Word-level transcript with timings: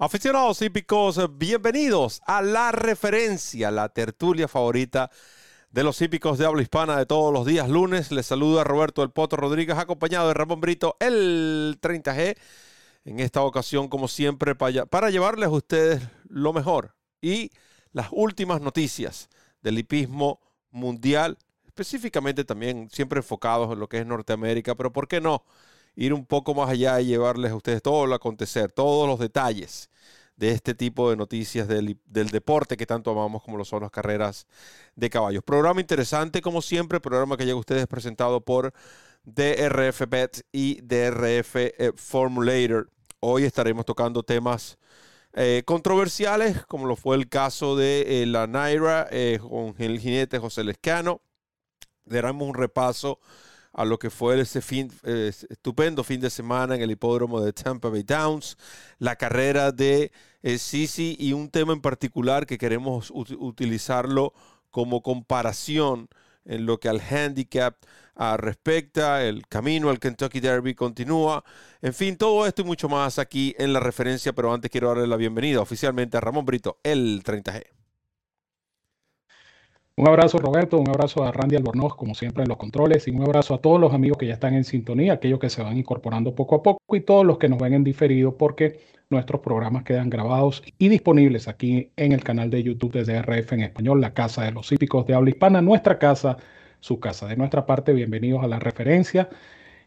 Aficionados 0.00 0.62
hípicos, 0.62 1.18
bienvenidos 1.38 2.22
a 2.24 2.40
La 2.40 2.70
Referencia, 2.70 3.72
la 3.72 3.88
tertulia 3.88 4.46
favorita 4.46 5.10
de 5.72 5.82
los 5.82 6.00
hípicos 6.00 6.38
de 6.38 6.46
habla 6.46 6.62
hispana 6.62 6.96
de 6.96 7.04
todos 7.04 7.32
los 7.32 7.44
días 7.44 7.68
lunes. 7.68 8.12
Les 8.12 8.24
saluda 8.24 8.62
Roberto 8.62 9.02
El 9.02 9.10
Potro 9.10 9.38
Rodríguez, 9.38 9.76
acompañado 9.76 10.28
de 10.28 10.34
Ramón 10.34 10.60
Brito, 10.60 10.96
el 11.00 11.78
30G. 11.82 12.36
En 13.06 13.18
esta 13.18 13.42
ocasión, 13.42 13.88
como 13.88 14.06
siempre, 14.06 14.54
para 14.54 15.10
llevarles 15.10 15.48
a 15.48 15.50
ustedes 15.50 16.00
lo 16.28 16.52
mejor 16.52 16.94
y 17.20 17.50
las 17.90 18.06
últimas 18.12 18.60
noticias 18.60 19.28
del 19.62 19.80
hipismo 19.80 20.38
mundial, 20.70 21.38
específicamente 21.66 22.44
también 22.44 22.88
siempre 22.92 23.18
enfocados 23.18 23.72
en 23.72 23.80
lo 23.80 23.88
que 23.88 23.98
es 23.98 24.06
Norteamérica, 24.06 24.76
pero 24.76 24.92
¿por 24.92 25.08
qué 25.08 25.20
no? 25.20 25.42
Ir 25.98 26.14
un 26.14 26.24
poco 26.24 26.54
más 26.54 26.70
allá 26.70 27.00
y 27.00 27.06
llevarles 27.06 27.50
a 27.50 27.56
ustedes 27.56 27.82
todo 27.82 28.06
lo 28.06 28.14
acontecer, 28.14 28.70
todos 28.70 29.08
los 29.08 29.18
detalles 29.18 29.90
de 30.36 30.52
este 30.52 30.72
tipo 30.72 31.10
de 31.10 31.16
noticias 31.16 31.66
del, 31.66 31.98
deporte 32.06 32.76
que 32.76 32.86
tanto 32.86 33.10
amamos 33.10 33.42
como 33.42 33.58
lo 33.58 33.64
son 33.64 33.82
las 33.82 33.90
carreras 33.90 34.46
de 34.94 35.10
caballos. 35.10 35.42
Programa 35.42 35.80
interesante 35.80 36.40
como 36.40 36.62
siempre, 36.62 37.00
programa 37.00 37.36
que 37.36 37.44
llega 37.44 37.56
a 37.56 37.60
ustedes 37.60 37.88
presentado 37.88 38.40
por 38.40 38.72
DRF 39.24 40.02
Bet 40.08 40.42
y 40.52 40.80
DRF 40.82 41.56
eh, 41.56 41.92
Formulator. 41.96 42.88
Hoy 43.18 43.42
estaremos 43.42 43.84
tocando 43.84 44.22
temas 44.22 44.78
eh, 45.32 45.64
controversiales, 45.66 46.64
como 46.66 46.86
lo 46.86 46.94
fue 46.94 47.16
el 47.16 47.28
caso 47.28 47.76
de 47.76 48.22
eh, 48.22 48.26
la 48.26 48.46
Naira 48.46 49.08
con 49.40 49.74
el 49.78 49.98
jinete 49.98 50.38
José 50.38 50.62
Lescano. 50.62 51.20
Daremos 52.04 52.48
un 52.48 52.54
repaso 52.54 53.18
a 53.72 53.84
lo 53.84 53.98
que 53.98 54.10
fue 54.10 54.40
ese 54.40 54.60
fin, 54.60 54.90
eh, 55.04 55.32
estupendo 55.48 56.04
fin 56.04 56.20
de 56.20 56.30
semana 56.30 56.74
en 56.74 56.82
el 56.82 56.90
hipódromo 56.90 57.40
de 57.40 57.52
Tampa 57.52 57.88
Bay 57.88 58.02
Downs, 58.02 58.56
la 58.98 59.16
carrera 59.16 59.72
de 59.72 60.12
eh, 60.42 60.58
Sisi 60.58 61.16
y 61.18 61.32
un 61.32 61.50
tema 61.50 61.72
en 61.72 61.80
particular 61.80 62.46
que 62.46 62.58
queremos 62.58 63.10
utilizarlo 63.10 64.32
como 64.70 65.02
comparación 65.02 66.08
en 66.44 66.66
lo 66.66 66.80
que 66.80 66.88
al 66.88 67.00
handicap 67.00 67.76
ah, 68.16 68.36
respecta, 68.36 69.24
el 69.24 69.46
camino 69.46 69.90
al 69.90 70.00
Kentucky 70.00 70.40
Derby 70.40 70.74
continúa. 70.74 71.44
En 71.82 71.94
fin, 71.94 72.16
todo 72.16 72.46
esto 72.46 72.62
y 72.62 72.64
mucho 72.64 72.88
más 72.88 73.18
aquí 73.18 73.54
en 73.58 73.72
la 73.72 73.80
referencia, 73.80 74.32
pero 74.32 74.52
antes 74.52 74.70
quiero 74.70 74.88
darle 74.88 75.06
la 75.06 75.16
bienvenida 75.16 75.60
oficialmente 75.60 76.16
a 76.16 76.20
Ramón 76.20 76.46
Brito, 76.46 76.78
el 76.82 77.22
30G. 77.22 77.77
Un 79.98 80.06
abrazo 80.06 80.38
Roberto, 80.38 80.78
un 80.78 80.88
abrazo 80.88 81.24
a 81.24 81.32
Randy 81.32 81.56
Albornoz, 81.56 81.96
como 81.96 82.14
siempre 82.14 82.44
en 82.44 82.48
los 82.48 82.56
controles, 82.56 83.08
y 83.08 83.10
un 83.10 83.20
abrazo 83.22 83.54
a 83.54 83.58
todos 83.58 83.80
los 83.80 83.92
amigos 83.92 84.16
que 84.16 84.28
ya 84.28 84.34
están 84.34 84.54
en 84.54 84.62
sintonía, 84.62 85.14
aquellos 85.14 85.40
que 85.40 85.50
se 85.50 85.60
van 85.60 85.76
incorporando 85.76 86.36
poco 86.36 86.54
a 86.54 86.62
poco 86.62 86.94
y 86.94 87.00
todos 87.00 87.26
los 87.26 87.38
que 87.38 87.48
nos 87.48 87.58
ven 87.58 87.74
en 87.74 87.82
diferido 87.82 88.36
porque 88.36 88.78
nuestros 89.10 89.40
programas 89.40 89.82
quedan 89.82 90.08
grabados 90.08 90.62
y 90.78 90.88
disponibles 90.88 91.48
aquí 91.48 91.90
en 91.96 92.12
el 92.12 92.22
canal 92.22 92.48
de 92.48 92.62
YouTube 92.62 92.92
de 92.92 93.02
DRF 93.12 93.54
en 93.54 93.62
español, 93.62 94.00
la 94.00 94.14
casa 94.14 94.44
de 94.44 94.52
los 94.52 94.70
hípicos 94.70 95.04
de 95.04 95.14
habla 95.14 95.30
hispana, 95.30 95.62
nuestra 95.62 95.98
casa, 95.98 96.36
su 96.78 97.00
casa. 97.00 97.26
De 97.26 97.36
nuestra 97.36 97.66
parte, 97.66 97.92
bienvenidos 97.92 98.44
a 98.44 98.46
la 98.46 98.60
referencia. 98.60 99.28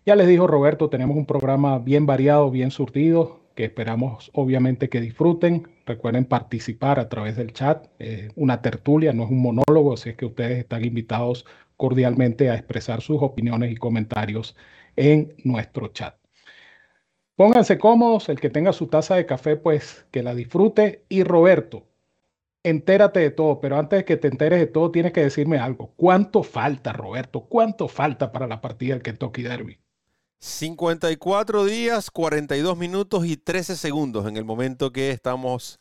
Ya 0.05 0.17
les 0.17 0.27
dijo 0.27 0.45
Roberto, 0.45 0.89
tenemos 0.89 1.15
un 1.15 1.25
programa 1.25 1.79
bien 1.79 2.05
variado, 2.05 2.51
bien 2.51 2.71
surtido, 2.71 3.40
que 3.55 3.65
esperamos 3.65 4.31
obviamente 4.33 4.89
que 4.89 5.01
disfruten. 5.01 5.67
Recuerden 5.85 6.25
participar 6.25 6.99
a 6.99 7.09
través 7.09 7.35
del 7.35 7.53
chat, 7.53 7.87
una 8.35 8.61
tertulia, 8.61 9.13
no 9.13 9.23
es 9.23 9.31
un 9.31 9.41
monólogo, 9.41 9.93
así 9.93 10.09
es 10.09 10.15
que 10.15 10.25
ustedes 10.25 10.59
están 10.59 10.85
invitados 10.85 11.45
cordialmente 11.77 12.49
a 12.49 12.55
expresar 12.55 13.01
sus 13.01 13.21
opiniones 13.21 13.71
y 13.71 13.75
comentarios 13.75 14.55
en 14.95 15.33
nuestro 15.43 15.87
chat. 15.87 16.15
Pónganse 17.35 17.79
cómodos, 17.79 18.29
el 18.29 18.39
que 18.39 18.51
tenga 18.51 18.71
su 18.71 18.87
taza 18.87 19.15
de 19.15 19.25
café, 19.25 19.55
pues 19.55 20.05
que 20.11 20.21
la 20.21 20.35
disfrute. 20.35 21.05
Y 21.09 21.23
Roberto, 21.23 21.87
entérate 22.63 23.19
de 23.19 23.31
todo, 23.31 23.59
pero 23.59 23.79
antes 23.79 23.99
de 23.99 24.05
que 24.05 24.17
te 24.17 24.27
enteres 24.27 24.59
de 24.59 24.67
todo, 24.67 24.91
tienes 24.91 25.11
que 25.11 25.23
decirme 25.23 25.57
algo. 25.57 25.93
¿Cuánto 25.95 26.43
falta, 26.43 26.93
Roberto? 26.93 27.47
¿Cuánto 27.47 27.87
falta 27.87 28.31
para 28.31 28.45
la 28.45 28.61
partida 28.61 28.93
del 28.93 29.01
Kentucky 29.01 29.41
Derby? 29.41 29.79
54 30.41 31.65
días, 31.65 32.09
42 32.09 32.75
minutos 32.75 33.25
y 33.27 33.37
13 33.37 33.75
segundos 33.75 34.27
en 34.27 34.37
el 34.37 34.43
momento 34.43 34.91
que 34.91 35.11
estamos 35.11 35.79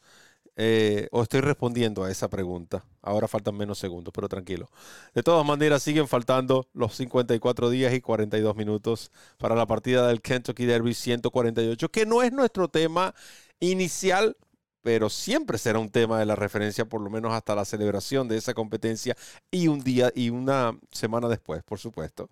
eh, 0.57 1.09
o 1.13 1.23
estoy 1.23 1.41
respondiendo 1.41 2.05
a 2.05 2.11
esa 2.11 2.29
pregunta. 2.29 2.85
Ahora 3.01 3.27
faltan 3.27 3.57
menos 3.57 3.79
segundos, 3.79 4.13
pero 4.15 4.29
tranquilo. 4.29 4.69
De 5.15 5.23
todas 5.23 5.47
maneras, 5.47 5.83
siguen 5.83 6.07
faltando 6.07 6.69
los 6.75 6.95
54 6.97 7.71
días 7.71 7.95
y 7.95 8.03
42 8.03 8.55
minutos 8.55 9.11
para 9.39 9.55
la 9.55 9.65
partida 9.65 10.07
del 10.07 10.21
Kentucky 10.21 10.67
Derby 10.67 10.93
148, 10.93 11.89
que 11.89 12.05
no 12.05 12.23
es 12.23 12.31
nuestro 12.31 12.69
tema 12.69 13.15
inicial, 13.61 14.37
pero 14.83 15.09
siempre 15.09 15.57
será 15.57 15.79
un 15.79 15.89
tema 15.89 16.19
de 16.19 16.27
la 16.27 16.37
referencia, 16.37 16.85
por 16.85 17.01
lo 17.01 17.09
menos 17.09 17.33
hasta 17.33 17.55
la 17.55 17.65
celebración 17.65 18.29
de 18.29 18.37
esa 18.37 18.53
competencia 18.53 19.17
y 19.51 19.69
un 19.69 19.81
día 19.81 20.13
y 20.15 20.29
una 20.29 20.79
semana 20.93 21.29
después, 21.29 21.63
por 21.63 21.79
supuesto. 21.79 22.29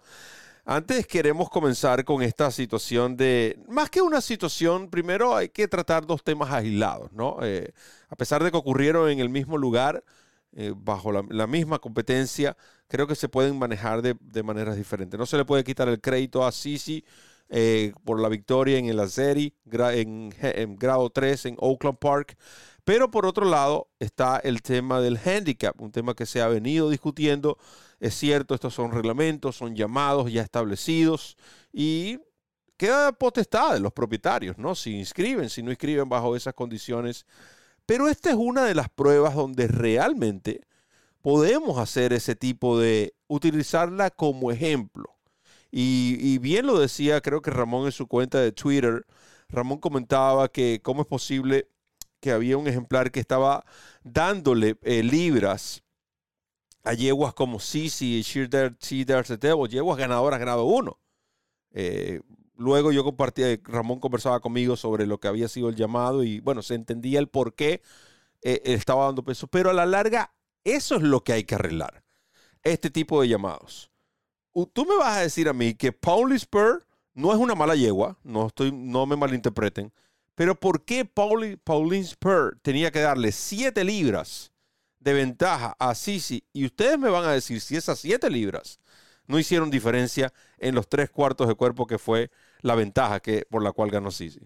Antes 0.71 1.07
queremos 1.07 1.49
comenzar 1.49 2.05
con 2.05 2.21
esta 2.23 2.51
situación 2.51 3.17
de, 3.17 3.59
más 3.69 3.89
que 3.89 4.03
una 4.03 4.21
situación, 4.21 4.91
primero 4.91 5.35
hay 5.35 5.49
que 5.49 5.67
tratar 5.67 6.05
dos 6.05 6.23
temas 6.23 6.53
aislados, 6.53 7.11
¿no? 7.11 7.39
Eh, 7.41 7.73
a 8.11 8.17
pesar 8.17 8.45
de 8.45 8.51
que 8.51 8.59
ocurrieron 8.59 9.09
en 9.09 9.19
el 9.19 9.31
mismo 9.31 9.57
lugar, 9.57 10.05
eh, 10.53 10.75
bajo 10.77 11.11
la, 11.11 11.47
misma 11.47 11.79
competencia, 11.79 12.55
creo 12.87 13.07
que 13.07 13.15
se 13.15 13.31
pueden 13.31 13.59
manejar 13.59 14.03
de, 14.03 14.43
maneras 14.43 14.77
diferentes. 14.77 15.19
No 15.19 15.25
se 15.25 15.39
le 15.39 15.47
puede 15.47 15.65
quitar 15.65 15.89
el 15.89 16.03
crédito 16.03 16.45
a 16.45 16.53
Sisi 16.53 17.03
eh, 17.49 17.95
por 18.05 18.21
la 18.21 18.29
victoria 18.29 18.77
en 18.77 18.91
el 18.91 19.01
Azeri, 19.01 19.55
en, 19.73 20.35
en 20.43 20.77
grado 20.77 21.09
3 21.09 21.47
en 21.47 21.57
Oakland 21.61 21.97
Park, 21.97 22.37
pero 22.89 23.11
por 23.11 23.27
otro 23.27 23.45
lado 23.45 23.91
está 23.99 24.39
el 24.39 24.63
tema 24.63 25.03
del 25.03 25.19
handicap, 25.19 25.79
un 25.79 25.93
tema 25.93 26.15
que 26.15 26.25
se 26.25 26.41
ha 26.41 26.49
venido 26.49 26.89
discutiendo 26.89 27.59
es 28.01 28.15
cierto, 28.15 28.55
estos 28.55 28.73
son 28.73 28.93
reglamentos, 28.93 29.57
son 29.57 29.77
llamados 29.77 30.33
ya 30.33 30.41
establecidos 30.41 31.37
y 31.71 32.19
queda 32.79 33.13
potestad 33.13 33.75
de 33.75 33.81
los 33.81 33.93
propietarios, 33.93 34.57
¿no? 34.57 34.75
Si 34.75 34.97
inscriben, 34.97 35.51
si 35.51 35.63
no 35.63 35.69
inscriben 35.69 36.09
bajo 36.09 36.35
esas 36.35 36.55
condiciones. 36.55 37.27
Pero 37.85 38.09
esta 38.09 38.31
es 38.31 38.37
una 38.37 38.65
de 38.65 38.75
las 38.75 38.89
pruebas 38.89 39.35
donde 39.35 39.69
realmente 39.69 40.63
podemos 41.21 41.79
hacer 41.79 42.15
ese 42.15 42.37
tipo 42.37 42.79
de, 42.79 43.13
utilizarla 43.27 44.09
como 44.09 44.51
ejemplo. 44.51 45.15
Y, 45.71 46.17
y, 46.21 46.39
bien 46.39 46.67
lo 46.67 46.79
decía, 46.79 47.21
creo 47.21 47.43
que 47.43 47.51
Ramón 47.51 47.85
en 47.85 47.93
su 47.93 48.07
cuenta 48.07 48.41
de 48.41 48.53
Twitter, 48.53 49.05
Ramón 49.51 49.77
comentaba 49.77 50.49
que 50.49 50.81
cómo 50.83 51.03
es 51.03 51.07
posible 51.07 51.69
que 52.21 52.33
había 52.33 52.57
un 52.57 52.67
ejemplar 52.67 53.11
que 53.11 53.21
estaba 53.21 53.65
dándole 54.03 54.77
eh, 54.83 55.03
libras 55.03 55.83
a 56.85 56.95
yeguas 56.95 57.35
como 57.35 57.61
Sisi 57.61 58.19
y 58.19 58.23
Sheer 58.23 58.49
Devil, 58.49 59.69
yeguas 59.69 59.99
ganadoras 59.99 60.41
grado 60.41 60.65
1. 60.65 60.99
Eh, 61.73 62.21
luego 62.57 62.93
yo 62.93 63.05
compartí, 63.05 63.43
Ramón 63.65 64.01
conversaba 64.01 64.41
conmigo 64.41 64.77
sobre 64.77 65.07
lo 65.07 65.19
que 65.21 65.29
había 65.29 65.49
sido 65.49 65.69
el 65.69 65.77
llamado 65.77 66.23
y 66.23 66.41
bueno, 66.41 66.63
se 66.63 66.75
entendía 66.75 67.19
el 67.19 67.29
por 67.29 67.55
qué 67.55 67.83
eh, 68.43 68.63
estaba 68.65 69.07
dando 69.07 69.25
peso, 69.25 69.47
pero 69.47 69.71
a 69.71 69.75
la 69.75 69.87
larga 69.87 70.35
eso 70.65 70.97
es 70.97 71.03
lo 71.03 71.23
que 71.23 71.33
hay 71.33 71.45
que 71.45 71.55
arreglar, 71.55 72.05
este 72.63 72.91
tipo 72.91 73.21
de 73.21 73.29
llamados. 73.29 73.91
Tú 74.73 74.87
me 74.87 74.97
vas 74.97 75.19
a 75.19 75.21
decir 75.21 75.49
a 75.49 75.53
mí 75.53 75.75
que 75.75 75.93
Pauli 75.93 76.39
Spur 76.39 76.85
no 77.15 77.33
es 77.33 77.39
una 77.39 77.55
mala 77.55 77.77
yegua, 77.77 78.19
no, 78.25 78.49
estoy, 78.49 78.73
no 78.73 79.07
me 79.07 79.17
malinterpreten, 79.17 79.93
pero 80.39 80.55
¿por 80.55 80.85
qué 80.85 81.05
Pauline 81.05 82.05
Spur 82.05 82.61
tenía 82.63 82.93
que 82.93 83.01
darle 83.01 83.33
7 83.33 83.83
libras 83.83 84.53
de 85.01 85.13
ventaja 85.13 85.75
a 85.81 85.97
Sisi 85.97 86.45
y 86.53 86.65
ustedes 86.65 86.97
me 86.97 87.11
van 87.11 87.25
a 87.25 87.33
decir 87.33 87.61
si 87.61 87.75
esas 87.75 87.99
7 87.99 88.31
libras 88.31 88.79
no 89.27 89.41
hicieron 89.41 89.69
diferencia 89.69 90.33
en 90.59 90.77
los 90.77 90.89
tres 90.89 91.11
cuartos 91.11 91.49
de 91.49 91.57
cuerpo 91.57 91.89
que 91.89 91.99
fue 91.99 92.31
la 92.61 92.77
ventaja 92.77 93.19
que, 93.19 93.47
por 93.51 93.65
la 93.65 93.73
cual 93.73 93.91
ganó 93.91 94.13
Sisi. 94.13 94.39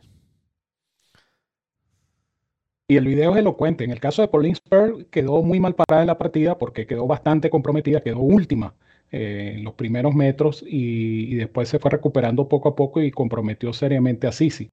Y 2.89 2.97
el 2.97 3.07
video 3.07 3.33
es 3.33 3.41
elocuente. 3.41 3.85
En 3.85 3.91
el 3.91 4.01
caso 4.01 4.23
de 4.23 4.29
Pauline 4.29 4.55
Spur 4.55 5.05
quedó 5.11 5.43
muy 5.43 5.61
mal 5.61 5.75
parada 5.75 6.03
en 6.03 6.07
la 6.07 6.17
partida 6.17 6.57
porque 6.57 6.87
quedó 6.87 7.07
bastante 7.07 7.51
comprometida, 7.51 8.01
quedó 8.01 8.21
última 8.21 8.75
eh, 9.15 9.59
los 9.63 9.75
primeros 9.75 10.15
metros 10.15 10.65
y, 10.67 11.35
después 11.35 11.69
se 11.69 11.79
fue 11.79 11.91
recuperando 11.91 12.49
poco 12.49 12.71
a 12.71 12.75
poco 12.75 13.03
y 13.03 13.11
comprometió 13.11 13.75
seriamente 13.75 14.27
a 14.27 14.33
Sisi. 14.33 14.71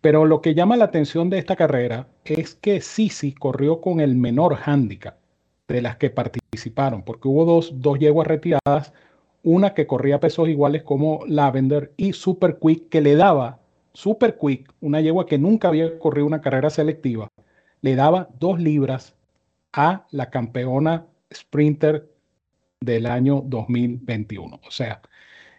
Pero 0.00 0.24
lo 0.24 0.40
que 0.40 0.54
llama 0.54 0.78
la 0.78 0.86
atención 0.86 1.28
de 1.28 1.38
esta 1.38 1.56
carrera 1.56 2.08
es 2.24 2.54
que 2.54 2.80
Sisi 2.80 3.32
corrió 3.32 3.82
con 3.82 4.00
el 4.00 4.16
menor 4.16 4.58
handicap. 4.64 5.18
de 5.68 5.82
las 5.82 5.96
que 5.96 6.10
participaron, 6.10 7.02
porque 7.02 7.26
hubo 7.26 7.44
dos, 7.44 7.72
dos 7.82 7.98
yeguas 7.98 8.28
retiradas, 8.28 8.92
una 9.42 9.74
que 9.74 9.86
corría 9.86 10.20
pesos 10.20 10.48
iguales 10.48 10.84
como 10.84 11.20
Lavender 11.26 11.92
y 11.96 12.12
Super 12.12 12.58
Quick, 12.60 12.88
que 12.88 13.00
le 13.00 13.16
daba 13.16 13.58
Super 13.92 14.38
Quick, 14.38 14.72
una 14.80 15.00
yegua 15.00 15.26
que 15.26 15.38
nunca 15.38 15.68
había 15.68 15.98
corrido 15.98 16.26
una 16.26 16.40
carrera 16.40 16.70
selectiva, 16.70 17.28
le 17.80 17.96
daba 17.96 18.28
dos 18.38 18.60
libras 18.60 19.16
a 19.72 20.06
la 20.12 20.30
campeona 20.30 21.06
sprinter 21.34 22.08
del 22.80 23.06
año 23.06 23.42
2021. 23.44 24.60
O 24.66 24.70
sea, 24.70 25.00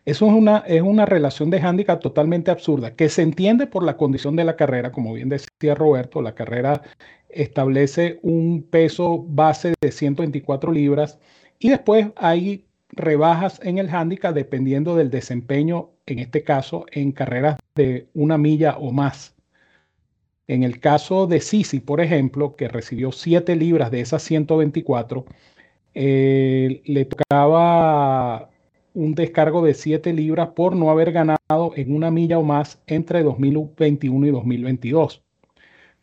eso 0.05 0.27
es 0.27 0.33
una, 0.33 0.59
es 0.67 0.81
una 0.81 1.05
relación 1.05 1.49
de 1.49 1.59
hándicap 1.59 2.01
totalmente 2.01 2.51
absurda, 2.51 2.95
que 2.95 3.09
se 3.09 3.21
entiende 3.23 3.67
por 3.67 3.83
la 3.83 3.97
condición 3.97 4.35
de 4.35 4.45
la 4.45 4.55
carrera, 4.55 4.91
como 4.91 5.13
bien 5.13 5.29
decía 5.29 5.75
Roberto, 5.75 6.21
la 6.21 6.35
carrera 6.35 6.81
establece 7.29 8.19
un 8.23 8.63
peso 8.63 9.23
base 9.27 9.73
de 9.81 9.91
124 9.91 10.71
libras 10.71 11.19
y 11.59 11.69
después 11.69 12.07
hay 12.15 12.65
rebajas 12.89 13.59
en 13.63 13.77
el 13.79 13.89
hándicap 13.89 14.33
dependiendo 14.33 14.95
del 14.95 15.09
desempeño, 15.09 15.91
en 16.05 16.19
este 16.19 16.43
caso, 16.43 16.85
en 16.91 17.11
carreras 17.11 17.57
de 17.75 18.07
una 18.13 18.37
milla 18.37 18.77
o 18.77 18.91
más. 18.91 19.35
En 20.47 20.63
el 20.63 20.79
caso 20.79 21.27
de 21.27 21.41
Sisi, 21.41 21.81
por 21.81 21.99
ejemplo, 21.99 22.55
que 22.55 22.69
recibió 22.69 23.11
7 23.11 23.57
libras 23.57 23.91
de 23.91 23.99
esas 23.99 24.23
124, 24.23 25.25
eh, 25.99 26.83
le 26.85 27.05
tocaba 27.05 28.51
un 28.93 29.15
descargo 29.15 29.65
de 29.65 29.73
7 29.73 30.13
libras 30.13 30.49
por 30.49 30.75
no 30.75 30.91
haber 30.91 31.11
ganado 31.11 31.73
en 31.75 31.95
una 31.95 32.11
milla 32.11 32.37
o 32.37 32.43
más 32.43 32.79
entre 32.85 33.23
2021 33.23 34.27
y 34.27 34.29
2022. 34.29 35.23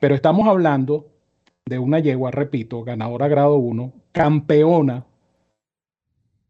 Pero 0.01 0.17
estamos 0.17 0.49
hablando 0.49 1.07
de 1.65 1.79
una 1.79 2.01
yegua, 2.01 2.33
repito, 2.33 2.83
ganadora 2.83 3.29
grado 3.29 3.55
1, 3.55 3.93
campeona, 4.11 5.07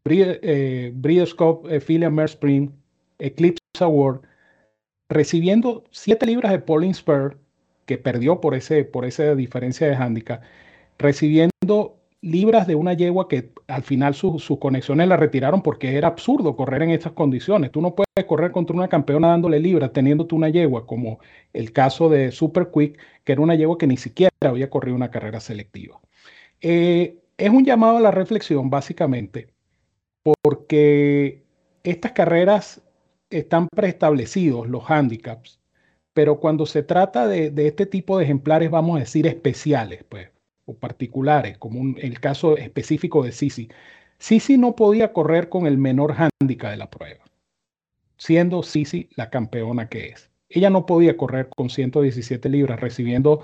eh, 0.05 0.91
Breeders' 0.95 1.35
Cup 1.35 1.67
eh, 1.69 1.79
Philip 1.79 2.19
Spring, 2.21 2.71
Eclipse 3.19 3.61
Award, 3.79 4.21
recibiendo 5.07 5.83
7 5.91 6.25
libras 6.25 6.51
de 6.51 6.59
Pauline 6.59 6.95
Spur, 6.95 7.37
que 7.85 7.99
perdió 7.99 8.41
por, 8.41 8.55
ese, 8.55 8.85
por 8.85 9.05
esa 9.05 9.35
diferencia 9.35 9.87
de 9.87 9.95
handicap, 9.95 10.41
recibiendo 10.97 11.94
libras 12.25 12.65
de 12.65 12.73
una 12.73 12.93
yegua 12.93 13.27
que 13.27 13.51
al 13.67 13.83
final 13.83 14.15
sus 14.15 14.57
conexiones 14.59 15.07
la 15.07 15.15
retiraron 15.15 15.61
porque 15.61 15.95
era 15.95 16.07
absurdo 16.07 16.55
correr 16.55 16.81
en 16.81 16.89
estas 16.89 17.13
condiciones. 17.13 17.71
Tú 17.71 17.81
no 17.81 17.93
puedes 17.93 18.25
correr 18.27 18.51
contra 18.51 18.75
una 18.75 18.87
campeona 18.87 19.27
dándole 19.27 19.59
libras 19.59 19.93
teniéndote 19.93 20.33
una 20.33 20.49
yegua, 20.49 20.87
como 20.87 21.19
el 21.53 21.71
caso 21.71 22.09
de 22.09 22.31
Super 22.31 22.71
Quick, 22.73 22.99
que 23.23 23.31
era 23.31 23.41
una 23.41 23.53
yegua 23.53 23.77
que 23.77 23.85
ni 23.85 23.97
siquiera 23.97 24.31
había 24.41 24.71
corrido 24.71 24.95
una 24.95 25.11
carrera 25.11 25.39
selectiva. 25.39 26.01
Eh, 26.61 27.19
es 27.37 27.49
un 27.51 27.63
llamado 27.63 27.97
a 27.97 28.01
la 28.01 28.11
reflexión, 28.11 28.71
básicamente, 28.71 29.53
porque 30.41 31.43
estas 31.83 32.13
carreras 32.13 32.81
están 33.29 33.67
preestablecidos, 33.69 34.67
los 34.67 34.89
handicaps, 34.89 35.59
pero 36.13 36.39
cuando 36.39 36.65
se 36.65 36.81
trata 36.81 37.27
de, 37.27 37.51
de 37.51 37.67
este 37.67 37.85
tipo 37.85 38.17
de 38.17 38.23
ejemplares, 38.23 38.71
vamos 38.71 38.97
a 38.97 38.99
decir 39.01 39.27
especiales, 39.27 40.03
pues 40.09 40.29
o 40.65 40.75
particulares, 40.75 41.57
como 41.57 41.95
el 41.97 42.19
caso 42.19 42.57
específico 42.57 43.23
de 43.23 43.31
Sisi. 43.31 43.69
Sisi 44.17 44.57
no 44.57 44.75
podía 44.75 45.13
correr 45.13 45.49
con 45.49 45.67
el 45.67 45.77
menor 45.77 46.13
hándicap 46.13 46.71
de 46.71 46.77
la 46.77 46.89
prueba, 46.89 47.23
siendo 48.17 48.63
Sisi 48.63 49.09
la 49.15 49.29
campeona 49.29 49.89
que 49.89 50.07
es. 50.09 50.31
Ella 50.49 50.69
no 50.69 50.85
podía 50.85 51.17
correr 51.17 51.49
con 51.55 51.69
117 51.69 52.49
libras, 52.49 52.79
recibiendo, 52.79 53.41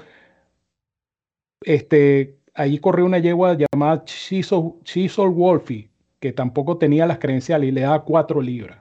este, 1.61 2.37
allí 2.53 2.79
corrió 2.79 3.05
una 3.05 3.19
yegua 3.19 3.57
llamada 3.57 4.03
Chisel 4.05 5.29
Wolfie, 5.29 5.89
que 6.19 6.31
tampoco 6.33 6.77
tenía 6.77 7.05
las 7.05 7.19
credenciales 7.19 7.69
y 7.69 7.71
le 7.71 7.81
daba 7.81 8.03
4 8.03 8.41
libras. 8.41 8.79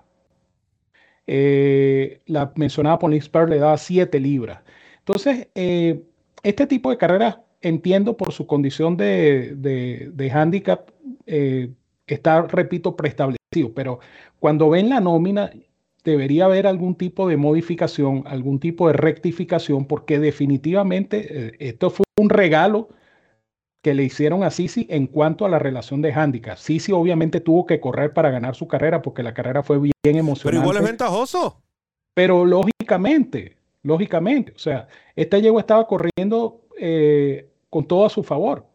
Eh, 1.27 2.21
la 2.27 2.53
mencionada 2.57 2.99
Police 2.99 3.29
Pearl 3.31 3.51
le 3.51 3.59
daba 3.59 3.77
7 3.79 4.19
libras. 4.21 4.61
Entonces, 4.99 5.49
eh, 5.55 6.03
este 6.43 6.67
tipo 6.67 6.91
de 6.91 6.99
carreras 6.99 7.39
entiendo 7.61 8.17
por 8.17 8.33
su 8.33 8.47
condición 8.47 8.97
de, 8.97 9.55
de, 9.57 10.31
handicap, 10.31 10.91
eh, 11.27 11.71
está, 12.07 12.43
repito, 12.43 12.97
preestablecido, 12.97 13.73
pero 13.75 14.01
cuando 14.39 14.71
ven 14.71 14.89
la 14.89 15.01
nómina, 15.01 15.51
debería 16.05 16.47
haber 16.47 16.67
algún 16.67 16.95
tipo 16.95 17.29
de 17.29 17.37
modificación, 17.37 18.25
algún 18.27 18.59
tipo 18.59 18.87
de 18.87 18.95
rectificación, 18.95 19.85
porque 19.85 20.19
definitivamente 20.19 21.49
eh, 21.49 21.53
esto 21.59 21.91
fue 21.91 22.05
un 22.19 22.31
regalo 22.31 22.89
que 23.83 23.95
le 23.95 24.05
hicieron 24.05 24.43
a 24.43 24.51
Sisi 24.51 24.87
en 24.91 25.07
cuanto 25.07 25.47
a 25.47 25.49
la 25.49 25.59
relación 25.59 26.03
de 26.03 26.13
handicap. 26.13 26.57
Sisi 26.57 26.93
obviamente 26.93 27.41
tuvo 27.41 27.67
que 27.67 27.81
correr 27.81 28.13
para 28.13 28.31
ganar 28.31 28.55
su 28.55 28.69
carrera 28.69 29.01
porque 29.01 29.23
la 29.23 29.33
carrera 29.35 29.63
fue 29.63 29.79
bien 29.79 29.93
emocionante. 30.05 30.43
Pero 30.45 30.63
igual 30.63 30.77
es 30.77 30.83
ventajoso. 30.83 31.63
Pero 32.15 32.45
lógicamente, 32.45 33.57
lógicamente, 33.83 34.53
o 34.55 34.59
sea, 34.59 34.89
esta 35.17 35.39
yegua 35.39 35.61
estaba 35.61 35.87
corriendo 35.87 36.61
eh, 36.81 37.49
con 37.69 37.87
todo 37.87 38.07
a 38.07 38.11
su 38.11 38.23
favor. 38.23 38.67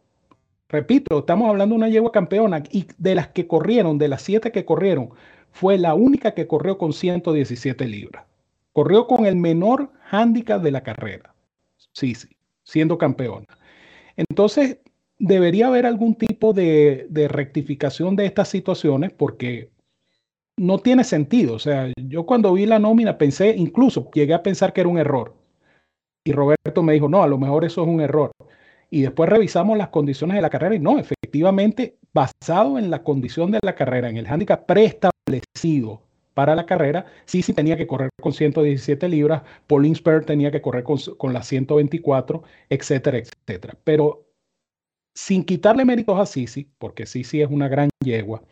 Repito, 0.68 1.18
estamos 1.20 1.48
hablando 1.48 1.74
de 1.74 1.78
una 1.78 1.88
yegua 1.88 2.12
campeona 2.12 2.62
y 2.70 2.86
de 2.98 3.14
las 3.14 3.28
que 3.28 3.46
corrieron, 3.46 3.98
de 3.98 4.08
las 4.08 4.22
siete 4.22 4.50
que 4.50 4.64
corrieron, 4.64 5.10
fue 5.50 5.78
la 5.78 5.94
única 5.94 6.34
que 6.34 6.46
corrió 6.46 6.78
con 6.78 6.92
117 6.92 7.86
libras. 7.86 8.24
Corrió 8.72 9.06
con 9.06 9.26
el 9.26 9.36
menor 9.36 9.90
hándicap 10.02 10.62
de 10.62 10.70
la 10.70 10.82
carrera. 10.82 11.34
Sí, 11.92 12.14
sí, 12.14 12.28
siendo 12.62 12.98
campeona. 12.98 13.46
Entonces, 14.16 14.78
debería 15.18 15.68
haber 15.68 15.86
algún 15.86 16.14
tipo 16.14 16.52
de, 16.52 17.06
de 17.10 17.28
rectificación 17.28 18.16
de 18.16 18.26
estas 18.26 18.48
situaciones 18.48 19.12
porque 19.12 19.70
no 20.56 20.78
tiene 20.78 21.04
sentido. 21.04 21.54
O 21.54 21.58
sea, 21.58 21.92
yo 21.96 22.26
cuando 22.26 22.52
vi 22.52 22.66
la 22.66 22.78
nómina 22.78 23.18
pensé, 23.18 23.54
incluso 23.56 24.10
llegué 24.12 24.34
a 24.34 24.42
pensar 24.42 24.72
que 24.72 24.80
era 24.80 24.90
un 24.90 24.98
error. 24.98 25.34
Y 26.26 26.32
Roberto 26.32 26.82
me 26.82 26.92
dijo, 26.92 27.08
no, 27.08 27.22
a 27.22 27.28
lo 27.28 27.38
mejor 27.38 27.64
eso 27.64 27.82
es 27.82 27.88
un 27.88 28.00
error 28.00 28.32
y 28.90 29.02
después 29.02 29.28
revisamos 29.28 29.76
las 29.76 29.88
condiciones 29.88 30.36
de 30.36 30.42
la 30.42 30.50
carrera 30.50 30.74
y 30.74 30.78
no, 30.78 30.98
efectivamente, 30.98 31.98
basado 32.12 32.78
en 32.78 32.90
la 32.90 33.02
condición 33.02 33.50
de 33.50 33.58
la 33.62 33.74
carrera, 33.74 34.08
en 34.08 34.16
el 34.16 34.26
handicap 34.26 34.64
preestablecido 34.66 36.02
para 36.34 36.54
la 36.54 36.66
carrera, 36.66 37.06
sí, 37.24 37.42
sí 37.42 37.52
tenía 37.52 37.76
que 37.76 37.86
correr 37.86 38.10
con 38.20 38.32
117 38.32 39.08
libras, 39.08 39.42
Pauline 39.66 39.94
Spur 39.94 40.24
tenía 40.24 40.50
que 40.50 40.60
correr 40.60 40.84
con, 40.84 40.98
con 41.16 41.32
las 41.32 41.46
124, 41.46 42.42
etcétera, 42.68 43.18
etcétera. 43.18 43.76
Pero 43.84 44.26
sin 45.14 45.44
quitarle 45.44 45.84
méritos 45.84 46.18
a 46.18 46.26
Sisi, 46.26 46.68
porque 46.78 47.06
Sisi 47.06 47.40
es 47.40 47.50
una 47.50 47.68
gran 47.68 47.88
yegua, 48.04 48.42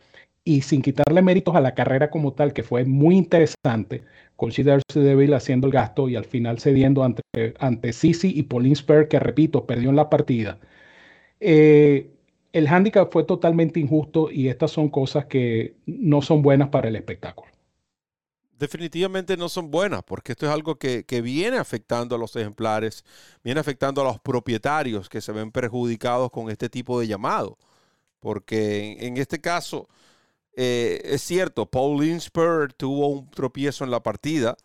y 0.45 0.63
sin 0.63 0.83
quitarle 0.83 1.23
méritos 1.23 1.57
a 1.57 1.61
la 1.61 1.75
carrera 1.75 2.11
como 2.11 2.35
tal, 2.35 2.53
que 2.53 2.63
fue 2.63 2.85
muy 2.85 3.17
interesante, 3.17 4.05
con 4.37 4.51
Darcy 4.51 5.01
Deville 5.01 5.35
haciendo 5.35 5.67
el 5.67 5.73
gasto 5.73 6.09
y 6.09 6.17
al 6.17 6.25
final 6.25 6.59
cediendo 6.59 7.05
ante, 7.05 7.23
ante 7.59 7.93
Sisi 7.93 8.33
y 8.37 8.43
Pauline 8.45 8.77
Spur, 8.77 9.09
que 9.09 9.19
repito, 9.21 9.67
perdió 9.67 9.91
en 9.91 9.97
la 9.97 10.11
partida. 10.11 10.59
Eh, 11.41 12.11
el 12.53 12.69
handicap 12.69 13.13
fue 13.13 13.25
totalmente 13.25 13.81
injusto 13.81 14.31
y 14.31 14.49
estas 14.49 14.71
son 14.71 14.89
cosas 14.89 15.27
que 15.27 15.77
no 15.87 16.23
son 16.23 16.43
buenas 16.43 16.69
para 16.69 16.89
el 16.89 16.97
espectáculo. 16.97 17.51
Definitivamente 18.57 19.37
no 19.37 19.49
son 19.49 19.71
buenas, 19.71 20.05
porque 20.05 20.33
esto 20.33 20.47
es 20.47 20.53
algo 20.53 20.77
que, 20.77 21.05
viene 21.23 21.59
afectando 21.59 22.15
a 22.15 22.19
los 22.19 22.37
ejemplares, 22.37 23.05
viene 23.43 23.59
afectando 23.59 24.01
a 24.01 24.05
los 24.05 24.21
propietarios 24.21 25.09
que 25.09 25.21
se 25.21 25.33
ven 25.33 25.51
perjudicados 25.51 26.31
con 26.31 26.49
este 26.49 26.69
tipo 26.69 27.01
de 27.01 27.09
llamado. 27.09 27.59
Porque 28.21 28.97
en 29.01 29.17
este 29.17 29.41
caso, 29.41 29.89
eh, 30.57 31.01
es 31.05 31.23
cierto, 31.23 31.67
Paul 31.67 32.01
Linsper 32.01 32.73
tuvo 32.73 33.09
un 33.09 33.31
tropiezo 33.31 33.85
en 33.85 33.91
la 33.91 34.03
partida, 34.03 34.57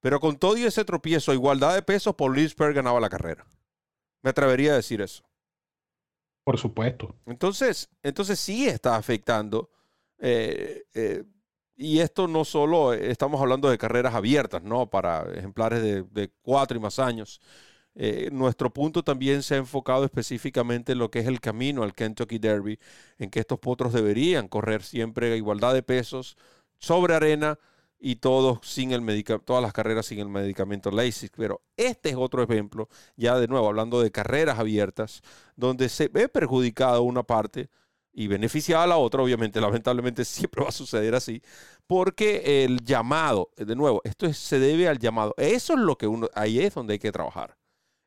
pero 0.00 0.20
con 0.20 0.36
todo 0.36 0.56
y 0.56 0.64
ese 0.64 0.84
tropiezo, 0.84 1.32
igualdad 1.32 1.74
de 1.74 1.82
pesos, 1.82 2.14
Paul 2.14 2.36
Linsper 2.36 2.72
ganaba 2.72 3.00
la 3.00 3.08
carrera. 3.08 3.46
Me 4.22 4.30
atrevería 4.30 4.72
a 4.72 4.76
decir 4.76 5.00
eso. 5.00 5.24
Por 6.44 6.58
supuesto. 6.58 7.14
Entonces, 7.26 7.88
entonces 8.02 8.38
sí 8.38 8.68
está 8.68 8.96
afectando. 8.96 9.70
Eh, 10.18 10.84
eh, 10.94 11.24
y 11.76 11.98
esto 11.98 12.26
no 12.28 12.44
solo 12.44 12.92
estamos 12.92 13.40
hablando 13.40 13.68
de 13.68 13.78
carreras 13.78 14.14
abiertas, 14.14 14.62
¿no? 14.62 14.88
Para 14.88 15.30
ejemplares 15.34 15.82
de, 15.82 16.02
de 16.02 16.30
cuatro 16.42 16.76
y 16.76 16.80
más 16.80 16.98
años. 16.98 17.40
Eh, 17.98 18.28
nuestro 18.30 18.70
punto 18.72 19.02
también 19.02 19.42
se 19.42 19.54
ha 19.54 19.58
enfocado 19.58 20.04
específicamente 20.04 20.92
en 20.92 20.98
lo 20.98 21.10
que 21.10 21.20
es 21.20 21.26
el 21.26 21.40
camino 21.40 21.82
al 21.82 21.94
Kentucky 21.94 22.38
Derby, 22.38 22.78
en 23.18 23.30
que 23.30 23.40
estos 23.40 23.58
potros 23.58 23.94
deberían 23.94 24.48
correr 24.48 24.82
siempre 24.82 25.32
a 25.32 25.36
igualdad 25.36 25.72
de 25.72 25.82
pesos 25.82 26.36
sobre 26.78 27.14
arena 27.14 27.58
y 27.98 28.16
todos 28.16 28.60
sin 28.62 28.92
el 28.92 29.24
todas 29.44 29.62
las 29.62 29.72
carreras 29.72 30.06
sin 30.06 30.18
el 30.20 30.28
medicamento 30.28 30.90
LASIK. 30.90 31.32
Pero 31.36 31.62
este 31.76 32.10
es 32.10 32.16
otro 32.16 32.42
ejemplo, 32.42 32.88
ya 33.16 33.38
de 33.38 33.48
nuevo 33.48 33.66
hablando 33.68 34.00
de 34.02 34.10
carreras 34.10 34.58
abiertas, 34.58 35.22
donde 35.56 35.88
se 35.88 36.08
ve 36.08 36.28
perjudicada 36.28 37.00
una 37.00 37.22
parte 37.22 37.70
y 38.12 38.28
beneficiada 38.28 38.86
la 38.86 38.98
otra, 38.98 39.22
obviamente, 39.22 39.60
lamentablemente 39.62 40.24
siempre 40.24 40.62
va 40.62 40.68
a 40.68 40.72
suceder 40.72 41.14
así, 41.14 41.42
porque 41.86 42.64
el 42.64 42.84
llamado, 42.84 43.50
de 43.56 43.76
nuevo, 43.76 44.02
esto 44.04 44.32
se 44.34 44.58
debe 44.58 44.88
al 44.88 44.98
llamado. 44.98 45.34
Eso 45.38 45.74
es 45.74 45.80
lo 45.80 45.96
que 45.96 46.06
uno, 46.06 46.28
ahí 46.34 46.60
es 46.60 46.74
donde 46.74 46.94
hay 46.94 46.98
que 46.98 47.12
trabajar 47.12 47.56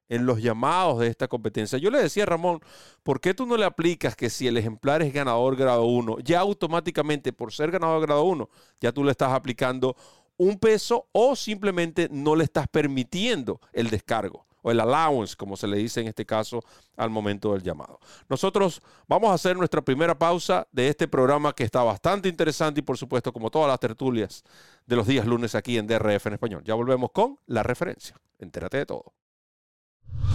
en 0.10 0.26
los 0.26 0.42
llamados 0.42 1.00
de 1.00 1.08
esta 1.08 1.28
competencia. 1.28 1.78
Yo 1.78 1.92
le 1.92 2.02
decía 2.02 2.24
a 2.24 2.26
Ramón, 2.26 2.60
¿por 3.04 3.22
qué 3.22 3.34
tú 3.34 3.46
no 3.46 3.56
le 3.56 3.66
aplicas 3.66 4.16
que 4.16 4.30
si 4.30 4.48
el 4.48 4.58
ejemplar 4.58 5.02
es 5.02 5.14
ganador 5.14 5.56
grado 5.56 5.86
1, 5.86 6.20
ya 6.20 6.40
automáticamente 6.40 7.32
por 7.32 7.54
ser 7.54 7.72
ganador 7.72 8.02
grado 8.02 8.24
1, 8.24 8.50
ya 8.82 8.92
tú 8.92 9.04
le 9.04 9.12
estás 9.12 9.32
aplicando 9.32 9.96
un 10.38 10.58
peso 10.58 11.08
o 11.12 11.36
simplemente 11.36 12.10
no 12.12 12.36
le 12.36 12.44
estás 12.44 12.68
permitiendo 12.68 13.62
el 13.72 13.90
descargo? 13.90 14.50
o 14.62 14.72
el 14.72 14.80
allowance, 14.80 15.36
como 15.36 15.56
se 15.56 15.68
le 15.68 15.78
dice 15.78 16.02
en 16.02 16.08
este 16.08 16.26
caso 16.26 16.62
al 16.98 17.10
momento 17.10 17.54
del 17.54 17.64
llamado. 17.64 18.00
Nosotros 18.28 18.82
vamos 19.08 19.32
a 19.32 19.36
hacer 19.36 19.56
nuestra 19.56 19.82
primera 19.82 20.18
pausa 20.18 20.68
de 20.72 20.90
este 20.90 21.08
programa 21.08 21.54
que 21.54 21.64
está 21.64 21.84
bastante 21.84 22.30
interesante 22.30 22.82
y 22.82 22.84
por 22.84 22.98
supuesto 22.98 23.32
como 23.32 23.50
todas 23.50 23.68
las 23.68 23.80
tertulias 23.80 24.44
de 24.86 24.96
los 24.96 25.08
días 25.08 25.26
lunes 25.26 25.56
aquí 25.56 25.78
en 25.78 25.88
DRF 25.88 26.28
en 26.28 26.34
español. 26.34 26.64
Ya 26.66 26.74
volvemos 26.74 27.12
con 27.12 27.40
la 27.46 27.64
referencia. 27.64 28.20
Entérate 28.38 28.78
de 28.78 28.86
todo. 28.86 29.14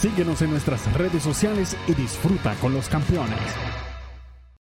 Síguenos 0.00 0.42
en 0.42 0.50
nuestras 0.50 0.92
redes 0.92 1.24
sociales 1.24 1.76
y 1.88 1.94
disfruta 1.94 2.54
con 2.60 2.72
los 2.72 2.88
campeones. 2.88 3.87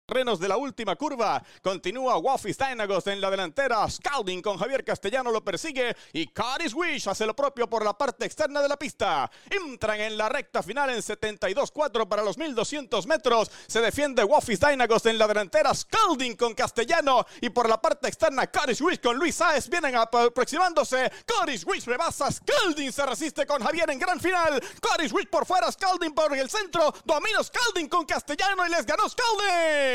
Renos 0.05 0.37
de 0.37 0.49
la 0.49 0.57
última 0.57 0.97
curva. 0.97 1.41
Continúa 1.61 2.17
Waffis 2.17 2.57
Dynagos 2.57 3.07
en 3.07 3.21
la 3.21 3.31
delantera. 3.31 3.89
Scalding 3.89 4.41
con 4.41 4.57
Javier 4.57 4.83
Castellano 4.83 5.31
lo 5.31 5.41
persigue. 5.45 5.95
Y 6.11 6.27
Caris 6.27 6.73
Wish 6.73 7.07
hace 7.07 7.25
lo 7.25 7.33
propio 7.33 7.69
por 7.69 7.85
la 7.85 7.97
parte 7.97 8.25
externa 8.25 8.61
de 8.61 8.67
la 8.67 8.75
pista. 8.75 9.31
Entran 9.49 10.01
en 10.01 10.17
la 10.17 10.27
recta 10.27 10.61
final 10.61 10.89
en 10.89 10.97
72-4 10.97 12.05
para 12.09 12.21
los 12.21 12.37
1200 12.37 13.07
metros. 13.07 13.49
Se 13.65 13.79
defiende 13.79 14.25
Waffis 14.25 14.59
Dynagos 14.59 15.05
en 15.05 15.17
la 15.17 15.25
delantera. 15.25 15.73
Scalding 15.73 16.35
con 16.35 16.53
Castellano. 16.53 17.25
Y 17.39 17.49
por 17.51 17.69
la 17.69 17.81
parte 17.81 18.09
externa, 18.09 18.47
Caris 18.47 18.81
Wish 18.81 18.99
con 18.99 19.15
Luis 19.15 19.35
Saez 19.35 19.69
vienen 19.69 19.95
aproximándose. 19.95 21.09
Caris 21.25 21.65
Wish 21.65 21.85
rebasa. 21.85 22.29
Scalding 22.29 22.91
se 22.91 23.05
resiste 23.05 23.45
con 23.45 23.63
Javier 23.63 23.89
en 23.89 23.99
gran 23.99 24.19
final. 24.19 24.61
Caris 24.81 25.13
Wish 25.13 25.29
por 25.29 25.45
fuera. 25.45 25.71
Scalding 25.71 26.13
por 26.13 26.35
el 26.37 26.49
centro. 26.49 26.93
Domino 27.05 27.41
Scalding 27.41 27.87
con 27.87 28.05
Castellano 28.05 28.67
y 28.67 28.69
les 28.69 28.85
ganó 28.85 29.07
Scalding. 29.07 29.92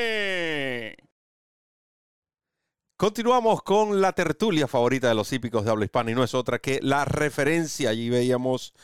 Continuamos 2.97 3.63
con 3.63 4.01
la 4.01 4.13
tertulia 4.13 4.67
favorita 4.67 5.09
de 5.09 5.15
los 5.15 5.33
hípicos 5.33 5.65
de 5.65 5.71
habla 5.71 5.85
hispana 5.85 6.11
y 6.11 6.15
no 6.17 6.25
es 6.25 6.35
otra 6.35 6.59
que 6.59 6.81
la 6.83 7.05
referencia. 7.05 7.91
Allí 7.91 8.11
veíamos 8.11 8.75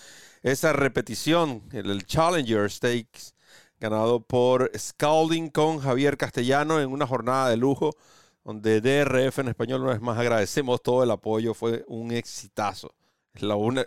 esa 0.45 0.73
repetición, 0.73 1.65
el 1.73 2.07
Challenger 2.07 2.71
Stakes, 2.71 3.35
ganado 3.81 4.21
por 4.21 4.71
Scalding 4.79 5.49
con 5.49 5.81
Javier 5.81 6.17
Castellano 6.17 6.81
en 6.81 6.91
una 6.91 7.09
jornada 7.09 7.49
de 7.49 7.57
lujo, 7.57 7.97
donde 8.45 8.81
DRF 8.81 9.41
en 9.41 9.49
español 9.49 9.83
una 9.83 9.95
vez 9.95 10.01
más 10.01 10.17
agradecemos 10.17 10.81
todo 10.81 11.03
el 11.03 11.11
apoyo, 11.11 11.53
fue 11.53 11.85
un 11.89 12.13
exitazo. 12.13 12.95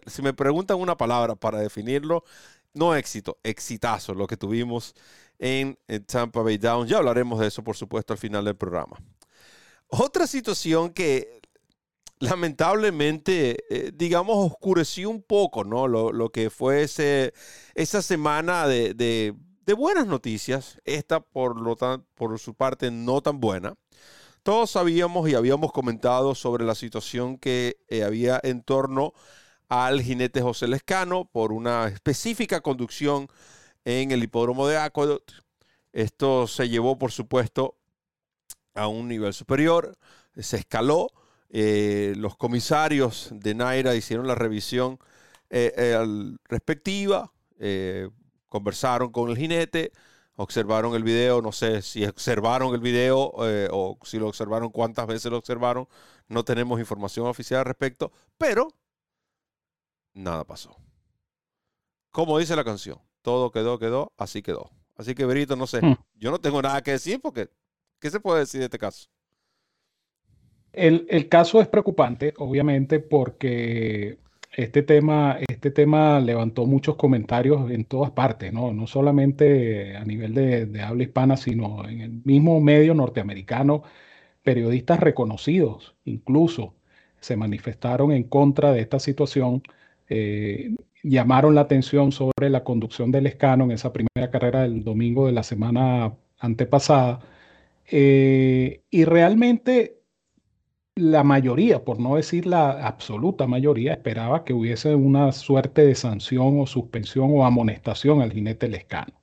Si 0.08 0.22
me 0.22 0.34
preguntan 0.34 0.78
una 0.78 0.98
palabra 0.98 1.36
para 1.36 1.60
definirlo, 1.60 2.26
no 2.74 2.96
éxito, 2.96 3.38
exitazo 3.44 4.14
lo 4.14 4.28
que 4.28 4.36
tuvimos 4.36 4.94
en, 5.40 5.78
Tampa 6.06 6.42
Bay 6.42 6.58
Down. 6.58 6.88
Ya 6.88 6.98
hablaremos 6.98 7.40
de 7.40 7.48
eso, 7.48 7.64
por 7.64 7.76
supuesto, 7.76 8.14
al 8.14 8.20
final 8.20 8.46
del 8.46 8.56
programa. 8.56 8.98
Otra 9.88 10.28
situación 10.28 10.92
que 10.92 11.42
lamentablemente, 12.20 13.64
eh, 13.70 13.92
digamos, 13.94 14.38
oscureció 14.52 15.10
un 15.10 15.22
poco, 15.22 15.64
¿no? 15.64 15.88
Lo, 15.88 16.30
que 16.30 16.50
fue 16.50 16.84
ese, 16.84 17.34
esa 17.76 18.02
semana 18.02 18.68
de, 18.68 19.36
buenas 19.78 20.08
noticias, 20.08 20.80
esta 20.86 21.20
por, 21.20 21.62
lo 21.62 21.76
por 22.16 22.40
su 22.40 22.54
parte 22.56 22.92
no 22.92 23.22
tan 23.22 23.40
buena. 23.40 23.76
Todos 24.44 24.72
sabíamos 24.72 25.30
y 25.30 25.36
habíamos 25.36 25.72
comentado 25.74 26.34
sobre 26.34 26.66
la 26.66 26.76
situación 26.76 27.38
que 27.38 27.78
eh, 27.90 28.04
había 28.04 28.40
en 28.44 28.64
torno 28.64 29.14
al 29.70 30.02
jinete 30.02 30.42
José 30.42 30.68
Lescano 30.68 31.26
por 31.26 31.52
una 31.52 31.88
específica 31.88 32.62
conducción 32.62 33.28
en 33.88 34.12
el 34.12 34.22
hipódromo 34.22 34.68
de 34.68 34.78
Aqueduct. 34.78 35.32
Esto 35.94 36.46
se 36.46 36.68
llevó, 36.68 36.98
por 37.00 37.14
supuesto, 37.14 37.78
a 38.76 38.88
un 38.88 39.08
nivel 39.08 39.34
superior, 39.34 39.98
se 40.36 40.58
escaló. 40.58 41.08
Eh, 41.50 42.14
los 42.18 42.36
comisarios 42.36 43.30
de 43.32 43.56
Naira 43.56 43.96
hicieron 43.96 44.28
la 44.28 44.36
revisión 44.36 45.00
eh, 45.50 45.74
eh, 45.78 46.36
respectiva, 46.50 47.32
conversaron 48.50 49.14
con 49.14 49.30
el 49.30 49.38
jinete, 49.38 49.94
observaron 50.36 50.94
el 50.94 51.04
video, 51.04 51.42
no 51.42 51.54
sé 51.54 51.82
si 51.82 52.06
observaron 52.06 52.76
el 52.76 52.82
video 52.82 53.32
o 53.72 53.98
si 54.04 54.20
lo 54.20 54.28
observaron, 54.28 54.70
cuántas 54.70 55.08
veces 55.08 55.32
lo 55.32 55.38
observaron, 55.38 55.88
no 56.28 56.44
tenemos 56.44 56.82
información 56.82 57.26
oficial 57.28 57.60
al 57.60 57.66
respecto, 57.66 58.12
pero 58.38 58.68
nada 60.14 60.44
pasó. 60.44 60.76
Como 62.12 62.38
dice 62.38 62.54
la 62.54 62.66
canción, 62.66 63.00
todo 63.28 63.52
quedó, 63.52 63.78
quedó, 63.78 64.14
así 64.16 64.42
quedó. 64.42 64.70
Así 64.96 65.14
que, 65.14 65.26
Berito, 65.26 65.58
no 65.58 65.68
sé, 65.68 65.86
hmm. 65.86 65.98
yo 66.16 66.32
no 66.32 66.40
tengo 66.40 66.62
nada 66.62 66.82
que 66.82 66.92
decir 66.92 67.20
porque, 67.22 67.50
¿qué 68.00 68.10
se 68.10 68.22
puede 68.22 68.40
decir 68.40 68.62
de 68.62 68.68
este 68.68 68.78
caso? 68.78 69.10
El, 70.72 71.06
el, 71.10 71.28
caso 71.28 71.60
es 71.60 71.68
preocupante, 71.68 72.34
obviamente, 72.38 73.02
porque 73.02 74.20
este 74.56 74.82
tema, 74.82 75.40
este 75.46 75.72
tema 75.72 76.22
levantó 76.22 76.66
muchos 76.66 76.96
comentarios 76.96 77.70
en 77.70 77.84
todas 77.84 78.12
partes, 78.12 78.54
¿no? 78.54 78.72
No 78.72 78.88
solamente 78.88 79.98
a 79.98 80.06
nivel 80.06 80.34
de, 80.34 80.66
de 80.66 80.82
habla 80.82 81.04
hispana, 81.04 81.36
sino 81.36 81.86
en 81.86 82.00
el 82.00 82.22
mismo 82.24 82.62
medio 82.62 82.94
norteamericano. 82.94 83.84
Periodistas 84.42 85.02
reconocidos, 85.02 85.98
incluso, 86.06 86.76
se 87.20 87.36
manifestaron 87.36 88.14
en 88.14 88.24
contra 88.24 88.72
de 88.72 88.80
esta 88.80 89.00
situación. 89.00 89.64
Eh, 90.10 90.76
llamaron 91.04 91.56
la 91.56 91.62
atención 91.62 92.12
sobre 92.12 92.50
la 92.50 92.64
conducción 92.64 93.12
del 93.12 93.28
escano 93.28 93.66
en 93.66 93.72
esa 93.72 93.94
primera 93.94 94.32
carrera 94.32 94.64
del 94.64 94.84
domingo 94.84 95.26
de 95.28 95.34
la 95.34 95.44
semana 95.44 96.16
antepasada. 96.40 97.20
Eh, 97.90 98.84
y 98.90 99.06
realmente 99.06 100.02
la 100.96 101.24
mayoría, 101.24 101.84
por 101.86 102.00
no 102.00 102.16
decir 102.16 102.46
la 102.48 102.88
absoluta 102.88 103.48
mayoría, 103.48 103.94
esperaba 103.94 104.44
que 104.44 104.54
hubiese 104.54 104.96
una 104.96 105.32
suerte 105.32 105.86
de 105.86 105.96
sanción 105.96 106.60
o 106.60 106.68
suspensión 106.68 107.30
o 107.32 107.46
amonestación 107.46 108.22
al 108.22 108.34
jinete 108.34 108.68
Lescano. 108.68 109.14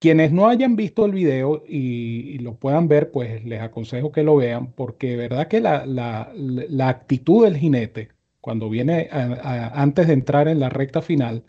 Quienes 0.00 0.30
no 0.32 0.48
hayan 0.48 0.76
visto 0.76 1.04
el 1.06 1.12
video 1.12 1.64
y, 1.66 2.38
lo 2.38 2.54
puedan 2.56 2.86
ver, 2.88 3.10
pues 3.10 3.44
les 3.44 3.60
aconsejo 3.60 4.12
que 4.12 4.22
lo 4.22 4.36
vean, 4.36 4.72
porque 4.72 5.10
de 5.10 5.16
verdad 5.16 5.48
que 5.48 5.60
la, 5.60 5.84
la 5.86 6.88
actitud 6.88 7.44
del 7.44 7.56
jinete 7.56 8.10
cuando 8.48 8.70
viene 8.70 9.10
antes 9.12 10.06
de 10.06 10.14
entrar 10.14 10.48
en 10.48 10.58
la 10.58 10.70
recta 10.70 11.02
final, 11.02 11.44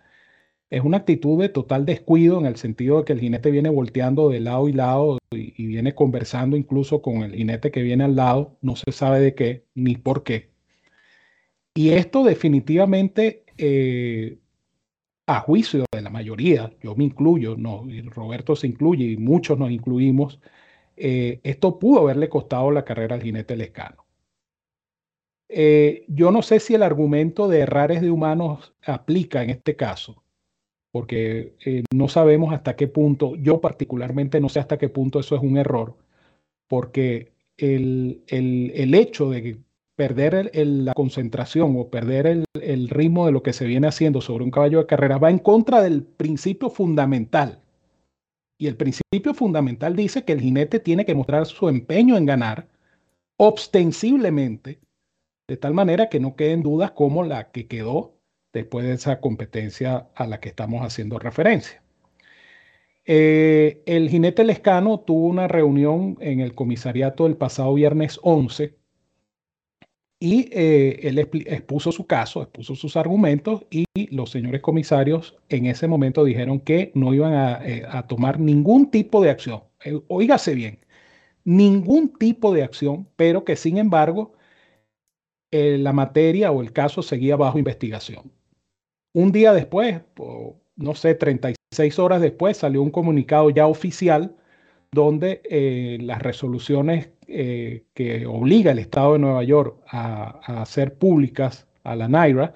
es 0.70 0.84
una 0.84 0.98
actitud 0.98 1.40
de 1.40 1.48
total 1.48 1.86
descuido 1.86 2.38
en 2.40 2.46
el 2.46 2.58
sentido 2.58 2.98
de 2.98 3.06
que 3.06 3.14
el 3.14 3.22
jinete 3.22 3.52
viene 3.52 3.70
volteando 3.70 4.28
de 4.28 4.42
lado 4.42 4.68
y 4.68 4.74
lado 4.74 5.18
y, 5.32 5.66
viene 5.66 5.96
conversando 5.96 6.58
incluso 6.58 7.02
con 7.02 7.24
el 7.24 7.34
jinete 7.36 7.72
que 7.72 7.84
viene 7.84 8.04
al 8.04 8.18
lado, 8.18 8.58
no 8.62 8.76
se 8.76 8.92
sabe 8.92 9.22
de 9.22 9.34
qué 9.34 9.66
ni 9.76 9.96
por 9.96 10.24
qué. 10.24 10.52
Y 11.74 11.92
esto 11.92 12.26
definitivamente, 12.26 13.46
eh, 13.58 14.40
a 15.26 15.40
juicio 15.40 15.86
de 15.90 16.02
la 16.02 16.10
mayoría, 16.10 16.74
yo 16.84 16.96
me 16.96 17.06
incluyo, 17.06 17.56
no, 17.56 17.86
Roberto 18.08 18.58
se 18.58 18.68
incluye 18.68 19.06
y 19.06 19.18
muchos 19.18 19.58
nos 19.58 19.72
incluimos, 19.72 20.42
eh, 20.98 21.40
esto 21.44 21.80
pudo 21.80 22.02
haberle 22.02 22.28
costado 22.28 22.72
la 22.72 22.84
carrera 22.84 23.16
al 23.16 23.24
jinete 23.24 23.56
lescano. 23.56 24.09
Eh, 25.50 26.06
yo 26.08 26.32
no 26.32 26.44
sé 26.44 26.60
si 26.60 26.76
el 26.76 26.84
argumento 26.84 27.48
de 27.48 27.62
errares 27.62 28.02
de 28.02 28.12
humanos 28.12 28.74
aplica 28.86 29.44
en 29.44 29.50
este 29.50 29.76
caso, 29.76 30.24
porque 30.92 31.56
eh, 31.66 31.84
no 31.94 32.08
sabemos 32.08 32.54
hasta 32.54 32.76
qué 32.76 32.88
punto, 32.88 33.36
yo 33.36 33.60
particularmente 33.60 34.40
no 34.40 34.50
sé 34.50 34.60
hasta 34.60 34.78
qué 34.78 34.90
punto 34.90 35.20
eso 35.20 35.36
es 35.36 35.42
un 35.42 35.58
error, 35.58 35.98
porque 36.68 37.34
el, 37.58 38.24
el, 38.28 38.94
hecho 38.94 39.32
de 39.32 39.60
perder 39.96 40.52
la 40.54 40.94
concentración 40.94 41.76
o 41.78 41.90
perder 41.90 42.46
el, 42.54 42.90
ritmo 42.90 43.26
de 43.26 43.32
lo 43.32 43.44
que 43.44 43.54
se 43.54 43.66
viene 43.66 43.88
haciendo 43.88 44.22
sobre 44.22 44.46
un 44.46 44.52
caballo 44.52 44.80
de 44.80 44.86
carrera 44.86 45.18
va 45.18 45.32
en 45.32 45.40
contra 45.40 45.82
del 45.82 46.04
principio 46.04 46.70
fundamental. 46.70 47.60
Y 48.58 48.68
el 48.68 48.78
principio 48.78 49.34
fundamental 49.34 49.96
dice 49.96 50.24
que 50.24 50.34
el 50.34 50.42
jinete 50.42 50.80
tiene 50.80 51.06
que 51.06 51.16
mostrar 51.16 51.46
su 51.48 51.70
empeño 51.70 52.18
en 52.18 52.26
ganar 52.26 52.68
ostensiblemente 53.38 54.80
de 55.50 55.58
tal 55.58 55.74
manera 55.74 56.10
que 56.10 56.20
no 56.20 56.36
queden 56.36 56.62
dudas 56.62 56.92
como 56.92 57.24
la 57.24 57.50
que 57.50 57.68
quedó 57.68 58.14
después 58.54 58.86
de 58.86 58.94
esa 58.94 59.20
competencia 59.20 60.08
a 60.14 60.28
la 60.28 60.40
que 60.40 60.50
estamos 60.50 60.84
haciendo 60.84 61.18
referencia. 61.18 61.82
Eh, 63.04 63.82
el 63.88 64.10
jinete 64.10 64.44
Lescano 64.44 65.00
tuvo 65.00 65.26
una 65.26 65.48
reunión 65.48 66.18
en 66.20 66.40
el 66.40 66.54
comisariato 66.54 67.26
el 67.26 67.36
pasado 67.36 67.74
viernes 67.74 68.20
11 68.22 68.78
y 70.20 70.50
eh, 70.52 71.00
él 71.02 71.18
expuso 71.18 71.92
su 71.92 72.06
caso, 72.06 72.44
expuso 72.44 72.76
sus 72.76 72.96
argumentos 72.96 73.66
y 73.72 73.86
los 74.16 74.30
señores 74.30 74.62
comisarios 74.62 75.36
en 75.48 75.66
ese 75.66 75.88
momento 75.88 76.24
dijeron 76.24 76.60
que 76.60 76.92
no 76.94 77.12
iban 77.12 77.34
a, 77.34 77.60
eh, 77.66 77.84
tomar 78.08 78.40
ningún 78.40 78.92
tipo 78.92 79.20
de 79.24 79.32
acción. 79.32 79.64
oígase 80.10 80.54
bien, 80.54 80.78
ningún 81.44 82.14
tipo 82.14 82.54
de 82.54 82.62
acción, 82.62 83.08
pero 83.16 83.44
que 83.44 83.56
sin 83.56 83.80
embargo 83.80 84.34
la 85.52 85.94
materia 85.94 86.52
o 86.52 86.62
el 86.62 86.72
caso 86.74 87.02
seguía 87.02 87.36
bajo 87.36 87.58
investigación. 87.58 88.32
Un 89.14 89.32
día 89.32 89.54
después, 89.54 90.02
no 90.76 90.96
sé, 90.96 91.16
36 91.16 92.00
horas 92.00 92.22
después, 92.22 92.58
salió 92.58 92.82
un 92.82 92.92
comunicado 92.92 93.50
ya 93.50 93.68
oficial 93.68 94.36
donde 94.92 95.42
eh, 95.50 95.98
las 96.02 96.22
resoluciones 96.22 97.10
eh, 97.28 97.86
que 97.94 98.26
obliga 98.26 98.72
el 98.72 98.80
Estado 98.80 99.14
de 99.14 99.20
Nueva 99.20 99.44
York 99.44 99.82
a, 99.88 100.62
hacer 100.62 100.96
públicas 100.98 101.68
a 101.84 101.96
la 101.96 102.08
NAIRA, 102.08 102.54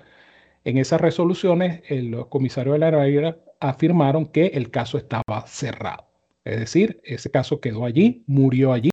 en 0.66 0.78
esas 0.78 1.02
resoluciones 1.02 1.82
los 1.90 2.28
comisarios 2.28 2.74
de 2.74 2.80
la 2.80 2.92
NAIRA 2.92 3.38
afirmaron 3.60 4.26
que 4.26 4.48
el 4.48 4.72
caso 4.72 4.98
estaba 4.98 5.46
cerrado. 5.48 6.06
Es 6.46 6.60
decir, 6.60 7.02
ese 7.04 7.32
caso 7.32 7.60
quedó 7.62 7.86
allí, 7.86 8.24
murió 8.28 8.74
allí, 8.74 8.90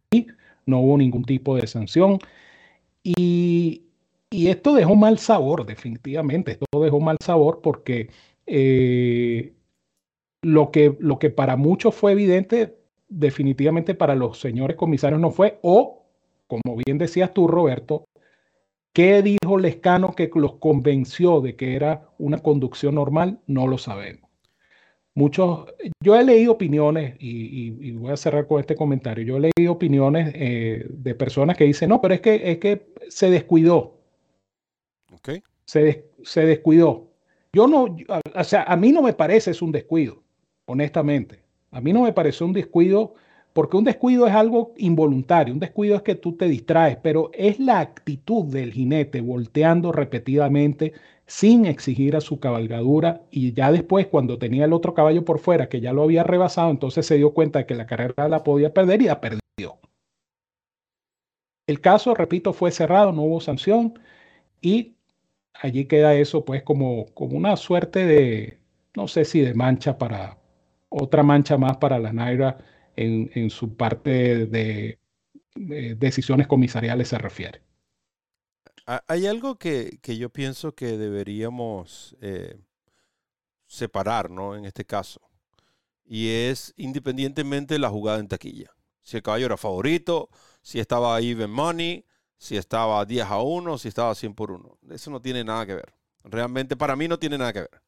no 0.66 0.80
hubo 0.80 0.98
ningún 0.98 1.24
tipo 1.24 1.56
de 1.56 1.66
sanción. 1.66 2.18
Y, 3.02 3.89
y 4.30 4.48
esto 4.48 4.74
dejó 4.74 4.94
mal 4.94 5.18
sabor, 5.18 5.66
definitivamente. 5.66 6.52
Esto 6.52 6.80
dejó 6.80 7.00
mal 7.00 7.16
sabor 7.20 7.60
porque 7.62 8.10
eh, 8.46 9.54
lo, 10.42 10.70
que, 10.70 10.96
lo 11.00 11.18
que 11.18 11.30
para 11.30 11.56
muchos 11.56 11.94
fue 11.94 12.12
evidente, 12.12 12.78
definitivamente 13.08 13.94
para 13.94 14.14
los 14.14 14.38
señores 14.38 14.76
comisarios 14.76 15.20
no 15.20 15.32
fue. 15.32 15.58
O, 15.62 16.06
como 16.46 16.76
bien 16.76 16.98
decías 16.98 17.34
tú, 17.34 17.48
Roberto, 17.48 18.04
¿qué 18.92 19.22
dijo 19.22 19.58
Lescano 19.58 20.14
que 20.14 20.30
los 20.34 20.54
convenció 20.54 21.40
de 21.40 21.56
que 21.56 21.74
era 21.74 22.08
una 22.18 22.38
conducción 22.38 22.94
normal? 22.94 23.40
No 23.48 23.66
lo 23.66 23.78
sabemos. 23.78 24.30
Muchos, 25.14 25.66
yo 26.00 26.14
he 26.14 26.24
leído 26.24 26.52
opiniones 26.52 27.16
y, 27.18 27.90
voy 27.92 28.12
a 28.12 28.16
cerrar 28.16 28.46
con 28.46 28.60
este 28.60 28.76
comentario. 28.76 29.24
Yo 29.24 29.36
he 29.36 29.50
leído 29.56 29.72
opiniones 29.72 30.32
eh, 30.36 30.86
de 30.88 31.14
personas 31.16 31.56
que 31.56 31.64
dicen, 31.64 31.88
no, 31.88 32.00
pero 32.00 32.14
es 32.14 32.20
que, 32.20 32.52
es 32.52 32.58
que 32.58 32.86
se 33.08 33.28
descuidó. 33.28 33.99
Se, 35.64 36.06
se 36.22 36.46
descuidó. 36.46 37.10
Yo 37.52 37.66
no, 37.66 37.96
o 38.34 38.44
sea, 38.44 38.62
a 38.64 38.76
mí 38.76 38.92
no 38.92 39.02
me 39.02 39.12
parece 39.12 39.50
es 39.50 39.62
un 39.62 39.72
descuido, 39.72 40.22
honestamente. 40.66 41.42
A 41.72 41.80
mí 41.80 41.92
no 41.92 42.02
me 42.02 42.12
parece 42.12 42.44
un 42.44 42.52
descuido, 42.52 43.14
porque 43.52 43.76
un 43.76 43.84
descuido 43.84 44.26
es 44.26 44.34
algo 44.34 44.72
involuntario, 44.76 45.54
un 45.54 45.60
descuido 45.60 45.96
es 45.96 46.02
que 46.02 46.14
tú 46.14 46.36
te 46.36 46.46
distraes, 46.46 46.96
pero 47.02 47.30
es 47.32 47.58
la 47.58 47.80
actitud 47.80 48.44
del 48.44 48.72
jinete 48.72 49.20
volteando 49.20 49.92
repetidamente 49.92 50.92
sin 51.26 51.66
exigir 51.66 52.16
a 52.16 52.20
su 52.20 52.40
cabalgadura 52.40 53.22
y 53.30 53.52
ya 53.52 53.70
después 53.70 54.08
cuando 54.08 54.38
tenía 54.38 54.64
el 54.64 54.72
otro 54.72 54.94
caballo 54.94 55.24
por 55.24 55.38
fuera 55.38 55.68
que 55.68 55.80
ya 55.80 55.92
lo 55.92 56.02
había 56.02 56.24
rebasado, 56.24 56.70
entonces 56.70 57.06
se 57.06 57.16
dio 57.16 57.32
cuenta 57.32 57.60
de 57.60 57.66
que 57.66 57.76
la 57.76 57.86
carrera 57.86 58.28
la 58.28 58.42
podía 58.42 58.74
perder 58.74 59.02
y 59.02 59.06
la 59.06 59.20
perdió. 59.20 59.40
El 61.68 61.80
caso, 61.80 62.14
repito, 62.14 62.52
fue 62.52 62.72
cerrado, 62.72 63.12
no 63.12 63.22
hubo 63.22 63.40
sanción 63.40 63.94
y 64.60 64.96
allí 65.60 65.86
queda 65.86 66.14
eso 66.14 66.44
pues 66.44 66.62
como, 66.62 67.06
como 67.14 67.36
una 67.36 67.56
suerte 67.56 68.04
de, 68.06 68.58
no 68.96 69.08
sé 69.08 69.24
si 69.24 69.40
de 69.40 69.54
mancha 69.54 69.98
para, 69.98 70.38
otra 70.88 71.22
mancha 71.22 71.56
más 71.56 71.76
para 71.76 71.98
la 71.98 72.12
Naira 72.12 72.58
en, 72.96 73.30
en 73.34 73.50
su 73.50 73.76
parte 73.76 74.46
de, 74.46 74.98
decisiones 75.54 76.46
comisariales 76.46 77.08
se 77.08 77.18
refiere. 77.18 77.62
Hay 79.06 79.26
algo 79.26 79.56
que, 79.56 79.98
que 80.02 80.16
yo 80.16 80.30
pienso 80.30 80.74
que 80.74 80.96
deberíamos 80.96 82.16
eh, 82.20 82.58
separar, 83.66 84.30
¿no? 84.30 84.56
En 84.56 84.64
este 84.64 84.84
caso. 84.84 85.20
Y 86.04 86.28
es 86.28 86.72
independientemente 86.76 87.74
de 87.74 87.80
la 87.80 87.90
jugada 87.90 88.18
en 88.18 88.28
taquilla. 88.28 88.70
Si 89.02 89.16
el 89.16 89.22
caballo 89.22 89.46
era 89.46 89.56
favorito, 89.56 90.28
si 90.62 90.80
estaba 90.80 91.20
even 91.20 91.50
money, 91.50 92.04
si 92.40 92.56
estaba 92.56 93.04
10 93.04 93.26
a 93.26 93.42
1, 93.42 93.76
si 93.76 93.88
estaba 93.88 94.14
100 94.14 94.34
por 94.34 94.50
1. 94.50 94.78
Eso 94.90 95.10
no 95.10 95.20
tiene 95.20 95.44
nada 95.44 95.66
que 95.66 95.74
ver. 95.74 95.94
Realmente 96.24 96.74
para 96.74 96.96
mí 96.96 97.06
no 97.06 97.18
tiene 97.18 97.36
nada 97.36 97.52
que 97.52 97.60
ver. 97.60 97.82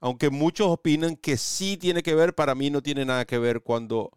Aunque 0.00 0.30
muchos 0.30 0.68
opinan 0.68 1.16
que 1.16 1.36
sí 1.36 1.76
tiene 1.76 2.02
que 2.02 2.14
ver, 2.14 2.34
para 2.34 2.54
mí 2.54 2.70
no 2.70 2.82
tiene 2.82 3.04
nada 3.04 3.26
que 3.26 3.38
ver 3.38 3.60
cuando 3.60 4.10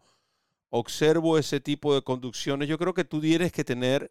observo 0.70 1.36
ese 1.36 1.60
tipo 1.60 1.94
de 1.94 2.00
conducciones. 2.00 2.66
Yo 2.66 2.78
creo 2.78 2.94
que 2.94 3.04
tú 3.04 3.20
tienes 3.20 3.52
que 3.52 3.62
tener, 3.62 4.10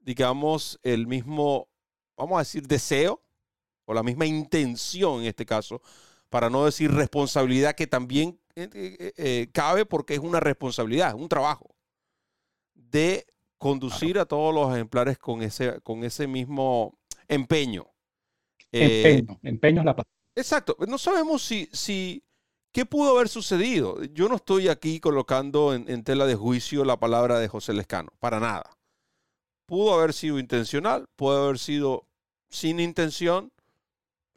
digamos, 0.00 0.80
el 0.82 1.06
mismo, 1.06 1.68
vamos 2.16 2.36
a 2.36 2.40
decir, 2.40 2.66
deseo 2.66 3.22
o 3.84 3.94
la 3.94 4.02
misma 4.02 4.26
intención 4.26 5.20
en 5.20 5.26
este 5.26 5.46
caso, 5.46 5.80
para 6.28 6.50
no 6.50 6.64
decir 6.64 6.90
responsabilidad, 6.90 7.76
que 7.76 7.86
también 7.86 8.40
eh, 8.56 8.68
eh, 8.74 9.12
eh, 9.16 9.50
cabe 9.52 9.86
porque 9.86 10.14
es 10.14 10.20
una 10.20 10.40
responsabilidad, 10.40 11.10
es 11.10 11.14
un 11.14 11.28
trabajo 11.28 11.72
de 12.74 13.31
conducir 13.62 14.18
a 14.18 14.24
todos 14.24 14.52
los 14.52 14.74
ejemplares 14.74 15.18
con 15.18 15.40
ese, 15.40 15.80
con 15.82 16.02
ese 16.02 16.26
mismo 16.26 16.98
empeño. 17.28 17.86
Empeño, 18.72 19.38
empeño 19.44 19.80
es 19.82 19.84
la 19.84 19.94
palabra. 19.94 20.10
Exacto. 20.34 20.76
No 20.88 20.98
sabemos 20.98 21.44
si, 21.44 21.68
si, 21.72 22.24
qué 22.72 22.84
pudo 22.86 23.16
haber 23.16 23.28
sucedido. 23.28 24.02
Yo 24.02 24.28
no 24.28 24.34
estoy 24.34 24.66
aquí 24.66 24.98
colocando 24.98 25.74
en, 25.74 26.02
tela 26.02 26.26
de 26.26 26.34
juicio 26.34 26.84
la 26.84 26.98
palabra 26.98 27.38
de 27.38 27.46
José 27.46 27.72
Lescano, 27.72 28.12
para 28.18 28.40
nada. 28.40 28.68
Pudo 29.66 29.94
haber 29.94 30.12
sido 30.12 30.40
intencional, 30.40 31.06
pudo 31.14 31.44
haber 31.44 31.60
sido 31.60 32.08
sin 32.50 32.80
intención. 32.80 33.52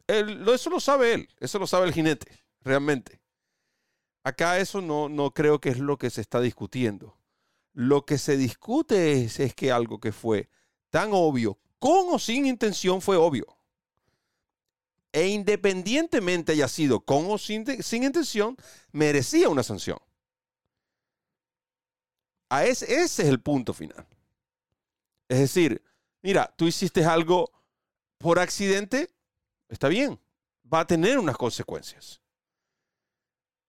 eso 0.06 0.70
lo 0.70 0.78
sabe 0.78 1.14
él, 1.14 1.28
eso 1.40 1.58
lo 1.58 1.66
sabe 1.66 1.88
el 1.88 1.92
jinete, 1.92 2.30
realmente. 2.60 3.20
Acá 4.22 4.60
eso 4.60 4.80
no, 4.80 5.08
no 5.08 5.32
creo 5.32 5.60
que 5.60 5.70
es 5.70 5.80
lo 5.80 5.96
que 5.96 6.10
se 6.10 6.20
está 6.20 6.40
discutiendo. 6.40 7.16
Lo 7.76 8.06
que 8.06 8.16
se 8.16 8.38
discute 8.38 9.24
es, 9.24 9.54
que 9.54 9.70
algo 9.70 10.00
que 10.00 10.10
fue 10.10 10.48
tan 10.88 11.10
obvio, 11.12 11.58
con 11.78 12.06
o 12.08 12.18
sin 12.18 12.46
intención, 12.46 13.02
fue 13.02 13.18
obvio. 13.18 13.58
E 15.12 15.28
independientemente 15.28 16.52
haya 16.52 16.68
sido 16.68 17.00
con 17.00 17.26
o 17.30 17.36
sin, 17.36 17.66
intención, 18.02 18.56
merecía 18.92 19.50
una 19.50 19.62
sanción. 19.62 19.98
A 22.48 22.64
ese 22.64 23.02
es 23.02 23.18
el 23.18 23.42
punto 23.42 23.74
final. 23.74 24.06
Es 25.28 25.40
decir, 25.40 25.84
mira, 26.22 26.54
tú 26.56 26.66
hiciste 26.66 27.04
algo 27.04 27.52
por 28.16 28.38
accidente, 28.38 29.10
está 29.68 29.88
bien, 29.88 30.18
va 30.72 30.80
a 30.80 30.86
tener 30.86 31.18
unas 31.18 31.36
consecuencias. 31.36 32.22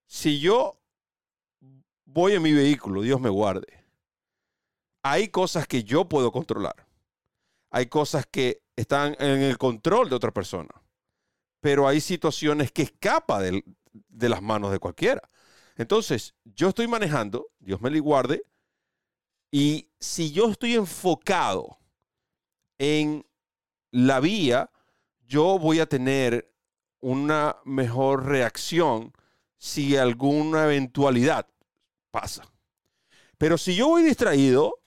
Si 0.05 0.39
yo 0.39 0.79
voy 2.05 2.35
en 2.35 2.41
mi 2.41 2.53
vehículo, 2.53 3.01
Dios 3.01 3.19
me 3.19 3.29
guarde, 3.29 3.76
hay 5.11 5.29
cosas 5.29 5.67
que 5.67 5.83
yo 5.83 6.07
puedo 6.07 6.31
controlar. 6.31 6.87
Hay 7.69 7.87
cosas 7.87 8.25
que 8.25 8.61
están 8.75 9.15
en 9.19 9.41
el 9.41 9.57
control 9.57 10.09
de 10.09 10.15
otra 10.15 10.31
persona. 10.31 10.69
Pero 11.59 11.87
hay 11.87 12.01
situaciones 12.01 12.71
que 12.71 12.83
escapan 12.83 13.41
de, 13.41 13.63
de 13.91 14.29
las 14.29 14.41
manos 14.41 14.71
de 14.71 14.79
cualquiera. 14.79 15.21
Entonces, 15.75 16.33
yo 16.43 16.69
estoy 16.69 16.87
manejando, 16.87 17.49
Dios 17.59 17.81
me 17.81 17.89
lo 17.89 18.01
guarde, 18.01 18.43
y 19.51 19.89
si 19.99 20.31
yo 20.31 20.49
estoy 20.49 20.75
enfocado 20.75 21.79
en 22.77 23.25
la 23.91 24.19
vía, 24.19 24.71
yo 25.27 25.59
voy 25.59 25.79
a 25.79 25.87
tener 25.87 26.53
una 26.99 27.57
mejor 27.63 28.25
reacción 28.25 29.13
si 29.57 29.95
alguna 29.97 30.65
eventualidad 30.65 31.47
pasa. 32.11 32.43
Pero 33.37 33.57
si 33.57 33.75
yo 33.75 33.87
voy 33.87 34.03
distraído, 34.03 34.79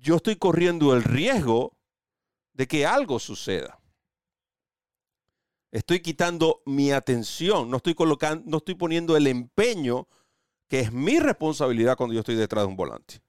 yo 0.00 0.16
estoy 0.16 0.36
corriendo 0.36 0.94
el 0.94 1.04
riesgo 1.04 1.76
de 2.52 2.66
que 2.66 2.86
algo 2.86 3.18
suceda. 3.18 3.78
Estoy 5.70 6.00
quitando 6.00 6.62
mi 6.64 6.92
atención, 6.92 7.70
no 7.70 7.76
estoy 7.76 7.94
colocando, 7.94 8.42
no 8.46 8.56
estoy 8.58 8.74
poniendo 8.74 9.16
el 9.16 9.26
empeño 9.26 10.08
que 10.66 10.80
es 10.80 10.92
mi 10.92 11.18
responsabilidad 11.18 11.96
cuando 11.96 12.14
yo 12.14 12.20
estoy 12.20 12.36
detrás 12.36 12.64
de 12.64 12.68
un 12.68 12.76
volante. 12.76 13.20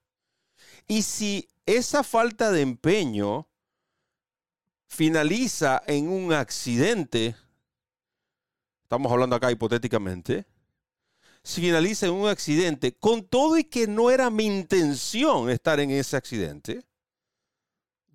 Y 0.86 1.02
si 1.02 1.48
esa 1.66 2.02
falta 2.02 2.50
de 2.50 2.62
empeño 2.62 3.48
finaliza 4.86 5.82
en 5.86 6.08
un 6.08 6.32
accidente, 6.32 7.36
estamos 8.82 9.10
hablando 9.12 9.36
acá 9.36 9.50
hipotéticamente, 9.50 10.46
si 11.42 11.60
finaliza 11.60 12.06
en 12.06 12.12
un 12.12 12.28
accidente, 12.28 12.92
con 12.92 13.24
todo 13.24 13.56
y 13.58 13.64
que 13.64 13.86
no 13.86 14.10
era 14.10 14.30
mi 14.30 14.46
intención 14.46 15.50
estar 15.50 15.80
en 15.80 15.90
ese 15.90 16.16
accidente, 16.16 16.84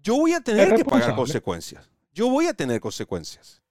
yo 0.01 0.15
voy 0.15 0.33
a 0.33 0.41
tener 0.41 0.75
que 0.75 0.85
pagar 0.85 1.15
consecuencias. 1.15 1.89
Yo 2.13 2.29
voy 2.29 2.47
a 2.47 2.53
tener 2.53 2.79
consecuencias. 2.79 3.61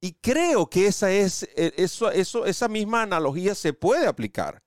Y 0.00 0.12
creo 0.12 0.70
que 0.70 0.86
esa, 0.86 1.10
es, 1.10 1.48
eso, 1.56 2.10
eso, 2.10 2.46
esa 2.46 2.68
misma 2.68 3.02
analogía 3.02 3.54
se 3.54 3.72
puede 3.72 4.06
aplicar 4.06 4.62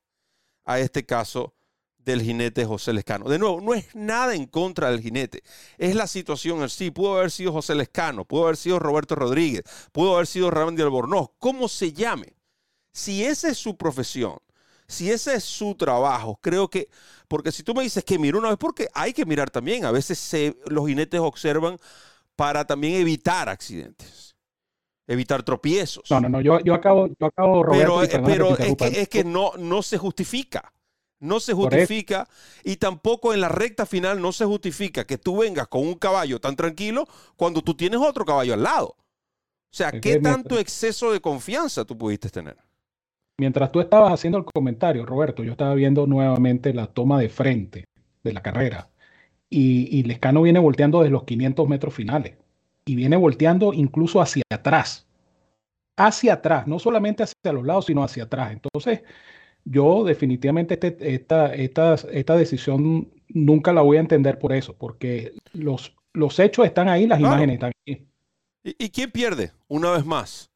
a 0.66 0.80
este 0.80 1.06
caso 1.06 1.54
del 1.98 2.22
jinete 2.22 2.66
José 2.66 2.92
Lescano. 2.92 3.30
De 3.30 3.40
nuevo, 3.40 3.62
no 3.62 3.74
es 3.74 3.96
nada 3.96 4.36
en 4.36 4.46
contra 4.46 4.92
del 4.92 5.02
jinete, 5.02 5.44
es 5.78 5.96
la 5.96 6.08
situación 6.08 6.62
en 6.62 6.70
sí. 6.70 6.92
Pudo 6.92 7.18
haber 7.18 7.32
sido 7.32 7.54
José 7.54 7.76
Lescano, 7.76 8.26
pudo 8.26 8.44
haber 8.44 8.58
sido 8.58 8.80
Roberto 8.80 9.16
Rodríguez, 9.16 9.64
pudo 9.94 10.16
haber 10.16 10.28
sido 10.28 10.52
Randy 10.52 10.82
Albornoz, 10.82 11.30
como 11.40 11.70
se 11.70 11.94
llame. 11.94 12.34
Si 12.92 13.24
esa 13.24 13.50
es 13.50 13.58
su 13.58 13.78
profesión, 13.78 14.38
si 14.88 15.10
ese 15.10 15.36
es 15.36 15.44
su 15.44 15.76
trabajo, 15.76 16.38
creo 16.42 16.70
que, 16.70 16.90
porque 17.28 17.52
si 17.52 17.64
tú 17.64 17.74
me 17.74 17.84
dices 17.84 18.04
que 18.04 18.20
mira 18.20 18.38
una 18.38 18.50
vez, 18.50 18.58
porque 18.58 18.88
hay 18.94 19.14
que 19.14 19.26
mirar 19.26 19.50
también, 19.50 19.86
a 19.86 19.92
veces 19.92 20.20
se, 20.20 20.58
los 20.66 20.88
jinetes 20.88 21.20
observan 21.22 21.78
para 22.36 22.66
también 22.66 22.96
evitar 22.96 23.48
accidentes, 23.48 24.36
evitar 25.08 25.44
tropiezos. 25.44 26.10
No, 26.12 26.20
no, 26.20 26.30
no, 26.30 26.42
yo, 26.42 26.60
yo 26.60 26.74
acabo, 26.74 27.08
yo 27.08 27.26
acabo, 27.26 27.64
Roberto, 27.64 28.22
Pero, 28.26 28.26
pero 28.26 28.58
es 28.58 28.76
que, 28.76 29.02
es 29.02 29.10
que 29.10 29.24
no, 29.24 29.54
no 29.58 29.82
se 29.82 29.98
justifica. 29.98 30.74
No 31.22 31.40
se 31.40 31.54
justifica 31.54 32.28
y 32.64 32.78
tampoco 32.78 33.32
en 33.32 33.42
la 33.42 33.48
recta 33.48 33.86
final 33.86 34.20
no 34.20 34.32
se 34.32 34.44
justifica 34.44 35.06
que 35.06 35.20
tú 35.20 35.38
vengas 35.38 35.68
con 35.68 35.86
un 35.86 35.94
caballo 35.94 36.42
tan 36.42 36.56
tranquilo 36.56 37.08
cuando 37.36 37.62
tú 37.62 37.76
tienes 37.76 38.00
otro 38.02 38.26
caballo 38.26 38.56
al 38.56 38.64
lado. 38.64 38.88
O 38.88 39.74
sea, 39.74 39.92
¿qué 39.92 40.20
tanto 40.20 40.58
exceso 40.58 41.12
de 41.12 41.22
confianza 41.22 41.86
tú 41.86 41.96
pudiste 41.96 42.28
tener? 42.30 42.58
Mientras 43.42 43.72
tú 43.72 43.80
estabas 43.80 44.14
haciendo 44.14 44.38
el 44.38 44.46
comentario, 44.46 45.04
Roberto, 45.04 45.44
yo 45.44 45.54
estaba 45.54 45.74
viendo 45.74 46.06
nuevamente 46.06 46.76
la 46.76 46.86
toma 46.86 47.20
de 47.20 47.28
frente 47.28 47.86
de 48.24 48.34
la 48.34 48.44
carrera 48.44 48.92
y, 49.50 49.88
y 49.98 50.04
Lescano 50.04 50.44
viene 50.44 50.60
volteando 50.60 51.00
desde 51.00 51.10
los 51.10 51.24
500 51.24 51.68
metros 51.68 51.92
finales 51.92 52.36
y 52.86 52.94
viene 52.96 53.18
volteando 53.18 53.74
incluso 53.74 54.22
hacia 54.22 54.44
atrás. 54.54 55.08
Hacia 55.98 56.34
atrás, 56.34 56.68
no 56.68 56.78
solamente 56.78 57.24
hacia 57.24 57.52
los 57.52 57.66
lados, 57.66 57.86
sino 57.86 58.04
hacia 58.04 58.26
atrás. 58.26 58.52
Entonces, 58.52 59.02
yo 59.66 60.04
definitivamente 60.04 60.76
este, 60.76 61.16
esta, 61.16 61.52
esta, 61.56 61.96
esta, 62.12 62.36
decisión 62.36 63.12
nunca 63.28 63.74
la 63.74 63.82
voy 63.82 63.98
a 63.98 64.02
entender 64.02 64.38
por 64.38 64.54
eso, 64.54 64.76
porque 64.78 65.34
los, 65.54 65.96
los 66.14 66.38
hechos 66.38 66.68
están 66.68 66.90
ahí, 66.90 67.08
las 67.08 67.20
imágenes 67.20 67.56
están 67.56 67.72
ahí. 67.88 68.06
¿Y, 68.64 68.90
quién 68.92 69.10
pierde? 69.10 69.52
Una 69.68 69.90
vez 69.94 70.06
más. 70.06 70.52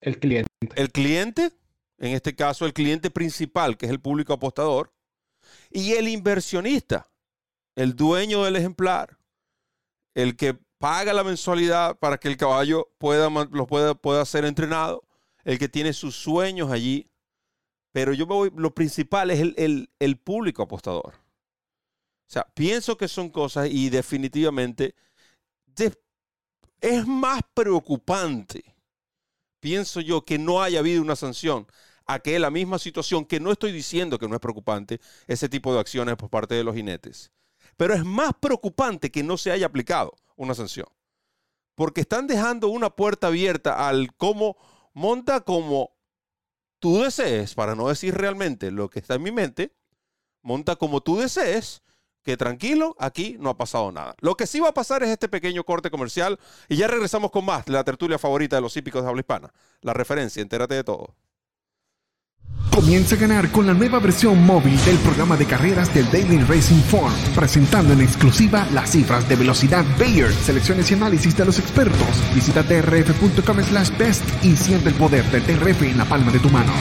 El 0.00 0.18
cliente. 0.18 0.48
El 0.76 0.90
cliente, 0.90 1.50
en 2.00 2.12
este 2.14 2.34
caso 2.34 2.66
el 2.66 2.72
cliente 2.72 3.10
principal, 3.10 3.76
que 3.76 3.86
es 3.86 3.92
el 3.92 4.00
público 4.00 4.32
apostador, 4.32 4.92
y 5.70 5.92
el 5.92 6.08
inversionista, 6.08 7.08
el 7.76 7.94
dueño 7.94 8.42
del 8.42 8.56
ejemplar, 8.56 9.16
el 10.14 10.36
que 10.36 10.58
paga 10.78 11.12
la 11.12 11.22
mensualidad 11.22 11.96
para 12.00 12.18
que 12.18 12.26
el 12.26 12.36
caballo 12.36 12.90
pueda, 12.98 13.30
pueda, 13.66 13.94
pueda 13.94 14.24
ser 14.24 14.44
entrenado, 14.44 15.04
el 15.44 15.60
que 15.60 15.68
tiene 15.68 15.92
sus 15.92 16.16
sueños 16.16 16.72
allí 16.72 17.10
pero 17.92 18.12
yo 18.12 18.26
me 18.26 18.34
voy, 18.34 18.52
lo 18.54 18.74
principal 18.74 19.30
es 19.30 19.40
el, 19.56 20.16
público 20.18 20.62
apostador. 20.62 21.14
O 21.14 22.32
sea, 22.32 22.46
pienso 22.54 22.96
que 22.96 23.08
son 23.08 23.28
cosas 23.30 23.68
y 23.70 23.90
definitivamente 23.90 24.94
es 26.80 27.06
más 27.06 27.42
preocupante, 27.52 28.76
pienso 29.58 30.00
yo, 30.00 30.24
que 30.24 30.38
no 30.38 30.62
haya 30.62 30.78
habido 30.78 31.02
una 31.02 31.16
sanción 31.16 31.66
a 32.12 32.18
que 32.18 32.38
la 32.38 32.50
misma 32.50 32.78
situación, 32.78 33.24
que 33.24 33.40
no 33.40 33.52
estoy 33.52 33.72
diciendo 33.72 34.18
que 34.18 34.28
no 34.28 34.34
es 34.34 34.40
preocupante 34.40 35.00
ese 35.26 35.48
tipo 35.48 35.72
de 35.72 35.80
acciones 35.80 36.16
por 36.16 36.28
parte 36.28 36.54
de 36.54 36.64
los 36.64 36.74
jinetes, 36.74 37.30
pero 37.76 37.94
es 37.94 38.04
más 38.04 38.32
preocupante 38.40 39.10
que 39.10 39.22
no 39.22 39.36
se 39.36 39.52
haya 39.52 39.66
aplicado 39.66 40.14
una 40.36 40.54
sanción. 40.54 40.86
Porque 41.74 42.00
están 42.00 42.26
dejando 42.26 42.68
una 42.68 42.90
puerta 42.90 43.28
abierta 43.28 43.88
al 43.88 44.14
cómo 44.16 44.56
monta 44.92 45.40
como 45.40 45.92
tú 46.80 47.00
desees, 47.02 47.54
para 47.54 47.74
no 47.74 47.88
decir 47.88 48.14
realmente 48.14 48.70
lo 48.70 48.90
que 48.90 48.98
está 48.98 49.14
en 49.14 49.22
mi 49.22 49.30
mente, 49.30 49.72
monta 50.42 50.76
como 50.76 51.00
tú 51.00 51.18
desees, 51.18 51.82
que 52.22 52.36
tranquilo, 52.36 52.96
aquí 52.98 53.36
no 53.38 53.50
ha 53.50 53.56
pasado 53.56 53.92
nada. 53.92 54.14
Lo 54.20 54.36
que 54.36 54.46
sí 54.46 54.60
va 54.60 54.68
a 54.68 54.74
pasar 54.74 55.02
es 55.02 55.10
este 55.10 55.28
pequeño 55.28 55.64
corte 55.64 55.90
comercial 55.90 56.38
y 56.68 56.76
ya 56.76 56.86
regresamos 56.86 57.30
con 57.30 57.44
más 57.44 57.68
la 57.68 57.84
tertulia 57.84 58.18
favorita 58.18 58.56
de 58.56 58.62
los 58.62 58.76
hípicos 58.76 59.02
de 59.02 59.08
habla 59.08 59.20
hispana. 59.20 59.52
La 59.80 59.94
referencia, 59.94 60.42
entérate 60.42 60.74
de 60.74 60.84
todo. 60.84 61.14
Comienza 62.70 63.16
a 63.16 63.18
ganar 63.18 63.50
con 63.50 63.66
la 63.66 63.74
nueva 63.74 63.98
versión 63.98 64.46
móvil 64.46 64.82
del 64.84 64.96
programa 64.98 65.36
de 65.36 65.44
carreras 65.44 65.92
del 65.92 66.10
Daily 66.10 66.38
Racing 66.38 66.80
Form, 66.82 67.12
presentando 67.34 67.92
en 67.92 68.00
exclusiva 68.00 68.66
las 68.72 68.92
cifras 68.92 69.28
de 69.28 69.36
velocidad 69.36 69.84
Bayer, 69.98 70.32
selecciones 70.32 70.90
y 70.90 70.94
análisis 70.94 71.36
de 71.36 71.44
los 71.44 71.58
expertos. 71.58 72.08
Visita 72.34 72.62
drf.com 72.62 73.62
slash 73.62 73.90
best 73.98 74.24
y 74.44 74.56
siente 74.56 74.88
el 74.88 74.94
poder 74.94 75.24
del 75.30 75.44
DRF 75.44 75.82
en 75.82 75.98
la 75.98 76.04
palma 76.04 76.30
de 76.30 76.38
tu 76.38 76.48
mano. 76.48 76.72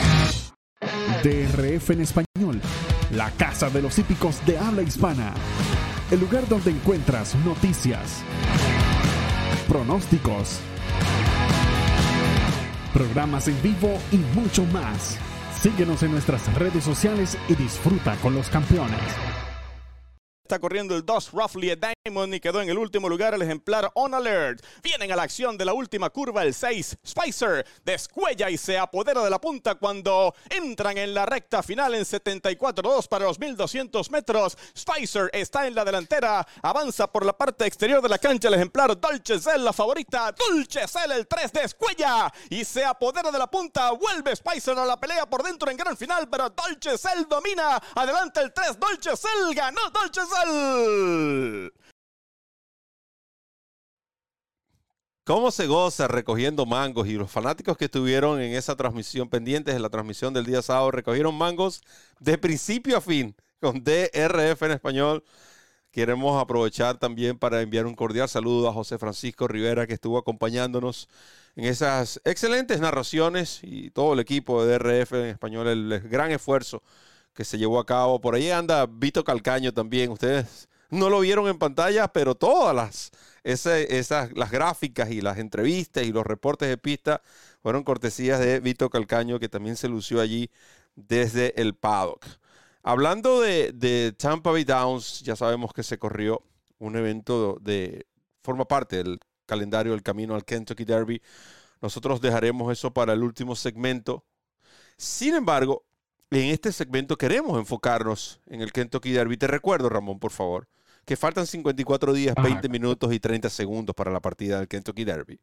DRF 1.24 1.90
en 1.90 2.02
español, 2.02 2.62
la 3.12 3.32
casa 3.32 3.70
de 3.70 3.82
los 3.82 3.98
hípicos 4.00 4.38
de 4.46 4.58
habla 4.58 4.84
hispana. 4.84 5.34
El 6.12 6.22
lugar 6.22 6.48
donde 6.48 6.72
encuentras 6.72 7.36
noticias, 7.44 8.24
pronósticos, 9.68 10.60
programas 12.94 13.48
en 13.48 13.62
vivo 13.62 13.98
y 14.12 14.18
mucho 14.40 14.64
más. 14.66 15.18
Síguenos 15.62 16.04
en 16.04 16.12
nuestras 16.14 16.54
redes 16.58 16.86
sociales 16.86 17.38
y 17.50 17.56
disfruta 17.56 18.16
con 18.22 18.34
los 18.34 18.50
campeones. 18.50 19.02
Está 20.42 20.58
corriendo 20.58 20.96
el 20.96 21.06
2 21.06 21.32
Roughly 21.34 21.72
a 21.72 21.76
Diamond 22.06 22.34
y 22.34 22.40
quedó 22.40 22.62
en 22.62 22.70
el 22.70 22.78
último 22.78 23.10
lugar 23.10 23.34
el 23.34 23.42
ejemplar 23.42 23.92
On 23.94 24.14
Alert. 24.14 24.64
Vienen 24.82 25.12
a 25.12 25.18
la 25.18 25.24
acción 25.24 25.58
de 25.58 25.66
la 25.66 25.74
última 25.74 26.10
curva 26.10 26.44
el 26.44 26.54
6 26.54 26.98
Spicer. 27.06 27.66
Descuella 27.84 28.50
y 28.50 28.58
se 28.58 28.78
apodera 28.78 29.22
de 29.22 29.30
la 29.30 29.42
punta 29.42 29.76
cuando 29.76 30.34
entran 30.50 30.98
en 30.98 31.14
la 31.14 31.26
recta 31.26 31.62
final 31.62 31.94
en 31.96 32.06
74-2 32.06 33.08
para 33.10 33.26
los 33.26 33.38
1200 33.38 34.12
metros. 34.12 34.58
Spicer 34.78 35.30
está 35.34 35.68
en 35.68 35.76
la 35.76 35.84
delantera. 35.84 36.48
Avanza 36.62 37.12
por 37.12 37.26
la 37.26 37.38
parte 37.38 37.66
exterior 37.66 38.02
de 38.02 38.08
la 38.08 38.18
cancha 38.18 38.48
el 38.48 38.54
ejemplar 38.54 38.98
Dolce 38.98 39.38
Cell, 39.38 39.62
la 39.62 39.74
favorita. 39.74 40.32
Dolce 40.32 40.88
Cell 40.88 41.12
el 41.12 41.28
3 41.28 41.52
descuella 41.52 42.32
y 42.50 42.64
se 42.64 42.86
apodera 42.86 43.30
de 43.30 43.40
la 43.40 43.48
punta. 43.48 43.92
Vuelve 43.92 44.34
Spicer 44.38 44.78
a 44.78 44.86
la 44.86 44.98
pelea 44.98 45.26
por 45.26 45.44
dentro 45.44 45.70
en 45.70 45.76
gran 45.76 45.98
final, 45.98 46.30
pero 46.30 46.50
Dolce 46.50 46.98
Cell 46.98 47.26
domina. 47.30 47.76
Adelante 47.96 48.40
el 48.40 48.54
3 48.54 48.80
Dolce 48.80 49.18
Cell. 49.18 49.54
Ganó 49.54 49.82
Dolce 49.90 50.22
Cell. 50.22 51.70
¿Cómo 55.30 55.52
se 55.52 55.68
goza 55.68 56.08
recogiendo 56.08 56.66
mangos? 56.66 57.08
Y 57.08 57.14
los 57.14 57.30
fanáticos 57.30 57.78
que 57.78 57.86
estuvieron 57.86 58.42
en 58.42 58.56
esa 58.56 58.76
transmisión 58.76 59.30
pendientes 59.30 59.76
en 59.76 59.84
la 59.84 59.90
transmisión 59.92 60.34
del 60.34 60.44
día 60.44 60.64
sábado 60.64 60.90
recogieron 60.90 61.36
mangos 61.36 61.84
de 62.20 62.40
principio 62.40 62.98
a 62.98 63.02
fin 63.02 63.36
con 63.62 63.84
DRF 63.84 64.64
en 64.64 64.72
español. 64.72 65.24
Queremos 65.92 66.42
aprovechar 66.42 66.98
también 66.98 67.38
para 67.38 67.62
enviar 67.62 67.86
un 67.86 67.94
cordial 67.94 68.28
saludo 68.28 68.68
a 68.70 68.74
José 68.74 68.98
Francisco 68.98 69.48
Rivera 69.48 69.86
que 69.86 69.94
estuvo 69.94 70.18
acompañándonos 70.18 71.08
en 71.56 71.66
esas 71.66 72.20
excelentes 72.26 72.80
narraciones 72.80 73.60
y 73.62 73.92
todo 73.92 74.14
el 74.14 74.20
equipo 74.22 74.66
de 74.66 74.80
DRF 74.80 75.14
en 75.14 75.26
español, 75.28 75.68
el 75.68 76.00
gran 76.10 76.32
esfuerzo 76.32 76.82
que 77.36 77.46
se 77.46 77.60
llevó 77.60 77.80
a 77.80 77.86
cabo. 77.86 78.20
Por 78.20 78.34
ahí 78.34 78.50
anda 78.50 78.88
Vito 78.88 79.24
Calcaño 79.24 79.76
también. 79.76 80.10
Ustedes 80.10 80.69
no 80.90 81.10
lo 81.10 81.20
vieron 81.20 81.48
en 81.48 81.58
pantalla, 81.58 82.08
pero 82.08 82.36
todas 82.36 82.76
las, 82.76 83.12
esas, 83.44 84.32
las 84.34 84.52
gráficas 84.52 85.12
y 85.12 85.22
las 85.22 85.38
entrevistas 85.38 86.04
y 86.04 86.12
los 86.12 86.26
reportes 86.26 86.70
de 86.70 86.78
pista 86.78 87.22
fueron 87.62 87.84
cortesías 87.84 88.40
de 88.40 88.60
Vito 88.60 88.90
Calcaño, 88.90 89.40
que 89.40 89.50
también 89.50 89.76
se 89.76 89.90
lució 89.90 90.22
allí 90.22 90.50
desde 90.96 91.60
el 91.62 91.76
paddock. 91.76 92.26
Hablando 92.84 93.42
de, 93.42 93.72
de 93.74 94.14
Tampa 94.14 94.52
Bay 94.52 94.64
Downs, 94.64 95.22
ya 95.22 95.36
sabemos 95.36 95.74
que 95.74 95.84
se 95.84 95.98
corrió 95.98 96.44
un 96.80 96.96
evento 96.96 97.58
de, 97.62 98.08
forma 98.44 98.66
parte 98.66 98.98
del 98.98 99.20
calendario 99.46 99.92
del 99.92 100.04
camino 100.04 100.36
al 100.36 100.46
Kentucky 100.46 100.86
Derby. 100.86 101.22
Nosotros 101.82 102.22
dejaremos 102.22 102.72
eso 102.72 102.92
para 102.92 103.14
el 103.14 103.24
último 103.24 103.56
segmento. 103.56 104.26
Sin 104.98 105.36
embargo, 105.36 105.86
en 106.32 106.50
este 106.50 106.72
segmento 106.72 107.18
queremos 107.18 107.58
enfocarnos 107.58 108.42
en 108.48 108.62
el 108.62 108.72
Kentucky 108.72 109.12
Derby. 109.12 109.38
Te 109.38 109.48
recuerdo, 109.48 109.90
Ramón, 109.90 110.20
por 110.20 110.32
favor, 110.32 110.68
que 111.10 111.18
faltan 111.18 111.48
54 111.48 112.14
días, 112.14 112.36
20 112.36 112.70
minutos 112.70 113.12
y 113.12 113.20
30 113.20 113.50
segundos 113.50 113.96
para 113.96 114.12
la 114.12 114.20
partida 114.20 114.60
del 114.60 114.68
Kentucky 114.68 115.06
Derby. 115.06 115.40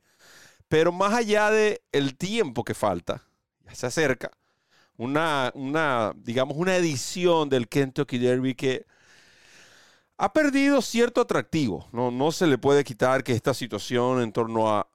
Pero 0.68 0.92
más 0.92 1.12
allá 1.12 1.50
del 1.50 1.80
el 1.90 2.16
tiempo 2.16 2.62
que 2.62 2.72
falta, 2.72 3.24
ya 3.64 3.74
se 3.74 3.86
acerca, 3.86 4.30
una, 4.96 5.50
una, 5.56 6.12
digamos, 6.18 6.56
una 6.56 6.76
edición 6.76 7.48
del 7.48 7.66
Kentucky 7.66 8.16
Derby 8.16 8.54
que 8.54 8.86
ha 10.18 10.32
perdido 10.32 10.80
cierto 10.82 11.22
atractivo. 11.22 11.88
No, 11.90 12.12
no 12.12 12.30
se 12.30 12.46
le 12.46 12.58
puede 12.58 12.84
quitar 12.84 13.24
que 13.24 13.32
esta 13.32 13.52
situación 13.52 14.22
en 14.22 14.30
torno 14.30 14.72
a... 14.72 14.88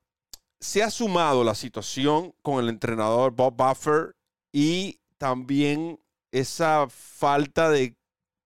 Se 0.61 0.81
ha 0.83 0.89
sumado 0.89 1.43
la 1.43 1.53
situación 1.53 2.33
con 2.41 2.63
el 2.63 2.69
entrenador 2.69 3.33
Bob 3.33 3.57
Buffer 3.57 4.15
y 4.53 5.01
también 5.17 5.99
esa 6.31 6.87
falta 6.87 7.69
de 7.69 7.97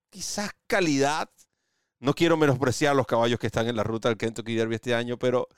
quizás 0.10 0.50
calidad. 0.66 1.30
No 2.06 2.13
quiero 2.13 2.38
menospreciar 2.38 2.96
los 2.96 3.08
caballos 3.08 3.39
que 3.39 3.48
están 3.48 3.68
en 3.68 3.76
la 3.76 3.82
ruta 3.82 4.10
del 4.10 4.18
Kentucky 4.20 4.54
Derby 4.54 4.76
este 4.76 4.94
año, 4.94 5.18
pero 5.18 5.50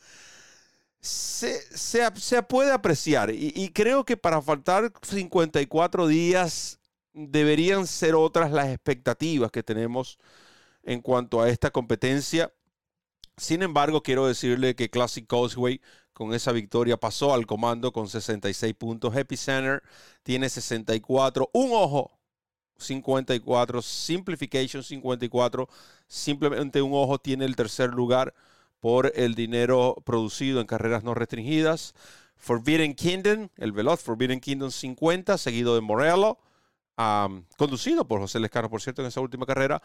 se, 1.02 1.60
se, 1.76 2.42
puede 2.44 2.72
apreciar 2.72 3.32
y, 3.32 3.70
creo 3.74 4.06
que 4.06 4.16
para 4.16 4.42
faltar 4.42 4.94
54 5.02 6.08
días 6.08 6.80
deberían 7.12 7.86
ser 7.86 8.16
otras 8.16 8.54
las 8.54 8.70
expectativas 8.70 9.52
que 9.52 9.62
tenemos 9.62 10.20
en 10.84 11.02
cuanto 11.02 11.42
a 11.42 11.50
esta 11.50 11.70
competencia. 11.70 12.54
Sin 13.36 13.62
embargo, 13.62 14.02
quiero 14.02 14.26
decirle 14.26 14.74
que 14.74 14.90
Classic 14.90 15.28
Causeway 15.28 15.82
con 16.14 16.34
esa 16.34 16.54
victoria 16.54 16.96
pasó 16.96 17.34
al 17.34 17.46
comando 17.46 17.92
con 17.92 18.08
66 18.08 18.74
puntos. 18.74 19.18
Epicenter 19.18 19.84
tiene 20.24 20.48
64. 20.48 21.50
Un 21.52 21.72
ojo, 21.74 22.17
54. 22.78 23.82
Simplification 23.82 24.84
54. 24.84 25.68
Simplemente 26.08 26.82
un 26.82 26.94
ojo 26.94 27.20
tiene 27.20 27.46
el 27.46 27.56
tercer 27.56 27.90
lugar 27.94 28.34
por 28.80 29.12
el 29.16 29.36
dinero 29.36 29.96
producido 30.06 30.62
en 30.62 30.68
carreras 30.68 31.04
no 31.04 31.14
restringidas. 31.14 31.94
Forbidden 32.36 32.94
Kingdom, 32.94 33.50
el 33.58 33.72
veloz 33.72 34.02
Forbidden 34.02 34.40
Kingdom 34.40 34.72
50, 34.72 35.38
seguido 35.38 35.76
de 35.76 35.82
Morello, 35.82 36.38
conducido 37.58 38.08
por 38.08 38.20
José 38.20 38.40
Lescano, 38.40 38.70
por 38.70 38.82
cierto, 38.82 39.02
en 39.02 39.08
esa 39.08 39.22
última 39.22 39.46
carrera. 39.46 39.82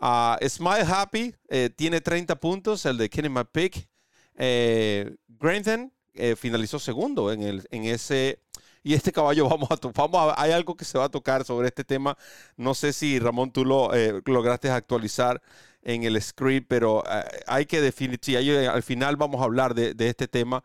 Uh, 0.00 0.36
Smile 0.48 0.84
Happy 0.86 1.34
eh, 1.48 1.70
tiene 1.74 2.00
30 2.00 2.36
puntos, 2.36 2.84
el 2.86 2.96
de 2.96 3.08
Kenny 3.08 3.28
McPick. 3.28 3.88
Eh, 4.34 5.14
Grantham 5.28 5.90
eh, 6.14 6.34
finalizó 6.36 6.78
segundo 6.78 7.30
en, 7.30 7.42
el, 7.42 7.66
en 7.70 7.84
ese 7.84 8.41
y 8.82 8.94
este 8.94 9.12
caballo 9.12 9.48
vamos 9.48 9.70
a, 9.70 9.76
vamos 9.94 10.34
a, 10.36 10.40
hay 10.42 10.52
algo 10.52 10.76
que 10.76 10.84
se 10.84 10.98
va 10.98 11.04
a 11.04 11.08
tocar 11.10 11.44
sobre 11.44 11.68
este 11.68 11.84
tema. 11.84 12.16
No 12.56 12.74
sé 12.74 12.92
si 12.92 13.18
Ramón 13.18 13.52
tú 13.52 13.64
lo 13.64 13.90
lograste 14.24 14.70
actualizar 14.70 15.40
en 15.82 16.04
el 16.04 16.20
script, 16.20 16.66
pero 16.68 17.02
eh, 17.10 17.24
hay 17.46 17.66
que 17.66 17.80
definir, 17.80 18.18
sí, 18.22 18.36
eh, 18.36 18.68
al 18.68 18.82
final 18.82 19.16
vamos 19.16 19.40
a 19.40 19.44
hablar 19.44 19.74
de, 19.74 19.94
este 19.98 20.28
tema. 20.28 20.62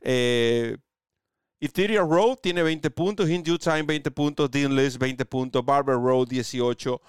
Eh, 0.00 0.76
Ethereum 1.60 2.08
Road 2.08 2.36
tiene 2.36 2.62
20 2.62 2.90
puntos, 2.90 3.28
In 3.28 3.42
Due 3.42 3.58
Time 3.58 3.82
20 3.82 4.10
puntos, 4.12 4.50
Dean 4.50 4.74
List 4.76 4.98
20 4.98 5.24
puntos, 5.24 5.64
Barber 5.64 5.96
Road 5.96 6.28
18, 6.28 7.00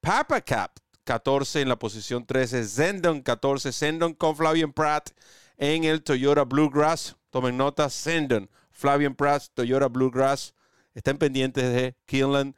Papa 0.00 0.40
Cap 0.40 0.72
14 1.04 1.62
en 1.62 1.68
la 1.68 1.78
posición 1.78 2.24
13, 2.24 2.64
Zendon 2.64 3.22
14, 3.22 3.72
Zendon 3.72 4.14
con 4.14 4.36
Flavian 4.36 4.72
Pratt 4.72 5.10
en 5.56 5.84
el 5.84 6.02
Toyota 6.02 6.44
Bluegrass. 6.44 7.16
Tomen 7.30 7.56
nota, 7.56 7.90
Zendon, 7.90 8.48
Flavian 8.76 9.14
Pratt, 9.14 9.44
Toyota 9.54 9.88
Bluegrass. 9.88 10.54
Están 10.94 11.16
pendientes 11.16 11.64
de 11.64 11.96
Kinland. 12.04 12.54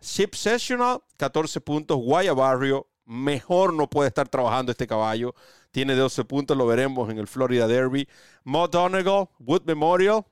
Ship 0.00 0.34
Sessional, 0.34 1.02
14 1.16 1.60
puntos, 1.60 1.96
Guaya 1.98 2.32
Barrio, 2.32 2.88
mejor 3.04 3.74
no 3.74 3.88
puede 3.88 4.08
estar 4.08 4.28
trabajando 4.28 4.72
este 4.72 4.86
caballo. 4.86 5.34
Tiene 5.70 5.94
12 5.94 6.24
puntos, 6.24 6.56
lo 6.56 6.66
veremos 6.66 7.10
en 7.10 7.18
el 7.18 7.26
Florida 7.26 7.68
Derby. 7.68 8.08
Mo 8.44 8.66
Donegal, 8.66 9.28
Wood 9.38 9.62
Memorial. 9.66 10.24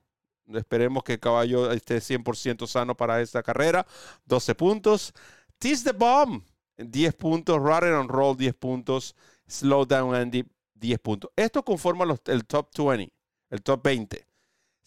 Esperemos 0.53 1.05
que 1.05 1.14
el 1.14 1.20
caballo 1.20 1.70
esté 1.70 1.98
100% 1.98 2.66
sano 2.66 2.96
para 2.96 3.20
esta 3.20 3.42
carrera. 3.42 3.87
12 4.24 4.55
puntos. 4.55 5.12
Tease 5.59 5.85
the 5.85 5.92
Bomb, 5.92 6.42
10 6.79 7.14
puntos. 7.14 7.59
Run 7.59 7.92
on 7.92 8.09
Roll, 8.09 8.37
10 8.37 8.55
puntos. 8.55 9.14
Slow 9.46 9.85
Down 9.85 10.14
Andy, 10.14 10.44
10 10.74 10.98
puntos. 11.01 11.31
Esto 11.37 11.62
conforma 11.62 12.05
el 12.27 12.46
top 12.46 12.70
20, 12.74 13.12
el 13.51 13.62
top 13.62 13.83
20. 13.85 14.28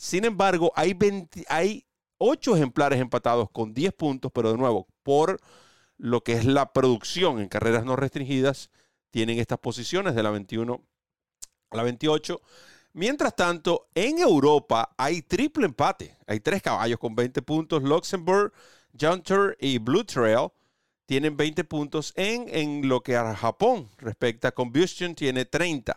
Sin 0.01 0.25
embargo, 0.25 0.71
hay, 0.75 0.95
20, 0.95 1.45
hay 1.47 1.85
8 2.17 2.55
ejemplares 2.55 2.99
empatados 2.99 3.51
con 3.51 3.71
10 3.71 3.93
puntos, 3.93 4.31
pero 4.33 4.51
de 4.51 4.57
nuevo, 4.57 4.87
por 5.03 5.39
lo 5.97 6.23
que 6.23 6.33
es 6.33 6.43
la 6.43 6.73
producción 6.73 7.39
en 7.39 7.47
carreras 7.47 7.85
no 7.85 7.95
restringidas, 7.95 8.71
tienen 9.11 9.37
estas 9.37 9.59
posiciones 9.59 10.15
de 10.15 10.23
la 10.23 10.31
21 10.31 10.83
a 11.69 11.77
la 11.77 11.83
28. 11.83 12.41
Mientras 12.93 13.35
tanto, 13.35 13.89
en 13.93 14.17
Europa 14.17 14.95
hay 14.97 15.21
triple 15.21 15.67
empate. 15.67 16.17
Hay 16.25 16.39
tres 16.39 16.63
caballos 16.63 16.97
con 16.97 17.13
20 17.13 17.43
puntos. 17.43 17.83
Luxembourg, 17.83 18.51
Junter 18.99 19.55
y 19.59 19.77
Blue 19.77 20.03
Trail 20.03 20.47
tienen 21.05 21.37
20 21.37 21.63
puntos. 21.65 22.11
En, 22.15 22.47
en 22.47 22.89
lo 22.89 23.03
que 23.03 23.15
a 23.17 23.35
Japón 23.35 23.87
respecta, 23.99 24.51
Combustion 24.51 25.13
tiene 25.13 25.45
30. 25.45 25.95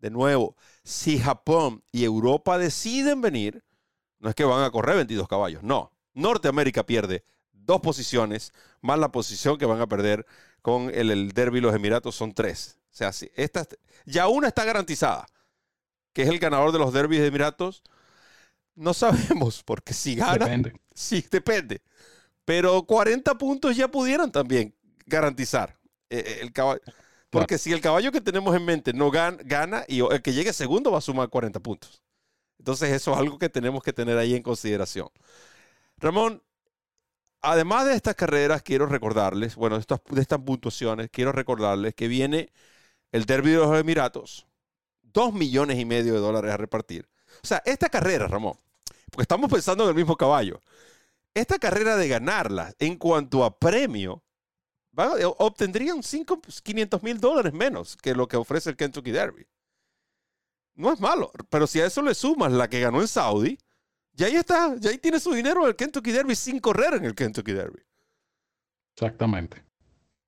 De 0.00 0.10
nuevo, 0.10 0.56
si 0.84 1.18
Japón 1.18 1.82
y 1.90 2.04
Europa 2.04 2.58
deciden 2.58 3.20
venir, 3.20 3.64
no 4.18 4.28
es 4.28 4.34
que 4.34 4.44
van 4.44 4.62
a 4.62 4.70
correr 4.70 4.96
22 4.96 5.26
caballos, 5.28 5.62
no. 5.62 5.92
Norteamérica 6.14 6.84
pierde 6.84 7.24
dos 7.52 7.80
posiciones, 7.80 8.52
más 8.80 8.98
la 8.98 9.10
posición 9.10 9.58
que 9.58 9.66
van 9.66 9.80
a 9.80 9.86
perder 9.86 10.26
con 10.62 10.90
el, 10.94 11.10
el 11.10 11.32
Derby 11.32 11.60
los 11.60 11.74
Emiratos 11.74 12.14
son 12.14 12.32
tres. 12.32 12.78
O 12.92 12.96
sea, 12.96 13.12
si 13.12 13.30
esta, 13.34 13.66
ya 14.04 14.28
una 14.28 14.48
está 14.48 14.64
garantizada, 14.64 15.26
que 16.16 16.22
es 16.22 16.30
el 16.30 16.38
ganador 16.38 16.72
de 16.72 16.78
los 16.78 16.94
Derbys 16.94 17.20
de 17.20 17.26
Emiratos. 17.26 17.82
No 18.74 18.94
sabemos, 18.94 19.62
porque 19.66 19.92
si 19.92 20.14
gana, 20.14 20.32
depende. 20.32 20.72
sí, 20.94 21.22
depende. 21.30 21.82
Pero 22.46 22.82
40 22.84 23.36
puntos 23.36 23.76
ya 23.76 23.88
pudieran 23.88 24.32
también 24.32 24.74
garantizar 25.04 25.76
eh, 26.08 26.38
el 26.40 26.54
caballo. 26.54 26.80
Porque 27.30 27.58
si 27.58 27.72
el 27.72 27.80
caballo 27.80 28.12
que 28.12 28.20
tenemos 28.20 28.54
en 28.54 28.64
mente 28.64 28.92
no 28.92 29.10
gana, 29.10 29.38
gana 29.44 29.84
y 29.88 30.00
el 30.00 30.22
que 30.22 30.32
llegue 30.32 30.52
segundo 30.52 30.90
va 30.90 30.98
a 30.98 31.02
sumar 31.02 31.28
40 31.28 31.60
puntos. 31.60 32.02
Entonces 32.58 32.90
eso 32.92 33.12
es 33.12 33.18
algo 33.18 33.38
que 33.38 33.48
tenemos 33.48 33.82
que 33.82 33.92
tener 33.92 34.16
ahí 34.16 34.34
en 34.34 34.42
consideración. 34.42 35.08
Ramón, 35.98 36.42
además 37.42 37.86
de 37.86 37.94
estas 37.94 38.14
carreras, 38.14 38.62
quiero 38.62 38.86
recordarles, 38.86 39.56
bueno, 39.56 39.76
de 39.76 39.80
estas, 39.80 40.00
de 40.08 40.20
estas 40.20 40.40
puntuaciones, 40.40 41.08
quiero 41.10 41.32
recordarles 41.32 41.94
que 41.94 42.08
viene 42.08 42.50
el 43.12 43.24
Derby 43.24 43.50
de 43.50 43.56
los 43.58 43.78
Emiratos, 43.78 44.46
dos 45.02 45.32
millones 45.32 45.78
y 45.78 45.84
medio 45.84 46.14
de 46.14 46.20
dólares 46.20 46.52
a 46.52 46.56
repartir. 46.56 47.08
O 47.42 47.46
sea, 47.46 47.62
esta 47.64 47.88
carrera, 47.88 48.26
Ramón, 48.26 48.58
porque 49.10 49.22
estamos 49.22 49.50
pensando 49.50 49.84
en 49.84 49.90
el 49.90 49.96
mismo 49.96 50.16
caballo, 50.16 50.62
esta 51.34 51.58
carrera 51.58 51.96
de 51.96 52.08
ganarla 52.08 52.74
en 52.78 52.96
cuanto 52.96 53.44
a 53.44 53.58
premio, 53.58 54.22
obtendrían 55.38 56.00
500 56.00 57.02
mil 57.02 57.20
dólares 57.20 57.52
menos 57.52 57.96
que 57.96 58.14
lo 58.14 58.26
que 58.26 58.36
ofrece 58.36 58.70
el 58.70 58.76
Kentucky 58.76 59.10
Derby. 59.10 59.46
No 60.74 60.92
es 60.92 61.00
malo, 61.00 61.32
pero 61.48 61.66
si 61.66 61.80
a 61.80 61.86
eso 61.86 62.02
le 62.02 62.14
sumas 62.14 62.52
la 62.52 62.68
que 62.68 62.80
ganó 62.80 63.00
en 63.00 63.08
Saudi, 63.08 63.58
ya 64.12 64.26
ahí 64.26 64.36
está, 64.36 64.76
ya 64.78 64.90
ahí 64.90 64.98
tiene 64.98 65.20
su 65.20 65.32
dinero 65.32 65.66
el 65.66 65.76
Kentucky 65.76 66.12
Derby 66.12 66.34
sin 66.34 66.58
correr 66.58 66.94
en 66.94 67.04
el 67.04 67.14
Kentucky 67.14 67.52
Derby. 67.52 67.82
Exactamente. 68.94 69.62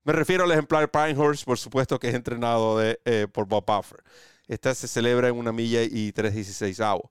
Me 0.04 0.12
refiero 0.12 0.44
al 0.44 0.52
ejemplar 0.52 0.90
Pinehorse, 0.90 1.44
por 1.44 1.58
supuesto 1.58 1.98
que 1.98 2.08
es 2.08 2.14
entrenado 2.14 2.78
de, 2.78 3.00
eh, 3.04 3.26
por 3.30 3.46
Bob 3.46 3.64
Buffer. 3.66 4.02
Esta 4.46 4.74
se 4.74 4.88
celebra 4.88 5.28
en 5.28 5.36
una 5.36 5.52
milla 5.52 5.82
y 5.82 6.12
3.16 6.12 6.80
avos. 6.80 7.10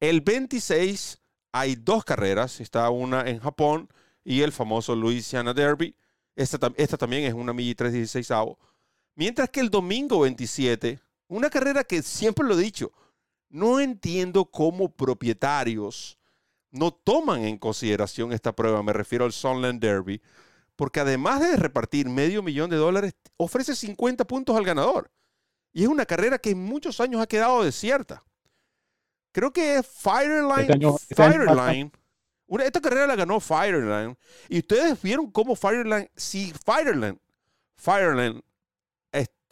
El 0.00 0.20
26 0.20 1.20
hay 1.52 1.76
dos 1.76 2.04
carreras. 2.04 2.60
Está 2.60 2.90
una 2.90 3.28
en 3.28 3.38
Japón 3.38 3.88
y 4.24 4.42
el 4.42 4.50
famoso 4.50 4.96
Louisiana 4.96 5.54
Derby. 5.54 5.94
Esta, 6.34 6.72
esta 6.76 6.96
también 6.96 7.24
es 7.24 7.34
una 7.34 7.52
milla 7.52 7.70
y 7.70 7.74
3.16 7.74 8.30
avos. 8.34 8.58
Mientras 9.14 9.50
que 9.50 9.60
el 9.60 9.70
domingo 9.70 10.20
27, 10.20 10.98
una 11.28 11.50
carrera 11.50 11.84
que 11.84 12.02
siempre 12.02 12.46
lo 12.46 12.58
he 12.58 12.62
dicho, 12.62 12.92
no 13.48 13.80
entiendo 13.80 14.46
cómo 14.46 14.90
propietarios 14.90 16.18
no 16.70 16.90
toman 16.90 17.44
en 17.44 17.58
consideración 17.58 18.32
esta 18.32 18.52
prueba. 18.52 18.82
Me 18.82 18.92
refiero 18.92 19.24
al 19.24 19.32
Sunland 19.32 19.80
Derby, 19.80 20.20
porque 20.74 21.00
además 21.00 21.40
de 21.40 21.56
repartir 21.56 22.08
medio 22.08 22.42
millón 22.42 22.70
de 22.70 22.76
dólares, 22.76 23.14
ofrece 23.36 23.76
50 23.76 24.26
puntos 24.26 24.56
al 24.56 24.64
ganador. 24.64 25.10
Y 25.72 25.82
es 25.82 25.88
una 25.88 26.06
carrera 26.06 26.38
que 26.38 26.50
en 26.50 26.64
muchos 26.64 27.00
años 27.00 27.20
ha 27.20 27.26
quedado 27.26 27.62
desierta. 27.62 28.22
Creo 29.32 29.52
que 29.52 29.76
es 29.76 29.86
Fireline. 29.86 30.82
Este 30.98 31.14
Fireline. 31.14 31.92
Esta 32.60 32.80
carrera 32.80 33.06
la 33.06 33.16
ganó 33.16 33.40
Fireline. 33.40 34.16
Y 34.48 34.58
ustedes 34.58 35.00
vieron 35.00 35.30
cómo 35.30 35.56
Fireline, 35.56 36.10
si 36.16 36.52
Fireline, 36.64 37.18
Fireline 37.76 38.42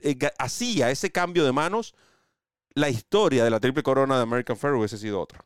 eh, 0.03 0.19
hacía 0.39 0.91
ese 0.91 1.11
cambio 1.11 1.45
de 1.45 1.53
manos, 1.53 1.95
la 2.75 2.89
historia 2.89 3.45
de 3.45 3.51
la 3.51 3.61
triple 3.61 3.83
corona 3.83 4.17
de 4.17 4.23
American 4.23 4.57
Fair 4.57 4.75
hubiese 4.75 4.99
sido 4.99 5.21
otra. 5.21 5.45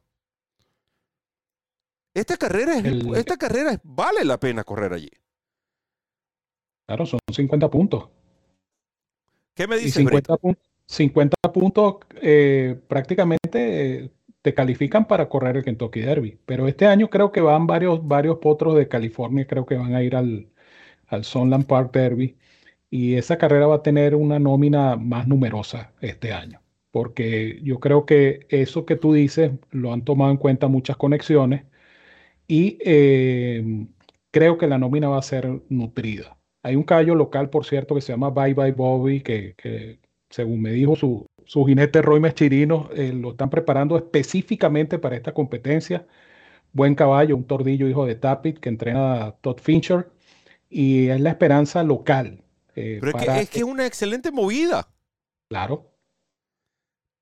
Esta 2.13 2.37
carrera, 2.37 2.79
esta 3.17 3.37
carrera 3.37 3.81
vale 3.83 4.25
la 4.25 4.39
pena 4.39 4.63
correr 4.63 4.93
allí. 4.93 5.11
Claro, 6.87 7.07
son 7.07 7.19
50 7.33 7.71
puntos. 7.71 8.09
¿Qué 9.55 9.67
me 9.67 9.79
dice? 9.79 10.01
50, 10.01 10.37
50 10.87 11.37
puntos 11.53 11.97
eh, 12.23 12.81
prácticamente 12.87 14.05
eh, 14.05 14.11
te 14.45 14.55
califican 14.55 15.07
para 15.07 15.29
correr 15.29 15.57
el 15.57 15.65
Kentucky 15.65 16.01
Derby. 16.03 16.39
Pero 16.47 16.69
este 16.69 16.87
año 16.87 17.09
creo 17.11 17.33
que 17.33 17.41
van 17.41 17.67
varios, 17.67 18.07
varios 18.07 18.39
potros 18.39 18.77
de 18.77 18.89
California, 18.89 19.47
creo 19.47 19.67
que 19.67 19.77
van 19.77 19.95
a 19.95 20.03
ir 20.03 20.17
al, 20.17 20.49
al 21.09 21.25
Sunland 21.25 21.67
Park 21.67 21.93
Derby. 21.93 22.37
Y 22.91 23.15
esa 23.17 23.39
carrera 23.39 23.67
va 23.67 23.77
a 23.77 23.83
tener 23.83 24.15
una 24.15 24.39
nómina 24.39 24.97
más 24.97 25.27
numerosa 25.29 25.93
este 26.01 26.33
año 26.33 26.61
porque 26.95 27.59
yo 27.65 27.81
creo 27.81 28.07
que 28.07 28.47
eso 28.51 28.87
que 28.87 28.97
tú 28.97 29.13
dices 29.15 29.51
lo 29.73 29.93
han 29.93 30.05
tomado 30.05 30.31
en 30.31 30.37
cuenta 30.37 30.69
muchas 30.69 30.97
conexiones 30.97 31.65
y 32.47 32.79
em, 32.83 33.89
creo 34.31 34.59
que 34.59 34.69
la 34.69 34.79
nómina 34.79 35.09
va 35.09 35.19
a 35.19 35.23
ser 35.23 35.63
nutrida. 35.69 36.39
Hay 36.63 36.77
un 36.77 36.85
caballo 36.85 37.17
local, 37.17 37.51
por 37.51 37.65
cierto, 37.67 37.97
que 37.97 38.01
se 38.01 38.13
llama 38.13 38.31
Bye 38.31 38.55
Bye 38.55 38.73
Bobby, 38.73 39.23
que, 39.23 39.57
según 40.31 40.63
me 40.63 40.71
dijo 40.73 40.97
su, 40.97 41.27
su 41.47 41.65
jinete 41.65 42.03
Roy 42.03 42.21
Mechirino 42.21 42.89
eh, 42.95 43.13
lo 43.13 43.33
están 43.33 43.51
preparando 43.51 43.97
específicamente 43.97 44.99
para 44.99 45.17
esta 45.17 45.33
competencia. 45.33 46.07
Buen 46.73 46.95
caballo, 46.95 47.37
un 47.37 47.45
tordillo 47.45 47.89
hijo 47.89 48.07
de 48.07 48.17
Tapit 48.17 48.59
que 48.59 48.69
entrena 48.69 49.25
a 49.27 49.33
Todd 49.33 49.59
Fincher 49.61 50.11
y 50.69 51.09
es 51.09 51.21
la 51.21 51.31
esperanza 51.31 51.83
local. 51.83 52.43
eh, 52.75 52.99
Pero 53.01 53.19
es, 53.19 53.25
que, 53.25 53.41
es 53.41 53.51
que 53.51 53.59
es 53.59 53.65
una 53.65 53.87
excelente 53.87 54.33
movida. 54.33 54.89
Claro. 55.49 55.91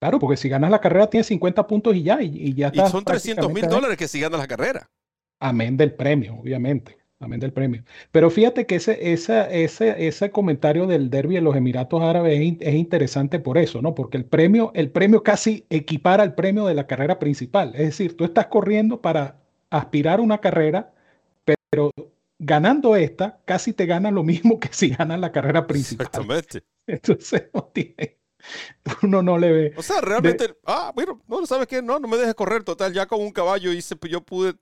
Claro, 0.01 0.19
porque 0.19 0.37
si 0.37 0.49
ganas 0.49 0.71
la 0.71 0.81
carrera 0.81 1.09
tienes 1.09 1.27
50 1.29 1.67
puntos 1.67 1.95
y 1.95 2.03
ya, 2.03 2.21
y, 2.23 2.55
ya 2.55 2.69
está. 2.69 2.87
Y 2.87 2.91
son 2.91 3.05
300 3.05 3.53
mil 3.53 3.69
dólares 3.69 3.97
que 3.97 4.09
si 4.09 4.21
ganas 4.21 4.41
la 4.41 4.49
carrera. 4.49 4.91
Amén 5.39 5.77
del 5.77 5.93
premio, 5.95 6.35
obviamente. 6.35 7.02
Amén 7.23 7.39
del 7.39 7.53
premio. 7.53 7.85
Pero 8.11 8.31
fíjate 8.31 8.67
que 8.67 8.75
ese, 8.75 9.13
ese, 9.13 9.63
ese, 9.65 10.09
ese 10.09 10.33
comentario 10.33 10.89
del 10.89 11.09
derby 11.09 11.37
de 11.37 11.41
los 11.41 11.55
Emiratos 11.55 12.03
Árabes 12.03 12.57
es, 12.61 12.75
interesante 12.75 13.39
por 13.39 13.59
eso, 13.59 13.81
¿no? 13.81 13.95
Porque 13.95 14.17
el 14.17 14.25
premio, 14.25 14.73
el 14.75 14.91
premio 14.91 15.23
casi 15.23 15.65
equipara 15.71 16.25
al 16.25 16.35
premio 16.35 16.67
de 16.67 16.75
la 16.75 16.89
carrera 16.89 17.21
principal. 17.21 17.71
Es 17.77 17.87
decir, 17.87 18.17
tú 18.17 18.25
estás 18.25 18.49
corriendo 18.49 19.01
para 19.01 19.41
aspirar 19.71 20.19
a 20.19 20.23
una 20.23 20.39
carrera, 20.39 20.93
pero 21.71 21.93
ganando 22.41 22.97
esta, 22.97 23.39
casi 23.45 23.73
te 23.73 23.87
gana 23.87 24.11
lo 24.11 24.25
mismo 24.25 24.59
que 24.59 24.71
si 24.73 24.89
ganas 24.89 25.21
la 25.21 25.31
carrera 25.31 25.69
principal. 25.69 26.09
Exactamente. 26.09 26.65
Entonces, 26.89 27.51
no 27.55 27.71
tiene, 27.73 28.19
uno 29.05 29.23
no 29.23 29.39
le 29.39 29.53
ve. 29.53 29.75
O 29.77 29.83
sea, 29.83 30.01
realmente, 30.01 30.57
ah, 30.67 30.91
bueno, 30.93 31.23
no, 31.29 31.47
¿sabes 31.47 31.69
qué? 31.69 31.83
No, 31.83 32.01
no 32.01 32.09
me 32.09 32.17
dejes 32.17 32.35
correr, 32.35 32.65
total, 32.65 32.93
ya 32.93 33.07
con 33.07 33.21
un 33.21 33.31
caballo 33.31 33.73
hice, 33.73 33.95
yo 34.11 34.23
pude, 34.23 34.55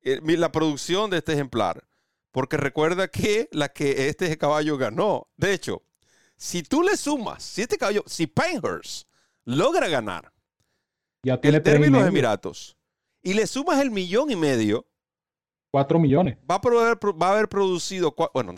eh, 0.00 0.18
la 0.24 0.50
producción 0.50 1.10
de 1.10 1.18
este 1.18 1.34
ejemplar 1.34 1.89
porque 2.32 2.56
recuerda 2.56 3.08
que 3.08 3.48
la 3.52 3.68
que 3.68 4.08
este 4.08 4.36
caballo 4.38 4.76
ganó. 4.76 5.28
De 5.36 5.52
hecho, 5.52 5.82
si 6.36 6.62
tú 6.62 6.82
le 6.82 6.96
sumas, 6.96 7.42
si 7.42 7.62
este 7.62 7.76
caballo, 7.76 8.04
si 8.06 8.26
Pinehurst 8.26 9.08
logra 9.44 9.88
ganar 9.88 10.32
ya 11.22 11.40
tiene 11.40 11.58
el 11.58 11.62
Derby 11.62 11.88
los 11.88 12.06
Emiratos 12.06 12.76
y 13.22 13.34
le 13.34 13.46
sumas 13.46 13.80
el 13.80 13.90
millón 13.90 14.30
y 14.30 14.36
medio, 14.36 14.86
cuatro 15.70 15.98
millones. 15.98 16.38
Va 16.50 16.56
a, 16.56 16.94
va 17.12 17.28
a 17.28 17.32
haber 17.32 17.48
producido, 17.48 18.14
bueno, 18.32 18.54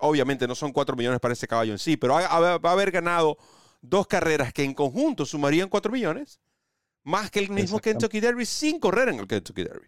obviamente 0.00 0.48
no 0.48 0.54
son 0.54 0.72
cuatro 0.72 0.96
millones 0.96 1.20
para 1.20 1.34
ese 1.34 1.46
caballo 1.46 1.72
en 1.72 1.78
sí, 1.78 1.96
pero 1.96 2.14
va 2.14 2.24
a, 2.24 2.72
haber 2.72 2.90
ganado 2.90 3.36
dos 3.82 4.06
carreras 4.06 4.52
que 4.52 4.64
en 4.64 4.74
conjunto 4.74 5.26
sumarían 5.26 5.68
cuatro 5.68 5.92
millones, 5.92 6.40
más 7.04 7.30
que 7.30 7.40
el 7.40 7.50
mismo 7.50 7.78
Kentucky 7.78 8.20
Derby 8.20 8.46
sin 8.46 8.80
correr 8.80 9.10
en 9.10 9.20
el 9.20 9.26
Kentucky 9.26 9.62
Derby. 9.62 9.86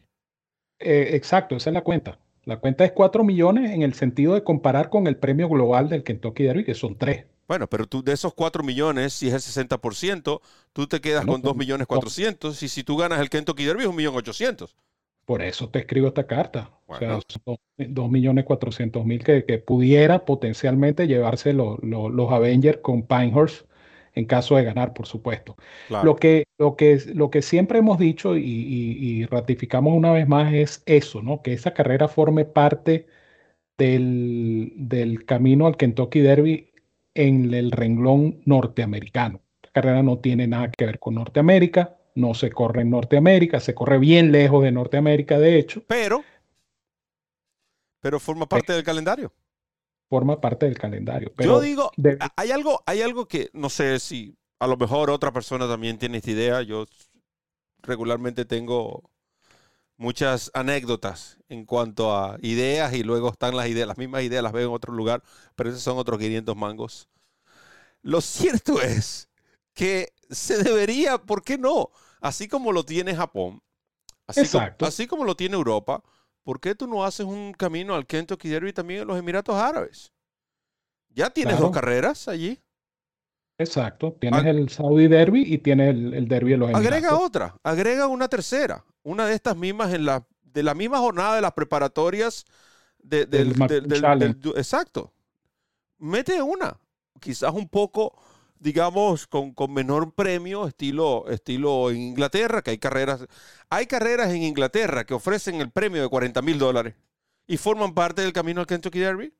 Eh, 0.78 1.16
exacto, 1.16 1.56
esa 1.56 1.70
es 1.70 1.74
la 1.74 1.82
cuenta. 1.82 2.18
La 2.48 2.60
cuenta 2.60 2.86
es 2.86 2.92
4 2.92 3.24
millones 3.24 3.72
en 3.72 3.82
el 3.82 3.92
sentido 3.92 4.32
de 4.32 4.42
comparar 4.42 4.88
con 4.88 5.06
el 5.06 5.18
premio 5.18 5.50
global 5.50 5.90
del 5.90 6.02
Kentucky 6.02 6.44
Derby, 6.44 6.64
que 6.64 6.72
son 6.72 6.96
3. 6.96 7.26
Bueno, 7.46 7.66
pero 7.66 7.86
tú 7.86 8.02
de 8.02 8.14
esos 8.14 8.32
4 8.32 8.62
millones, 8.62 9.12
si 9.12 9.28
es 9.28 9.34
el 9.34 9.68
60%, 9.68 10.40
tú 10.72 10.86
te 10.86 11.02
quedas 11.02 11.26
con 11.26 11.42
2 11.42 11.54
millones 11.54 11.86
400 11.86 12.62
y 12.62 12.68
si 12.68 12.84
tú 12.84 12.96
ganas 12.96 13.20
el 13.20 13.28
Kentucky 13.28 13.66
Derby 13.66 13.82
es 13.82 13.88
un 13.88 13.96
millón 13.96 14.16
800. 14.16 14.74
Por 15.26 15.42
eso 15.42 15.68
te 15.68 15.80
escribo 15.80 16.08
esta 16.08 16.26
carta. 16.26 16.70
O 16.86 16.96
sea, 16.96 17.20
son 17.44 17.58
2 17.76 18.10
millones 18.10 18.46
400 18.46 19.04
mil 19.04 19.22
que, 19.22 19.42
pudiera 19.58 20.24
potencialmente 20.24 21.06
llevarse 21.06 21.52
los 21.52 22.32
Avengers 22.32 22.78
con 22.78 23.02
Pinehurst 23.02 23.67
en 24.18 24.24
caso 24.26 24.56
de 24.56 24.64
ganar, 24.64 24.94
por 24.94 25.06
supuesto. 25.06 25.56
Lo, 25.88 26.16
que, 26.16 26.48
lo, 26.58 26.74
que, 26.74 27.00
lo 27.14 27.30
que 27.30 27.40
siempre 27.40 27.78
hemos 27.78 27.98
dicho 27.98 28.36
y, 28.36 29.24
ratificamos 29.26 29.94
una 29.94 30.12
vez 30.12 30.26
más 30.26 30.52
es 30.52 30.82
eso, 30.86 31.22
¿no? 31.22 31.40
Que 31.40 31.52
esa 31.52 31.72
carrera 31.72 32.08
forme 32.08 32.44
parte 32.44 33.06
del, 33.78 35.24
camino 35.24 35.68
al 35.68 35.76
Kentucky 35.76 36.20
Derby 36.20 36.72
en 37.14 37.54
el 37.54 37.70
renglón 37.70 38.42
norteamericano. 38.44 39.40
La 39.62 39.70
carrera 39.70 40.02
no 40.02 40.18
tiene 40.18 40.48
nada 40.48 40.72
que 40.72 40.86
ver 40.86 40.98
con 40.98 41.14
Norteamérica, 41.14 41.96
no 42.16 42.34
se 42.34 42.50
corre 42.50 42.82
en 42.82 42.90
Norteamérica, 42.90 43.60
se 43.60 43.74
corre 43.74 43.98
bien 43.98 44.32
lejos 44.32 44.64
de 44.64 44.72
Norteamérica, 44.72 45.38
de 45.38 45.60
hecho. 45.60 45.84
Pero, 45.86 46.24
pero 48.00 48.18
forma 48.18 48.46
parte 48.46 48.72
del 48.72 48.82
calendario 48.82 49.32
forma 50.08 50.40
parte 50.40 50.66
del 50.66 50.78
calendario. 50.78 51.32
Yo 51.38 51.60
digo, 51.60 51.90
hay, 52.36 52.50
algo, 52.50 52.82
hay 52.86 53.02
algo 53.02 53.28
que 53.28 53.50
no 53.52 53.68
sé 53.68 53.98
si 54.00 54.36
a 54.58 54.66
lo 54.66 54.76
mejor 54.76 55.10
otra 55.10 55.32
persona 55.32 55.68
también 55.68 55.98
tiene 55.98 56.18
esta 56.18 56.30
idea. 56.30 56.62
Yo 56.62 56.86
regularmente 57.82 58.44
tengo 58.44 59.10
muchas 59.96 60.50
anécdotas 60.54 61.38
en 61.48 61.64
cuanto 61.66 62.16
a 62.16 62.38
ideas 62.40 62.94
y 62.94 63.02
luego 63.02 63.30
están 63.30 63.56
las 63.56 63.68
ideas, 63.68 63.88
las 63.88 63.98
mismas 63.98 64.22
ideas 64.22 64.42
las 64.42 64.52
veo 64.52 64.68
en 64.68 64.74
otro 64.74 64.94
lugar, 64.94 65.22
pero 65.56 65.70
esos 65.70 65.82
son 65.82 65.98
otros 65.98 66.18
500 66.18 66.56
mangos. 66.56 67.08
Lo 68.02 68.20
cierto 68.20 68.80
es 68.82 69.28
que 69.74 70.12
se 70.30 70.62
debería, 70.62 71.18
¿por 71.18 71.42
qué 71.42 71.58
no? 71.58 71.90
Así 72.20 72.48
como 72.48 72.72
lo 72.72 72.84
tiene 72.84 73.14
Japón, 73.14 73.62
así, 74.26 74.40
Exacto. 74.40 74.86
así 74.86 75.06
como 75.06 75.24
lo 75.24 75.36
tiene 75.36 75.54
Europa, 75.54 76.02
¿por 76.48 76.60
qué 76.60 76.74
tú 76.74 76.86
no 76.86 77.04
haces 77.04 77.26
un 77.26 77.52
camino 77.52 77.94
al 77.94 78.06
Kentucky 78.06 78.48
Derby 78.48 78.72
también 78.72 79.02
en 79.02 79.08
los 79.08 79.18
Emiratos 79.18 79.54
Árabes? 79.54 80.14
Ya 81.10 81.28
tienes 81.28 81.58
dos 81.58 81.70
carreras 81.70 82.26
allí. 82.26 82.58
Exacto, 83.58 84.16
tienes 84.18 84.46
el 84.46 84.70
Saudi 84.70 85.08
Derby 85.08 85.42
y 85.42 85.58
tienes 85.58 85.90
el, 85.90 86.26
Derby 86.26 86.52
de 86.52 86.56
los 86.56 86.70
Emiratos. 86.70 86.86
Agrega 86.86 87.18
otra, 87.18 87.54
agrega 87.62 88.06
una 88.06 88.28
tercera, 88.28 88.82
una 89.02 89.26
de 89.26 89.34
estas 89.34 89.58
mismas 89.58 89.92
en 89.92 90.06
la 90.06 90.26
de 90.40 90.62
la 90.62 90.72
misma 90.72 90.96
jornada 91.00 91.34
de 91.34 91.42
las 91.42 91.52
preparatorias 91.52 92.46
del, 92.96 93.28
del, 93.28 94.40
exacto. 94.56 95.12
Mete 95.98 96.40
una, 96.40 96.80
quizás 97.20 97.52
un 97.52 97.68
poco 97.68 98.18
digamos, 98.60 99.26
con, 99.26 99.54
menor 99.70 100.14
premio, 100.14 100.66
estilo, 100.66 101.28
estilo 101.28 101.90
en 101.90 101.98
Inglaterra, 101.98 102.62
que 102.62 102.72
hay 102.72 102.78
carreras, 102.78 103.26
hay 103.68 103.86
carreras 103.86 104.30
en 104.30 104.42
Inglaterra 104.42 105.04
que 105.04 105.14
ofrecen 105.14 105.60
el 105.60 105.70
premio 105.70 106.02
de 106.02 106.08
40 106.08 106.42
mil 106.42 106.58
dólares 106.58 106.94
y 107.46 107.56
forman 107.56 107.94
parte 107.94 108.22
del 108.22 108.32
camino 108.32 108.60
al 108.60 108.66
Kentucky 108.66 108.98
Derby. 108.98 109.32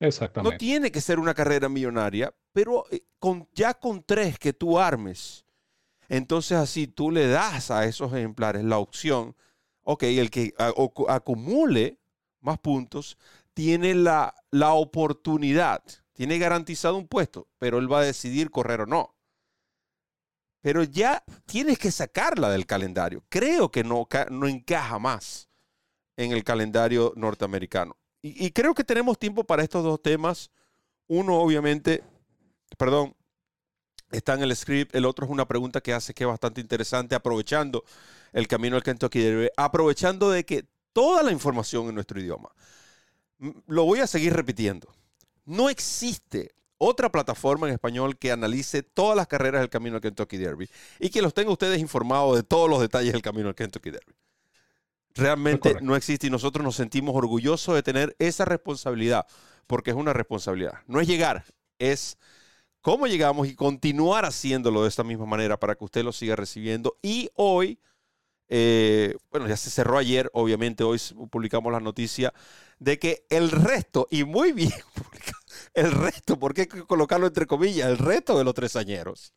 Exactamente. 0.00 0.52
No 0.52 0.58
tiene 0.58 0.90
que 0.90 1.00
ser 1.00 1.18
una 1.18 1.34
carrera 1.34 1.68
millonaria, 1.68 2.34
pero 2.52 2.86
eh, 2.90 3.02
con, 3.18 3.48
ya 3.54 3.74
con 3.74 4.02
tres 4.02 4.38
que 4.38 4.52
tú 4.52 4.78
armes, 4.78 5.44
entonces 6.08 6.58
así 6.58 6.86
tú 6.86 7.10
le 7.10 7.28
das 7.28 7.70
a 7.70 7.84
esos 7.84 8.12
ejemplares 8.12 8.64
la 8.64 8.78
opción, 8.78 9.36
ok, 9.82 10.04
el 10.04 10.30
que 10.30 10.54
acumule 11.08 11.98
más 12.40 12.58
puntos 12.58 13.18
tiene 13.54 13.94
la, 13.94 14.34
la 14.50 14.72
oportunidad 14.72 15.82
tiene 16.20 16.36
garantizado 16.36 16.98
un 16.98 17.08
puesto, 17.08 17.48
pero 17.58 17.78
él 17.78 17.90
va 17.90 18.00
a 18.00 18.04
decidir 18.04 18.50
correr 18.50 18.82
o 18.82 18.86
no. 18.86 19.16
Pero 20.60 20.82
ya 20.82 21.24
tienes 21.46 21.78
que 21.78 21.90
sacarla 21.90 22.50
del 22.50 22.66
calendario. 22.66 23.24
Creo 23.30 23.70
que 23.70 23.84
no, 23.84 24.06
no 24.28 24.46
encaja 24.46 24.98
más 24.98 25.48
en 26.18 26.32
el 26.32 26.44
calendario 26.44 27.14
norteamericano. 27.16 27.96
Y, 28.20 28.50
creo 28.50 28.74
que 28.74 28.84
tenemos 28.84 29.18
tiempo 29.18 29.44
para 29.44 29.62
estos 29.62 29.82
dos 29.82 30.02
temas. 30.02 30.50
Uno, 31.06 31.38
obviamente, 31.38 32.04
perdón, 32.76 33.16
está 34.10 34.34
en 34.34 34.42
el 34.42 34.54
script. 34.54 34.94
El 34.94 35.06
otro 35.06 35.24
es 35.24 35.32
una 35.32 35.48
pregunta 35.48 35.80
que 35.80 35.94
hace 35.94 36.12
que 36.12 36.24
es 36.24 36.28
bastante 36.28 36.60
interesante, 36.60 37.14
aprovechando 37.14 37.82
el 38.34 38.46
camino 38.46 38.76
al 38.76 38.82
Kentucky 38.82 39.20
Derby, 39.20 39.48
aprovechando 39.56 40.28
de 40.28 40.44
que 40.44 40.66
toda 40.92 41.22
la 41.22 41.32
información 41.32 41.88
en 41.88 41.94
nuestro 41.94 42.20
idioma. 42.20 42.50
Lo 43.66 43.84
voy 43.84 44.00
a 44.00 44.06
seguir 44.06 44.34
repitiendo. 44.34 44.99
No 45.50 45.68
existe 45.68 46.54
otra 46.78 47.10
plataforma 47.10 47.66
en 47.66 47.74
español 47.74 48.16
que 48.16 48.30
analice 48.30 48.84
todas 48.84 49.16
las 49.16 49.26
carreras 49.26 49.60
del 49.60 49.68
camino 49.68 49.96
al 49.96 50.00
Kentucky 50.00 50.36
Derby 50.36 50.70
y 51.00 51.10
que 51.10 51.22
los 51.22 51.34
tenga 51.34 51.50
ustedes 51.50 51.80
informados 51.80 52.36
de 52.36 52.44
todos 52.44 52.70
los 52.70 52.80
detalles 52.80 53.12
del 53.12 53.20
camino 53.20 53.48
al 53.48 53.56
Kentucky 53.56 53.90
Derby. 53.90 54.14
Realmente 55.12 55.78
no 55.82 55.96
existe 55.96 56.28
y 56.28 56.30
nosotros 56.30 56.64
nos 56.64 56.76
sentimos 56.76 57.16
orgullosos 57.16 57.74
de 57.74 57.82
tener 57.82 58.14
esa 58.20 58.44
responsabilidad, 58.44 59.26
porque 59.66 59.90
es 59.90 59.96
una 59.96 60.12
responsabilidad. 60.12 60.74
No 60.86 61.00
es 61.00 61.08
llegar, 61.08 61.44
es 61.80 62.16
cómo 62.80 63.08
llegamos 63.08 63.48
y 63.48 63.56
continuar 63.56 64.24
haciéndolo 64.26 64.84
de 64.84 64.88
esta 64.88 65.02
misma 65.02 65.26
manera 65.26 65.58
para 65.58 65.74
que 65.74 65.84
usted 65.84 66.04
lo 66.04 66.12
siga 66.12 66.36
recibiendo. 66.36 66.96
Y 67.02 67.28
hoy, 67.34 67.80
eh, 68.48 69.16
bueno, 69.32 69.48
ya 69.48 69.56
se 69.56 69.70
cerró 69.70 69.98
ayer, 69.98 70.30
obviamente 70.32 70.84
hoy 70.84 71.00
publicamos 71.28 71.72
la 71.72 71.80
noticia 71.80 72.32
de 72.78 73.00
que 73.00 73.26
el 73.30 73.50
resto, 73.50 74.06
y 74.12 74.22
muy 74.22 74.52
bien 74.52 74.70
el 75.74 75.92
resto, 75.92 76.38
porque 76.38 76.62
hay 76.62 76.66
que 76.66 76.84
colocarlo 76.84 77.26
entre 77.26 77.46
comillas, 77.46 77.88
el 77.88 77.98
resto 77.98 78.36
de 78.36 78.44
los 78.44 78.54
tresañeros. 78.54 79.34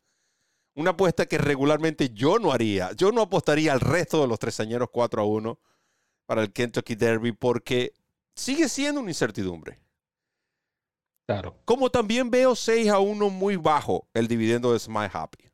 Una 0.75 0.91
apuesta 0.91 1.27
que 1.27 1.37
regularmente 1.37 2.09
yo 2.09 2.39
no 2.39 2.51
haría. 2.51 2.91
Yo 2.93 3.11
no 3.11 3.21
apostaría 3.21 3.73
al 3.73 3.79
resto 3.79 4.21
de 4.21 4.27
los 4.27 4.39
tresañeros 4.39 4.89
4 4.91 5.21
a 5.21 5.25
1 5.25 5.59
para 6.25 6.41
el 6.41 6.51
Kentucky 6.51 6.95
Derby 6.95 7.31
porque 7.31 7.93
sigue 8.35 8.67
siendo 8.67 9.01
una 9.01 9.11
incertidumbre. 9.11 9.79
Claro. 11.27 11.55
Como 11.65 11.89
también 11.89 12.31
veo 12.31 12.55
6 12.55 12.89
a 12.89 12.99
1 12.99 13.29
muy 13.29 13.55
bajo 13.55 14.07
el 14.13 14.27
dividendo 14.27 14.73
de 14.73 14.79
Smile 14.79 15.11
Happy. 15.13 15.49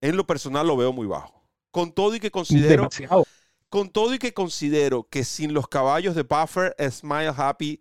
En 0.00 0.16
lo 0.16 0.26
personal 0.26 0.66
lo 0.66 0.76
veo 0.76 0.92
muy 0.92 1.06
bajo. 1.06 1.42
Con 1.70 1.92
todo 1.92 2.14
y 2.14 2.20
que 2.20 2.30
considero. 2.30 2.88
Con 3.68 3.90
todo 3.90 4.12
y 4.14 4.18
que 4.18 4.34
considero 4.34 5.04
que 5.04 5.24
sin 5.24 5.54
los 5.54 5.68
caballos 5.68 6.14
de 6.14 6.24
Buffer, 6.24 6.74
Smile 6.90 7.32
Happy 7.34 7.80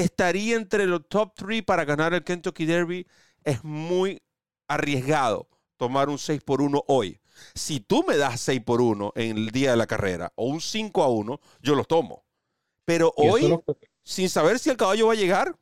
estaría 0.00 0.56
entre 0.56 0.86
los 0.86 1.08
top 1.08 1.32
3 1.34 1.62
para 1.62 1.84
ganar 1.84 2.14
el 2.14 2.24
Kentucky 2.24 2.66
Derby, 2.66 3.06
es 3.44 3.64
muy 3.64 4.20
arriesgado 4.68 5.48
tomar 5.76 6.08
un 6.08 6.18
6 6.18 6.42
por 6.42 6.60
1 6.60 6.84
hoy. 6.88 7.20
Si 7.54 7.80
tú 7.80 8.04
me 8.06 8.16
das 8.16 8.40
6 8.40 8.60
por 8.62 8.80
1 8.80 9.12
en 9.14 9.36
el 9.36 9.50
día 9.50 9.70
de 9.70 9.76
la 9.76 9.86
carrera 9.86 10.32
o 10.36 10.46
un 10.46 10.60
5 10.60 11.02
a 11.02 11.08
1, 11.08 11.40
yo 11.60 11.74
los 11.74 11.86
tomo. 11.86 12.24
Pero 12.84 13.12
hoy, 13.16 13.58
sin 14.02 14.28
saber 14.28 14.58
si 14.58 14.70
el 14.70 14.76
caballo 14.76 15.08
va 15.08 15.12
a 15.12 15.16
llegar, 15.16 15.56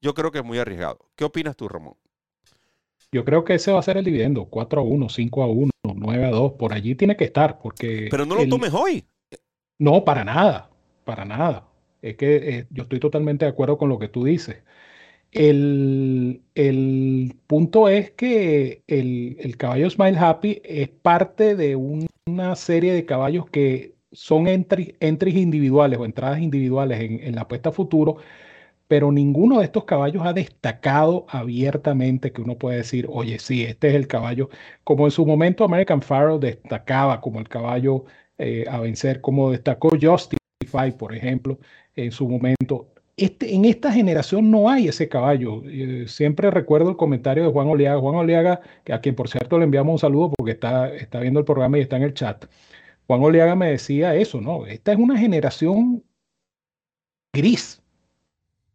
yo 0.00 0.14
creo 0.14 0.30
que 0.30 0.38
es 0.38 0.44
muy 0.44 0.58
arriesgado. 0.58 1.10
¿Qué 1.16 1.24
opinas 1.24 1.56
tú, 1.56 1.68
Ramón? 1.68 1.94
Yo 3.12 3.24
creo 3.24 3.44
que 3.44 3.54
ese 3.54 3.70
va 3.70 3.78
a 3.78 3.82
ser 3.82 3.96
el 3.96 4.04
dividendo, 4.04 4.46
4 4.46 4.80
a 4.80 4.84
1, 4.84 5.08
5 5.08 5.42
a 5.42 5.46
1, 5.46 5.70
9 5.94 6.26
a 6.26 6.30
2, 6.30 6.52
por 6.54 6.72
allí 6.72 6.94
tiene 6.94 7.16
que 7.16 7.24
estar, 7.24 7.60
porque... 7.60 8.08
Pero 8.10 8.26
no 8.26 8.34
lo 8.34 8.48
tomes 8.48 8.72
hoy. 8.74 9.06
No, 9.78 10.04
para 10.04 10.24
nada, 10.24 10.70
para 11.04 11.24
nada. 11.24 11.68
Es 12.04 12.16
que 12.16 12.36
eh, 12.36 12.66
yo 12.70 12.84
estoy 12.84 13.00
totalmente 13.00 13.46
de 13.46 13.50
acuerdo 13.50 13.78
con 13.78 13.88
lo 13.88 13.98
que 13.98 14.08
tú 14.08 14.24
dices. 14.24 14.62
El, 15.32 16.42
el 16.54 17.36
punto 17.46 17.88
es 17.88 18.10
que 18.12 18.82
el, 18.86 19.36
el, 19.40 19.56
caballo 19.56 19.90
Smile 19.90 20.18
Happy 20.18 20.62
es 20.64 20.88
parte 20.90 21.56
de 21.56 21.76
una 21.76 22.56
serie 22.56 22.92
de 22.94 23.06
caballos 23.06 23.46
que 23.50 23.94
son 24.12 24.46
entries 24.48 25.34
individuales 25.36 25.98
o 25.98 26.04
entradas 26.04 26.40
individuales 26.40 27.00
en, 27.00 27.20
en 27.22 27.34
la 27.36 27.42
apuesta 27.42 27.72
futuro, 27.72 28.18
pero 28.88 29.12
ninguno 29.12 29.58
de 29.58 29.64
estos 29.66 29.84
caballos 29.84 30.24
ha 30.26 30.32
destacado 30.32 31.26
abiertamente 31.28 32.32
que 32.32 32.42
uno 32.42 32.58
puede 32.58 32.78
decir, 32.78 33.06
oye, 33.10 33.38
sí, 33.38 33.64
este 33.64 33.88
es 33.88 33.94
el 33.94 34.06
caballo, 34.08 34.50
como 34.84 35.06
en 35.06 35.10
su 35.10 35.26
momento 35.26 35.64
American 35.64 36.02
Pharaoh 36.02 36.38
destacaba 36.38 37.20
como 37.20 37.40
el 37.40 37.48
caballo 37.48 38.04
eh, 38.38 38.66
a 38.70 38.80
vencer, 38.80 39.20
como 39.20 39.50
destacó 39.52 39.90
Justify, 40.00 40.92
por 40.98 41.14
ejemplo, 41.14 41.58
en 41.96 42.12
su 42.12 42.28
momento. 42.28 42.88
Este, 43.16 43.54
en 43.54 43.64
esta 43.64 43.92
generación 43.92 44.50
no 44.50 44.68
hay 44.68 44.88
ese 44.88 45.08
caballo. 45.08 45.62
Eh, 45.66 46.06
siempre 46.08 46.50
recuerdo 46.50 46.90
el 46.90 46.96
comentario 46.96 47.44
de 47.44 47.52
Juan 47.52 47.68
Oleaga. 47.68 48.00
Juan 48.00 48.16
Oleaga, 48.16 48.60
a 48.90 49.00
quien 49.00 49.14
por 49.14 49.28
cierto 49.28 49.58
le 49.58 49.64
enviamos 49.64 49.92
un 49.92 49.98
saludo 49.98 50.30
porque 50.30 50.52
está, 50.52 50.92
está 50.94 51.20
viendo 51.20 51.40
el 51.40 51.46
programa 51.46 51.78
y 51.78 51.82
está 51.82 51.96
en 51.96 52.02
el 52.02 52.14
chat. 52.14 52.46
Juan 53.06 53.22
Oleaga 53.22 53.54
me 53.54 53.70
decía 53.70 54.14
eso, 54.14 54.40
¿no? 54.40 54.66
Esta 54.66 54.92
es 54.92 54.98
una 54.98 55.18
generación 55.18 56.02
gris, 57.32 57.82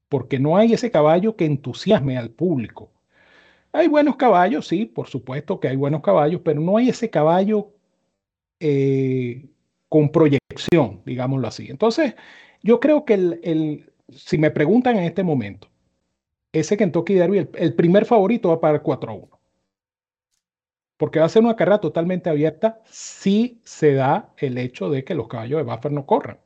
porque 0.08 0.40
no 0.40 0.58
hay 0.58 0.74
ese 0.74 0.92
caballo 0.92 1.36
que 1.36 1.46
entusiasme 1.46 2.18
al 2.18 2.30
público. 2.30 2.92
Hay 3.72 3.88
buenos 3.88 4.16
caballos, 4.16 4.68
sí, 4.68 4.86
por 4.86 5.08
supuesto 5.08 5.60
que 5.60 5.68
hay 5.68 5.76
buenos 5.76 6.02
caballos, 6.02 6.42
pero 6.44 6.60
no 6.60 6.78
hay 6.78 6.90
ese 6.90 7.10
caballo 7.10 7.72
eh, 8.60 9.48
con 9.88 10.12
proyección, 10.12 11.02
digámoslo 11.06 11.48
así. 11.48 11.68
Entonces, 11.70 12.16
yo 12.62 12.80
creo 12.80 13.06
que 13.06 13.14
el, 13.14 13.92
si 14.10 14.38
me 14.38 14.52
preguntan 14.52 14.98
en 14.98 15.04
este 15.04 15.24
momento, 15.24 15.70
ese 16.52 16.78
Kentucky 16.78 17.14
Derby, 17.14 17.48
el, 17.54 17.74
primer 17.76 18.06
favorito 18.06 18.50
va 18.50 18.56
a 18.56 18.60
pagar 18.60 18.82
4 18.82 19.12
a 19.12 19.16
1. 19.16 19.40
Porque 20.98 21.20
va 21.20 21.26
a 21.26 21.30
ser 21.30 21.44
una 21.44 21.56
carrera 21.56 21.80
totalmente 21.80 22.30
abierta 22.30 22.82
si 22.86 23.62
se 23.64 23.94
da 23.94 24.34
el 24.38 24.58
hecho 24.58 24.90
de 24.90 25.04
que 25.04 25.16
los 25.16 25.28
caballos 25.28 25.58
de 25.58 25.64
Buffer 25.64 25.92
no 25.92 26.06
corran. 26.06 26.40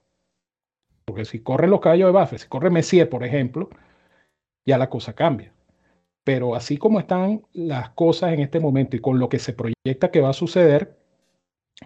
Porque 1.06 1.26
si 1.26 1.42
corren 1.42 1.72
los 1.72 1.82
caballos 1.82 2.14
de 2.14 2.20
Buffer, 2.20 2.40
si 2.40 2.48
corre 2.48 2.70
Messier, 2.70 3.10
por 3.10 3.24
ejemplo, 3.24 3.70
ya 4.66 4.78
la 4.78 4.90
cosa 4.90 5.14
cambia. 5.14 5.54
Pero 6.24 6.56
así 6.56 6.78
como 6.78 7.00
están 7.00 7.44
las 7.54 7.90
cosas 7.92 8.34
en 8.34 8.42
este 8.42 8.60
momento 8.60 8.96
y 8.96 9.00
con 9.00 9.20
lo 9.20 9.28
que 9.30 9.40
se 9.40 9.54
proyecta 9.54 10.12
que 10.12 10.22
va 10.22 10.30
a 10.30 10.34
suceder, 10.34 10.98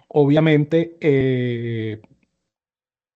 obviamente 0.08 0.96
eh, 1.00 2.00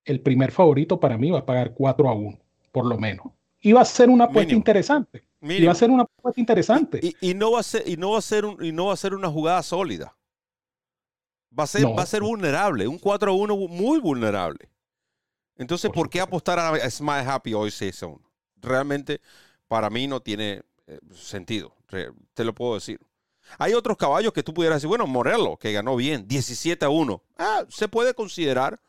el 0.04 0.20
primer 0.20 0.52
favorito 0.52 0.98
para 0.98 1.16
mí 1.16 1.30
va 1.30 1.40
a 1.40 1.46
pagar 1.46 1.74
4 1.74 2.08
a 2.08 2.14
1, 2.14 2.38
por 2.72 2.86
lo 2.86 2.98
menos. 2.98 3.26
Y 3.60 3.72
va 3.72 3.82
a 3.82 3.84
ser 3.84 4.08
una 4.08 4.24
apuesta 4.24 4.52
interesante. 4.52 5.24
Y 5.40 5.64
va 5.64 5.72
a 5.72 5.76
ser 5.76 5.90
una 5.90 6.02
apuesta 6.02 6.40
interesante. 6.40 7.00
Y, 7.20 7.34
no 7.34 7.52
va 7.52 7.60
a 7.60 7.62
ser, 7.62 7.86
y 7.86 7.96
no 7.96 8.12
va 8.12 8.18
a 8.18 8.22
ser 8.22 8.44
y 8.60 8.72
no 8.72 8.86
va 8.86 8.94
a 8.94 8.96
ser 8.96 9.14
una 9.14 9.28
jugada 9.28 9.62
sólida. 9.62 10.16
Va 11.56 11.64
a 11.64 11.66
ser, 11.66 11.86
va 11.86 12.02
a 12.02 12.06
ser 12.06 12.22
vulnerable, 12.22 12.88
un 12.88 12.98
4 12.98 13.30
a 13.30 13.34
1 13.34 13.56
muy 13.56 14.00
vulnerable. 14.00 14.70
Entonces, 15.56 15.90
¿por, 15.90 16.08
qué 16.08 16.20
apostar 16.20 16.58
a 16.58 16.90
Smile 16.90 17.20
Happy 17.20 17.54
hoy 17.54 17.70
6 17.70 18.02
a 18.02 18.06
1? 18.06 18.20
Realmente, 18.56 19.20
para 19.68 19.90
mí 19.90 20.06
no 20.06 20.20
tiene 20.20 20.62
eh, 20.86 20.98
sentido. 21.12 21.74
Te 22.34 22.44
lo 22.44 22.54
puedo 22.54 22.74
decir. 22.74 23.00
Hay 23.58 23.74
otros 23.74 23.96
caballos 23.96 24.32
que 24.32 24.42
tú 24.42 24.54
pudieras 24.54 24.76
decir, 24.76 24.88
bueno, 24.88 25.06
Morello, 25.06 25.56
que 25.56 25.72
ganó 25.72 25.96
bien, 25.96 26.26
17 26.26 26.84
a 26.84 26.88
1. 26.88 27.22
Ah, 27.38 27.64
se 27.68 27.88
puede 27.88 28.14
considerar. 28.14 28.80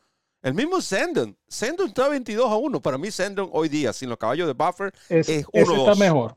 El 0.44 0.54
mismo 0.54 0.82
Sendon. 0.82 1.38
Sendon 1.48 1.88
está 1.88 2.10
22 2.10 2.52
a 2.52 2.58
1. 2.58 2.82
Para 2.82 2.98
mí, 2.98 3.10
Sendon 3.10 3.50
hoy 3.54 3.70
día, 3.70 3.94
sin 3.94 4.10
los 4.10 4.18
caballos 4.18 4.46
de 4.46 4.54
Buffer, 4.54 4.94
es, 5.08 5.28
1-2. 5.48 5.80
está 5.80 5.96
mejor. 5.96 6.36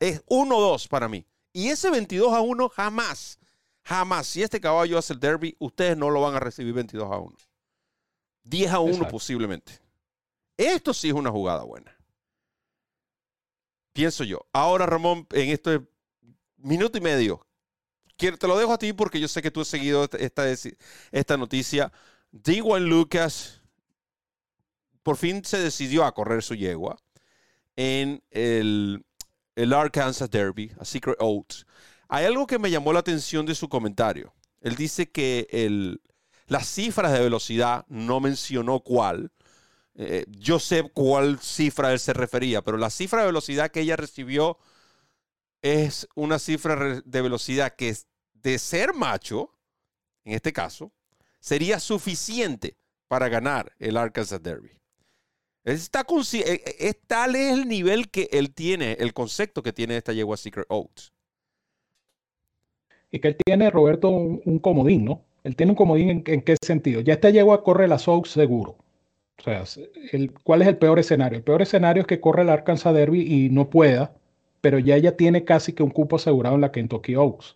Es 0.00 0.26
1-2 0.26 0.88
para 0.88 1.08
mí. 1.08 1.24
Y 1.52 1.68
ese 1.68 1.88
22 1.88 2.34
a 2.34 2.40
1 2.40 2.68
jamás, 2.68 3.38
jamás, 3.84 4.26
si 4.26 4.42
este 4.42 4.60
caballo 4.60 4.98
hace 4.98 5.12
el 5.12 5.20
derby, 5.20 5.56
ustedes 5.60 5.96
no 5.96 6.10
lo 6.10 6.20
van 6.20 6.34
a 6.34 6.40
recibir 6.40 6.74
22 6.74 7.10
a 7.10 7.16
1. 7.16 7.36
10 8.42 8.72
a 8.72 8.80
1 8.80 9.08
posiblemente. 9.08 9.78
Esto 10.56 10.92
sí 10.92 11.08
es 11.08 11.14
una 11.14 11.30
jugada 11.30 11.62
buena. 11.62 11.96
Pienso 13.92 14.24
yo. 14.24 14.44
Ahora, 14.52 14.84
Ramón, 14.84 15.28
en 15.30 15.50
este 15.50 15.80
minuto 16.56 16.98
y 16.98 17.00
medio, 17.00 17.46
te 18.16 18.48
lo 18.48 18.58
dejo 18.58 18.72
a 18.72 18.78
ti 18.78 18.92
porque 18.92 19.20
yo 19.20 19.28
sé 19.28 19.40
que 19.40 19.52
tú 19.52 19.60
has 19.60 19.68
seguido 19.68 20.08
esta, 20.18 20.44
esta 21.12 21.36
noticia. 21.36 21.92
D1 22.34 22.80
Lucas 22.80 23.62
por 25.04 25.16
fin 25.16 25.44
se 25.44 25.58
decidió 25.58 26.04
a 26.04 26.12
correr 26.14 26.42
su 26.42 26.56
yegua 26.56 26.98
en 27.76 28.24
el, 28.30 29.04
el 29.54 29.72
Arkansas 29.72 30.30
Derby, 30.30 30.72
a 30.80 30.84
Secret 30.84 31.16
Oats. 31.20 31.66
Hay 32.08 32.24
algo 32.24 32.46
que 32.46 32.58
me 32.58 32.70
llamó 32.70 32.92
la 32.92 33.00
atención 33.00 33.46
de 33.46 33.54
su 33.54 33.68
comentario. 33.68 34.34
Él 34.60 34.74
dice 34.74 35.10
que 35.10 35.46
el, 35.50 36.00
las 36.46 36.66
cifras 36.66 37.12
de 37.12 37.20
velocidad 37.20 37.84
no 37.88 38.18
mencionó 38.18 38.80
cuál. 38.80 39.30
Eh, 39.94 40.24
yo 40.28 40.58
sé 40.58 40.90
cuál 40.92 41.38
cifra 41.38 41.92
él 41.92 42.00
se 42.00 42.14
refería, 42.14 42.62
pero 42.62 42.78
la 42.78 42.90
cifra 42.90 43.20
de 43.20 43.26
velocidad 43.26 43.70
que 43.70 43.80
ella 43.80 43.96
recibió 43.96 44.58
es 45.62 46.08
una 46.14 46.38
cifra 46.38 47.00
de 47.04 47.22
velocidad 47.22 47.76
que 47.76 47.96
de 48.32 48.58
ser 48.58 48.92
macho, 48.92 49.50
en 50.24 50.34
este 50.34 50.52
caso, 50.52 50.92
sería 51.44 51.78
suficiente 51.78 52.74
para 53.06 53.28
ganar 53.28 53.70
el 53.78 53.98
Arkansas 53.98 54.42
Derby. 54.42 54.70
Eh, 55.66 55.76
eh, 55.76 56.62
es, 56.78 57.00
tal 57.06 57.36
es 57.36 57.52
el 57.52 57.68
nivel 57.68 58.08
que 58.08 58.30
él 58.32 58.54
tiene, 58.54 58.92
el 58.98 59.12
concepto 59.12 59.62
que 59.62 59.74
tiene 59.74 59.98
esta 59.98 60.14
yegua 60.14 60.38
Secret 60.38 60.64
Oats. 60.70 61.12
Y 63.10 63.18
que 63.18 63.28
él 63.28 63.36
tiene, 63.44 63.70
Roberto, 63.70 64.08
un, 64.08 64.58
comodín, 64.58 65.04
¿no? 65.04 65.20
Él 65.44 65.54
tiene 65.54 65.72
un 65.72 65.76
comodín 65.76 66.24
en, 66.26 66.42
qué 66.42 66.56
sentido. 66.64 67.02
Ya 67.02 67.12
esta 67.12 67.28
yegua 67.28 67.62
corre 67.62 67.88
la 67.88 68.00
Oaks 68.06 68.30
seguro. 68.30 68.78
O 69.38 69.42
sea, 69.42 69.64
¿cuál 70.44 70.62
es 70.62 70.68
el 70.68 70.78
peor 70.78 70.98
escenario? 70.98 71.36
El 71.36 71.44
peor 71.44 71.60
escenario 71.60 72.00
es 72.00 72.06
que 72.06 72.20
corre 72.20 72.42
el 72.42 72.48
Arkansas 72.48 72.94
Derby 72.94 73.20
y 73.20 73.50
no 73.50 73.68
pueda 73.68 74.14
pero 74.64 74.78
ya 74.78 74.96
ella 74.96 75.14
tiene 75.14 75.44
casi 75.44 75.74
que 75.74 75.82
un 75.82 75.90
cupo 75.90 76.16
asegurado 76.16 76.54
en 76.54 76.62
la 76.62 76.72
Kentucky 76.72 77.16
Oaks. 77.16 77.54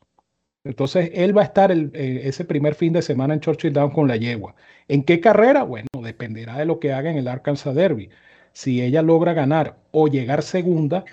Entonces, 0.65 1.11
él 1.15 1.37
va 1.37 1.43
a 1.43 1.45
estar 1.45 1.71
eh, 1.73 2.21
ese 2.25 2.45
primer 2.45 2.75
fin 2.75 2.93
de 2.93 3.03
semana 3.03 3.35
en 3.35 3.41
Churchill 3.41 3.73
Down 3.73 3.91
con 3.91 4.09
la 4.09 4.17
yegua. 4.17 4.55
¿En 4.89 5.05
qué 5.05 5.21
carrera? 5.21 5.63
Bueno, 5.63 5.89
dependerá 6.03 6.59
de 6.59 6.67
lo 6.67 6.79
que 6.79 6.93
haga 6.93 7.11
en 7.11 7.17
el 7.17 7.29
Arkansas 7.29 7.75
Derby. 7.75 8.11
Si 8.53 8.83
ella 8.83 9.03
logra 9.03 9.33
ganar 9.35 9.77
o 9.93 10.09
llegar 10.09 10.43
segunda, 10.43 11.05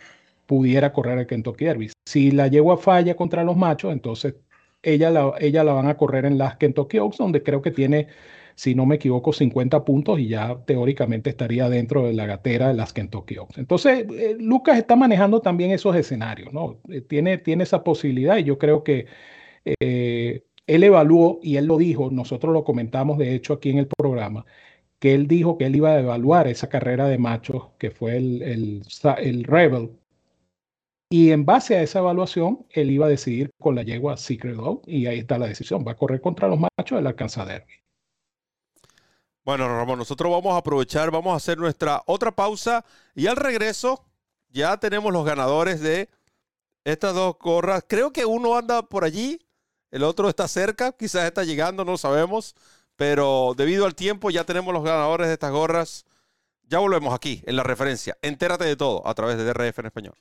pudiera 0.46 0.93
correr 0.93 1.20
el 1.20 1.28
Kentucky 1.28 1.66
Derby. 1.66 1.91
Si 2.06 2.32
la 2.32 2.48
yegua 2.48 2.78
falla 2.78 3.16
contra 3.16 3.43
los 3.43 3.56
machos, 3.58 3.93
entonces 3.93 4.36
ella 4.84 5.10
la, 5.10 5.34
ella 5.39 5.64
la 5.64 5.74
van 5.74 5.88
a 5.88 5.98
correr 5.98 6.26
en 6.26 6.38
las 6.38 6.58
Kentucky 6.58 7.00
Oaks, 7.00 7.18
donde 7.18 7.43
creo 7.43 7.62
que 7.62 7.72
tiene 7.72 8.08
si 8.56 8.76
no 8.76 8.86
me 8.86 8.95
equivoco, 8.95 9.34
50 9.34 9.84
puntos 9.86 10.20
y 10.20 10.30
ya 10.30 10.58
teóricamente 10.66 11.30
estaría 11.30 11.70
dentro 11.70 12.06
de 12.06 12.14
la 12.14 12.26
gatera 12.26 12.70
de 12.70 12.74
las 12.76 12.93
Kentucky 12.93 13.38
Oaks. 13.38 13.58
Entonces, 13.58 14.06
eh, 14.12 14.38
Lucas 14.39 14.78
está 14.78 14.95
manejando 14.95 15.41
también 15.41 15.72
esos 15.72 15.95
escenarios, 15.95 16.53
¿no? 16.53 16.80
Eh, 16.89 17.01
tiene, 17.01 17.38
tiene 17.38 17.64
esa 17.64 17.84
posibilidad 17.84 18.38
y 18.38 18.43
yo 18.45 18.58
creo 18.58 18.84
que 18.84 19.08
eh, 19.66 20.43
él 20.68 20.84
evaluó, 20.84 21.39
y 21.43 21.58
él 21.58 21.66
lo 21.66 21.78
dijo, 21.78 22.10
nosotros 22.12 22.53
lo 22.53 22.64
comentamos 22.64 23.18
de 23.18 23.36
hecho 23.36 23.53
aquí 23.53 23.70
en 23.72 23.80
el 23.80 23.88
programa, 23.88 24.45
que 24.99 25.14
él 25.14 25.28
dijo 25.28 25.58
que 25.58 25.66
él 25.66 25.76
iba 25.76 25.91
a 25.91 25.99
evaluar 25.99 26.47
esa 26.47 26.70
carrera 26.70 27.08
de 27.08 27.18
machos 27.18 27.70
que 27.80 27.91
fue 27.91 28.18
el, 28.18 28.41
el, 28.41 28.84
el 29.20 29.43
Rebel, 29.43 29.91
y 31.10 31.32
en 31.32 31.45
base 31.45 31.76
a 31.76 31.82
esa 31.84 31.99
evaluación, 31.99 32.66
él 32.72 32.91
iba 32.91 33.06
a 33.06 33.10
decidir 33.10 33.51
con 33.60 33.76
la 33.76 33.84
yegua 33.84 34.18
Secret 34.18 34.56
Dog 34.56 34.82
y 34.88 35.06
ahí 35.06 35.20
está 35.20 35.38
la 35.38 35.47
decisión. 35.47 35.86
Va 35.88 35.91
a 35.93 35.95
correr 35.95 36.20
contra 36.20 36.47
los 36.47 36.60
machos 36.60 36.97
del 36.97 37.08
Arkansas 37.08 37.47
Derby. 37.47 37.85
Bueno, 39.46 39.68
Ramón, 39.68 40.00
nosotros 40.00 40.32
vamos 40.32 40.56
a 40.56 40.58
aprovechar, 40.58 41.12
vamos 41.12 41.32
a 41.32 41.38
hacer 41.38 41.60
nuestra 41.60 42.02
otra 42.08 42.32
pausa 42.32 42.84
y 43.14 43.28
al 43.28 43.36
regreso 43.36 44.04
ya 44.50 44.78
tenemos 44.78 45.14
los 45.14 45.24
ganadores 45.24 45.82
de 45.82 46.10
estas 46.84 47.14
dos 47.14 47.36
gorras. 47.39 47.86
Creo 47.88 48.12
que 48.12 48.26
uno 48.26 48.58
anda 48.58 48.82
por 48.82 49.04
allí, 49.04 49.39
el 49.91 50.02
otro 50.02 50.30
está 50.30 50.48
cerca, 50.48 50.93
quizás 50.93 51.26
está 51.26 51.43
llegando, 51.43 51.86
no 51.86 51.96
sabemos, 51.96 52.56
pero 52.96 53.54
debido 53.56 53.86
al 53.86 53.93
tiempo 53.93 54.32
ya 54.32 54.46
tenemos 54.46 54.74
los 54.74 54.84
ganadores 54.84 55.28
de 55.28 55.34
estas 55.34 55.52
gorras. 55.52 56.06
Ya 56.64 56.80
volvemos 56.80 57.14
aquí 57.14 57.43
en 57.46 57.56
la 57.56 57.62
referencia. 57.62 58.18
Entérate 58.24 58.66
de 58.66 58.76
todo 58.76 59.08
a 59.08 59.14
través 59.14 59.38
de 59.38 59.43
DRF 59.43 59.78
en 59.78 59.86
español. 59.86 60.16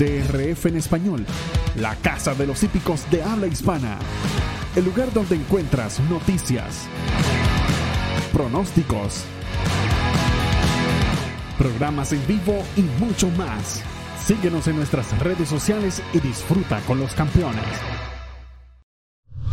DRF 0.00 0.66
en 0.66 0.76
español, 0.76 1.24
la 1.76 1.94
casa 1.96 2.34
de 2.34 2.48
los 2.48 2.64
hípicos 2.64 3.08
de 3.12 3.22
habla 3.22 3.46
hispana. 3.46 3.96
El 4.74 4.84
lugar 4.84 5.10
donde 5.12 5.36
encuentras 5.36 6.00
noticias, 6.00 6.88
pronósticos, 8.36 9.24
programas 11.56 12.12
en 12.12 12.26
vivo 12.26 12.62
y 12.76 12.82
mucho 13.02 13.30
más. 13.30 13.82
Síguenos 14.26 14.68
en 14.68 14.76
nuestras 14.76 15.18
redes 15.20 15.48
sociales 15.48 16.02
y 16.12 16.20
disfruta 16.20 16.80
con 16.86 17.00
los 17.00 17.14
campeones. 17.14 17.64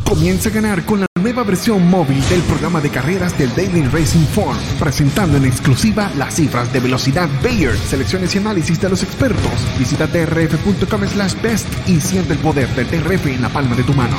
Comienza 0.03 0.49
a 0.49 0.51
ganar 0.51 0.83
con 0.83 0.99
la 0.99 1.05
nueva 1.17 1.43
versión 1.43 1.89
móvil 1.89 2.21
del 2.27 2.41
programa 2.41 2.81
de 2.81 2.89
carreras 2.89 3.37
del 3.37 3.55
Daily 3.55 3.83
Racing 3.83 4.25
Form, 4.25 4.57
presentando 4.79 5.37
en 5.37 5.45
exclusiva 5.45 6.11
las 6.17 6.35
cifras 6.35 6.73
de 6.73 6.81
velocidad 6.81 7.29
Bayer, 7.41 7.77
selecciones 7.77 8.35
y 8.35 8.39
análisis 8.39 8.81
de 8.81 8.89
los 8.89 9.01
expertos. 9.01 9.79
Visita 9.79 10.07
trf.com 10.07 11.07
slash 11.07 11.41
best 11.41 11.67
y 11.87 12.01
siente 12.01 12.33
el 12.33 12.39
poder 12.39 12.67
del 12.75 12.87
TRF 12.87 13.27
en 13.27 13.43
la 13.43 13.49
palma 13.49 13.77
de 13.77 13.83
tu 13.83 13.93
mano 13.93 14.17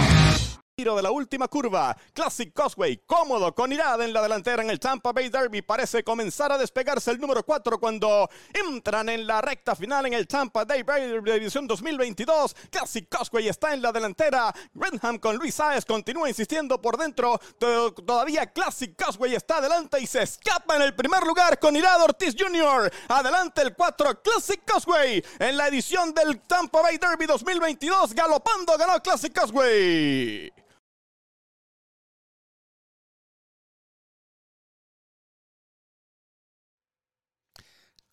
de 0.93 1.03
la 1.03 1.11
última 1.11 1.49
curva. 1.49 1.97
Classic 2.13 2.53
Cosway, 2.53 2.99
cómodo, 3.07 3.55
con 3.55 3.73
irada 3.73 4.05
en 4.05 4.13
la 4.13 4.21
delantera 4.21 4.63
en 4.63 4.69
el 4.69 4.79
Tampa 4.79 5.13
Bay 5.13 5.31
Derby. 5.31 5.63
Parece 5.63 6.05
comenzar 6.05 6.53
a 6.53 6.59
despegarse 6.59 7.11
el 7.11 7.19
número 7.19 7.43
4 7.43 7.81
cuando 7.81 8.29
entran 8.53 9.09
en 9.09 9.27
la 9.27 9.41
recta 9.41 9.75
final 9.75 10.05
en 10.05 10.13
el 10.13 10.29
Tampa 10.29 10.65
Bay 10.67 10.83
Derby 10.83 11.31
de 11.31 11.39
División 11.39 11.67
2022. 11.67 12.55
Classic 12.71 13.09
Cosway 13.09 13.49
está 13.49 13.73
en 13.73 13.81
la 13.81 13.93
delantera. 13.93 14.55
Grenham 14.75 15.19
con 15.19 15.37
Luis 15.37 15.55
Saez 15.55 15.87
continúa 15.87 16.29
insistiendo 16.29 16.79
por 16.83 16.99
dentro. 16.99 17.41
Todavía 17.59 18.53
Classic 18.53 18.95
Cosway 19.03 19.35
está 19.35 19.57
adelante 19.57 19.99
y 20.01 20.07
se 20.07 20.23
escapa 20.23 20.77
en 20.77 20.83
el 20.83 20.95
primer 20.95 21.23
lugar 21.25 21.59
con 21.59 21.75
Irada 21.75 22.05
Ortiz 22.05 22.35
Jr. 22.39 22.93
Adelante 23.09 23.63
el 23.63 23.75
4 23.75 24.21
Classic 24.23 24.61
Cosway 24.71 25.25
en 25.39 25.57
la 25.57 25.69
edición 25.69 26.13
del 26.13 26.41
Tampa 26.41 26.83
Bay 26.83 26.99
Derby 26.99 27.25
2022. 27.25 28.13
Galopando 28.13 28.77
ganó 28.77 29.01
Classic 29.01 29.33
Cosway. 29.33 30.53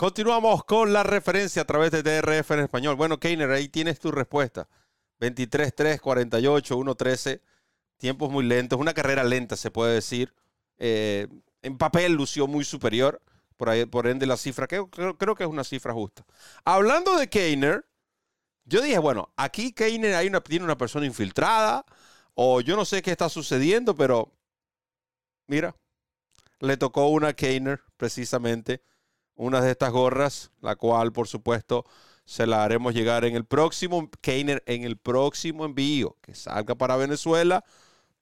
Continuamos 0.02 0.64
con 0.64 0.93
la 0.93 1.04
referencia 1.04 1.62
a 1.62 1.66
través 1.66 1.91
de 1.91 2.02
DRF 2.02 2.49
en 2.49 2.62
español. 2.62 2.95
Bueno, 2.95 3.20
Keiner, 3.20 3.52
ahí 3.52 3.70
tienes 3.70 3.99
tu 3.99 4.12
respuesta. 4.12 4.68
23, 5.20 5.76
3, 5.76 6.02
48, 6.02 6.76
1, 6.76 6.95
13. 6.95 7.41
Tiempos 7.97 8.32
muy 8.32 8.43
lentos. 8.43 8.80
Una 8.80 8.95
carrera 8.95 9.24
lenta, 9.24 9.56
se 9.56 9.70
puede 9.70 9.93
decir. 9.93 10.34
Eh, 10.80 11.28
en 11.62 11.78
papel 11.78 12.14
lució 12.14 12.47
muy 12.47 12.66
superior. 12.66 13.22
Por, 13.58 13.70
ahí, 13.70 13.86
por 13.86 14.08
ende, 14.08 14.26
la 14.26 14.38
cifra, 14.38 14.66
creo, 14.66 14.89
creo, 14.89 15.36
que 15.36 15.43
es 15.43 15.49
una 15.52 15.64
cifra 15.64 15.93
justa. 15.93 16.26
Hablando 16.66 17.16
de 17.20 17.30
Keiner, 17.30 17.86
yo 18.66 18.82
dije, 18.82 18.97
bueno, 18.97 19.32
aquí 19.38 19.72
Keiner 19.72 20.41
tiene 20.41 20.66
una 20.66 20.80
persona 20.80 21.06
infiltrada. 21.06 21.86
O 22.34 22.62
yo 22.62 22.76
no 22.76 22.86
sé 22.86 23.04
qué 23.04 23.12
está 23.12 23.30
sucediendo, 23.30 23.95
pero 23.95 24.34
mira, 25.45 25.76
le 26.60 26.76
tocó 26.78 27.06
una 27.10 27.34
Keiner 27.34 27.84
precisamente 27.97 28.82
una 29.42 29.60
de 29.60 29.72
estas 29.72 29.92
gorras, 29.92 30.52
la 30.62 30.76
cual 30.76 31.12
por 31.12 31.28
supuesto 31.28 31.86
se 32.26 32.46
la 32.46 32.64
haremos 32.64 32.94
llegar 32.94 33.26
en 33.26 33.36
el 33.36 33.44
próximo 33.44 34.08
Keiner, 34.22 34.62
en 34.68 34.84
el 34.84 34.98
próximo 34.98 35.66
envío 35.66 36.16
que 36.22 36.36
salga 36.36 36.76
para 36.76 36.96
Venezuela, 36.96 37.66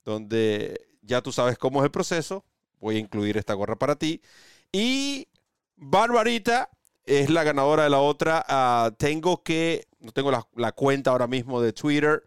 donde 0.06 0.88
ya 1.02 1.22
tú 1.22 1.34
sabes 1.34 1.58
cómo 1.58 1.80
es 1.80 1.86
el 1.86 1.92
proceso. 1.92 2.46
Voy 2.80 2.96
a 2.96 3.00
incluir 3.00 3.36
esta 3.36 3.54
gorra 3.54 3.76
para 3.76 3.98
ti. 3.98 4.22
Y 4.72 5.28
Barbarita 5.76 6.70
es 7.04 7.30
la 7.30 7.44
ganadora 7.44 7.84
de 7.84 7.90
la 7.90 8.00
otra. 8.00 8.46
Ah, 8.48 8.92
tengo 8.98 9.44
que, 9.44 9.88
no 10.00 10.14
tengo 10.14 10.32
la, 10.32 10.72
cuenta 10.72 11.12
ahora 11.12 11.28
mismo 11.28 11.60
de 11.60 11.74
Twitter, 11.74 12.24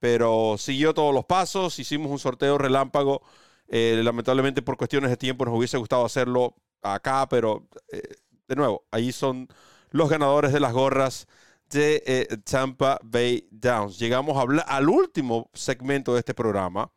pero 0.00 0.56
siguió 0.58 0.92
todos 0.92 1.14
los 1.14 1.24
pasos. 1.24 1.78
Hicimos 1.78 2.12
un 2.12 2.18
sorteo 2.18 2.58
relámpago. 2.58 3.22
Eh, 3.68 4.02
lamentablemente 4.04 4.60
por 4.60 4.76
cuestiones 4.76 5.08
de 5.08 5.16
tiempo 5.16 5.46
nos 5.46 5.56
hubiese 5.56 5.78
gustado 5.78 6.04
hacerlo 6.04 6.54
acá, 6.82 7.26
pero 7.28 7.66
eh, 7.90 8.02
de 8.48 8.56
nuevo, 8.56 8.84
ahí 8.90 9.12
son 9.12 9.48
los 9.90 10.08
ganadores 10.08 10.52
de 10.52 10.60
las 10.60 10.72
gorras 10.72 11.26
de 11.70 12.02
eh, 12.06 12.36
Tampa 12.44 12.98
Bay 13.02 13.46
Downs. 13.50 13.98
Llegamos 13.98 14.36
al 14.66 14.88
último 14.88 15.50
segmento 15.54 16.12
de 16.14 16.20
este 16.20 16.34
programa. 16.34 16.90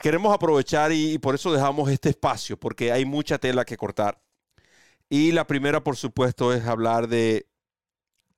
Queremos 0.00 0.34
aprovechar 0.34 0.92
y, 0.92 1.18
por 1.18 1.34
eso 1.34 1.52
dejamos 1.52 1.90
este 1.90 2.10
espacio, 2.10 2.58
porque 2.58 2.92
hay 2.92 3.04
mucha 3.04 3.38
tela 3.38 3.64
que 3.64 3.76
cortar. 3.76 4.20
Y 5.08 5.32
la 5.32 5.46
primera, 5.46 5.84
por 5.84 5.96
supuesto, 5.96 6.52
es 6.52 6.66
hablar 6.66 7.08
de 7.08 7.46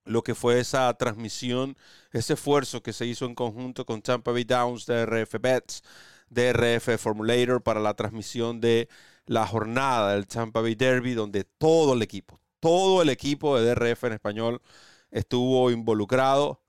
lo 0.04 0.22
que 0.22 0.34
fue 0.34 0.60
esa 0.60 0.92
transmisión, 0.94 1.76
ese 2.12 2.34
esfuerzo 2.34 2.82
que 2.82 2.92
se 2.92 3.06
hizo 3.06 3.26
en 3.26 3.34
conjunto 3.34 3.86
con 3.86 4.02
Tampa 4.02 4.32
Bay 4.32 4.44
Downs, 4.44 4.86
DRF 4.86 5.36
Bets, 5.40 5.82
DRF 6.28 6.98
Formulator 6.98 7.62
para 7.62 7.80
la 7.80 7.94
transmisión 7.94 8.60
de 8.60 8.88
la 9.26 9.46
jornada 9.46 10.12
del 10.12 10.26
Tampa 10.26 10.60
Bay 10.60 10.74
Derby, 10.74 11.14
donde 11.14 11.44
todo 11.44 11.94
el 11.94 12.02
equipo, 12.02 12.40
todo 12.60 13.02
el 13.02 13.10
equipo 13.10 13.58
de 13.58 13.74
DRF 13.74 14.04
en 14.04 14.12
español 14.14 14.62
estuvo 15.10 15.70
involucrado. 15.70 16.62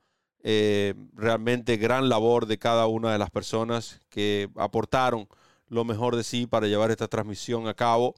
Eh, 0.43 0.93
realmente 1.13 1.77
gran 1.77 2.09
labor 2.09 2.45
de 2.45 2.57
cada 2.57 2.87
una 2.87 3.11
de 3.11 3.17
las 3.17 3.31
personas 3.31 3.99
que 4.09 4.49
aportaron 4.55 5.27
lo 5.67 5.83
mejor 5.83 6.15
de 6.15 6.23
sí 6.23 6.47
para 6.47 6.67
llevar 6.67 6.91
esta 6.91 7.07
transmisión 7.07 7.67
a 7.67 7.73
cabo. 7.73 8.15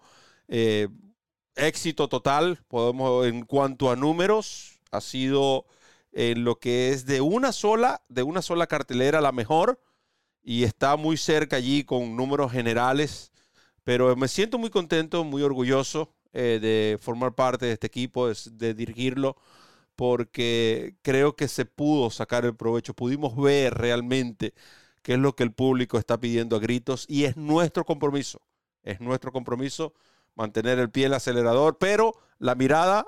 Eh, 0.48 0.90
éxito 1.56 2.08
total, 2.08 2.60
podemos, 2.68 3.26
en 3.26 3.46
cuanto 3.46 3.90
a 3.90 3.96
números, 3.96 4.80
ha 4.92 5.02
sido 5.02 5.66
en 6.12 6.44
lo 6.44 6.60
que 6.60 6.90
es 6.90 7.06
de 7.06 7.22
una 7.22 7.52
sola, 7.52 8.02
de 8.10 8.24
una 8.24 8.42
sola 8.42 8.68
cartelera 8.68 9.22
la 9.22 9.32
mejor 9.32 9.82
y 10.44 10.64
está 10.64 10.96
muy 10.96 11.18
cerca 11.18 11.58
allí 11.58 11.84
con 11.84 12.16
números 12.16 12.52
generales 12.52 13.32
pero 13.84 14.16
me 14.16 14.28
siento 14.28 14.58
muy 14.58 14.70
contento, 14.70 15.24
muy 15.24 15.42
orgulloso 15.42 16.14
eh, 16.34 16.60
de 16.62 16.98
formar 17.02 17.34
parte 17.34 17.66
de 17.66 17.74
este 17.74 17.88
equipo, 17.88 18.28
de, 18.30 18.74
dirigirlo, 18.74 19.36
porque 19.96 20.96
creo 21.02 21.36
que 21.36 21.48
se 21.48 21.66
pudo 21.66 22.10
sacar 22.12 22.46
el 22.46 22.56
provecho, 22.56 22.94
pudimos 22.94 23.36
ver 23.36 23.74
realmente 23.76 24.54
qué 25.04 25.14
es 25.14 25.20
lo 25.20 25.36
que 25.36 25.44
el 25.44 25.54
público 25.54 25.98
está 25.98 26.20
pidiendo 26.20 26.56
a 26.56 26.60
gritos 26.60 27.06
y 27.10 27.26
es 27.26 27.38
nuestro 27.38 27.86
compromiso, 27.86 28.42
es 28.84 29.02
nuestro 29.02 29.32
compromiso 29.32 29.94
mantener 30.36 30.80
el 30.80 30.92
pie 30.92 31.06
en 31.06 31.12
el 31.12 31.16
acelerador, 31.16 31.78
pero 31.80 32.14
la 32.38 32.56
mirada 32.56 33.08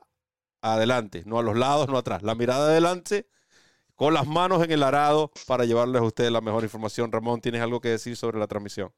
adelante, 0.62 1.24
no 1.26 1.40
a 1.40 1.44
los 1.44 1.58
lados, 1.58 1.90
no 1.90 1.98
atrás, 1.98 2.24
la 2.24 2.36
mirada 2.36 2.70
adelante 2.70 3.28
con 3.96 4.16
las 4.16 4.28
manos 4.28 4.64
en 4.64 4.72
el 4.72 4.84
arado 4.84 5.32
para 5.46 5.66
llevarles 5.66 6.02
a 6.02 6.06
ustedes 6.06 6.32
la 6.32 6.42
mejor 6.42 6.64
información. 6.64 7.12
Ramón, 7.12 7.40
¿tienes 7.40 7.62
algo 7.62 7.82
que 7.82 7.90
decir 7.90 8.18
sobre 8.18 8.40
la 8.40 8.48
transmisión? 8.48 8.92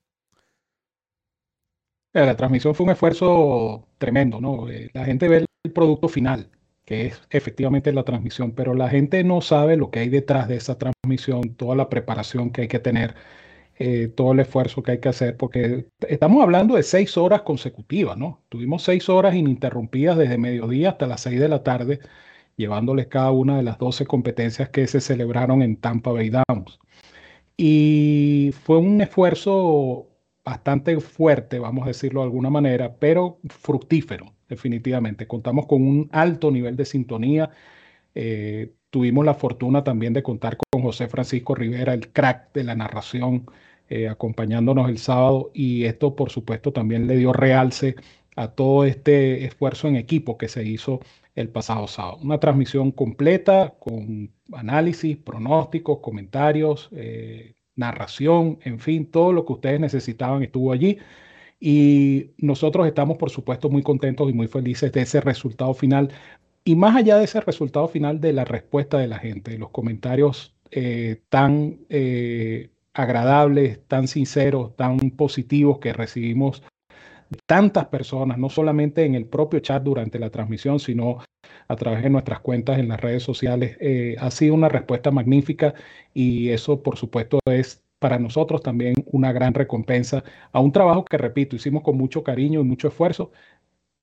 La 2.14 2.36
transmisión 2.36 2.76
fue 2.76 2.86
un 2.86 2.92
esfuerzo 2.92 3.88
tremendo, 3.98 4.40
¿no? 4.40 4.70
Eh, 4.70 4.90
la 4.94 5.04
gente 5.06 5.28
ve 5.28 5.46
el 5.64 5.72
producto 5.72 6.08
final, 6.08 6.50
que 6.86 7.08
es 7.08 7.22
efectivamente 7.32 7.92
la 7.92 8.04
transmisión, 8.04 8.52
pero 8.54 8.76
la 8.76 8.90
gente 8.90 9.24
no 9.24 9.42
sabe 9.42 9.78
lo 9.78 9.90
que 9.90 10.00
hay 10.00 10.10
detrás 10.10 10.48
de 10.48 10.58
esa 10.58 10.78
transmisión, 10.78 11.56
toda 11.56 11.76
la 11.76 11.90
preparación 11.90 12.52
que 12.52 12.62
hay 12.64 12.68
que 12.68 12.80
tener, 12.80 13.16
eh, 13.80 14.10
todo 14.10 14.34
el 14.34 14.42
esfuerzo 14.42 14.84
que 14.84 14.92
hay 14.94 15.00
que 15.00 15.10
hacer, 15.10 15.38
porque 15.38 15.88
estamos 16.08 16.44
hablando 16.44 16.76
de 16.76 16.84
seis 16.84 17.18
horas 17.18 17.42
consecutivas, 17.42 18.18
¿no? 18.18 18.44
Tuvimos 18.50 18.84
seis 18.84 19.10
horas 19.10 19.36
ininterrumpidas 19.36 20.18
desde 20.18 20.38
mediodía 20.38 20.92
hasta 20.92 21.08
las 21.08 21.22
seis 21.22 21.40
de 21.40 21.50
la 21.50 21.64
tarde, 21.64 22.00
llevándoles 22.58 23.08
cada 23.08 23.32
una 23.32 23.58
de 23.58 23.64
las 23.64 23.80
doce 23.80 24.06
competencias 24.06 24.70
que 24.70 24.88
se 24.88 25.02
celebraron 25.02 25.64
en 25.64 25.78
Tampa 25.78 26.12
Bay 26.12 26.30
Downs. 26.30 26.80
Y 27.58 28.52
fue 28.64 28.78
un 28.78 29.02
esfuerzo 29.02 30.08
bastante 30.44 31.00
fuerte, 31.00 31.60
vamos 31.60 31.86
a 31.86 31.88
decirlo 31.88 32.22
de 32.22 32.26
alguna 32.26 32.50
manera, 32.50 32.96
pero 32.98 33.40
fructífero, 33.50 34.34
definitivamente. 34.50 35.28
Contamos 35.28 35.66
con 35.68 35.82
un 35.82 36.10
alto 36.12 36.52
nivel 36.52 36.76
de 36.76 36.86
sintonía. 36.86 37.50
Eh, 38.16 38.74
tuvimos 38.90 39.26
la 39.26 39.34
fortuna 39.34 39.84
también 39.84 40.14
de 40.14 40.24
contar 40.24 40.58
con 40.58 40.84
José 40.84 41.08
Francisco 41.08 41.56
Rivera, 41.56 41.94
el 41.94 42.12
crack 42.12 42.54
de 42.54 42.64
la 42.64 42.76
narración, 42.76 43.46
eh, 43.90 44.08
acompañándonos 44.10 44.90
el 44.90 44.98
sábado 44.98 45.52
y 45.54 45.86
esto, 45.86 46.16
por 46.16 46.30
supuesto, 46.30 46.72
también 46.74 47.08
le 47.08 47.18
dio 47.18 47.34
realce 47.34 47.96
a 48.36 48.50
todo 48.50 48.86
este 48.86 49.46
esfuerzo 49.46 49.88
en 49.88 49.96
equipo 49.96 50.38
que 50.38 50.48
se 50.48 50.64
hizo 50.66 51.00
el 51.36 51.50
pasado 51.50 51.88
sábado. 51.88 52.18
Una 52.22 52.40
transmisión 52.40 52.92
completa 52.92 53.76
con 53.80 54.32
análisis, 54.54 55.18
pronósticos, 55.18 56.00
comentarios, 56.00 56.90
eh, 56.94 57.56
narración, 57.76 58.60
en 58.64 58.80
fin, 58.80 59.06
todo 59.06 59.34
lo 59.34 59.46
que 59.46 59.54
ustedes 59.54 59.80
necesitaban 59.80 60.44
estuvo 60.44 60.72
allí. 60.72 61.00
Y 61.60 62.32
nosotros 62.38 62.88
estamos, 62.88 63.18
por 63.18 63.30
supuesto, 63.30 63.70
muy 63.70 63.84
contentos 63.84 64.30
y 64.30 64.34
muy 64.34 64.48
felices 64.48 64.92
de 64.92 65.02
ese 65.02 65.22
resultado 65.22 65.74
final. 65.74 66.10
Y 66.66 66.76
más 66.76 66.96
allá 66.96 67.18
de 67.18 67.26
ese 67.26 67.42
resultado 67.42 67.88
final, 67.88 68.22
de 68.22 68.34
la 68.34 68.46
respuesta 68.46 68.98
de 68.98 69.08
la 69.08 69.20
gente, 69.20 69.58
los 69.58 69.70
comentarios 69.70 70.56
eh, 70.72 71.22
tan 71.30 71.80
eh, 71.90 72.70
agradables, 72.94 73.80
tan 73.88 74.08
sinceros, 74.08 74.76
tan 74.76 74.98
positivos 75.12 75.80
que 75.80 75.94
recibimos 75.94 76.64
tantas 77.46 77.88
personas, 77.88 78.38
no 78.38 78.50
solamente 78.50 79.06
en 79.06 79.16
el 79.16 79.26
propio 79.26 79.60
chat 79.60 79.84
durante 79.84 80.20
la 80.20 80.30
transmisión, 80.30 80.80
sino 80.80 81.20
a 81.68 81.76
través 81.76 82.04
de 82.04 82.10
nuestras 82.10 82.40
cuentas 82.42 82.80
en 82.80 82.88
las 82.88 83.00
redes 83.00 83.24
sociales, 83.24 83.78
eh, 83.80 84.16
ha 84.20 84.32
sido 84.32 84.54
una 84.54 84.70
respuesta 84.70 85.12
magnífica 85.12 85.74
y 86.14 86.50
eso, 86.50 86.82
por 86.82 86.98
supuesto, 86.98 87.40
es 87.46 87.84
para 88.00 88.20
nosotros 88.20 88.62
también 88.62 88.96
una 89.06 89.32
gran 89.32 89.54
recompensa 89.54 90.24
a 90.52 90.60
un 90.60 90.72
trabajo 90.72 91.06
que, 91.06 91.18
repito, 91.18 91.56
hicimos 91.56 91.84
con 91.84 91.98
mucho 91.98 92.24
cariño 92.24 92.60
y 92.60 92.64
mucho 92.64 92.90
esfuerzo 92.90 93.32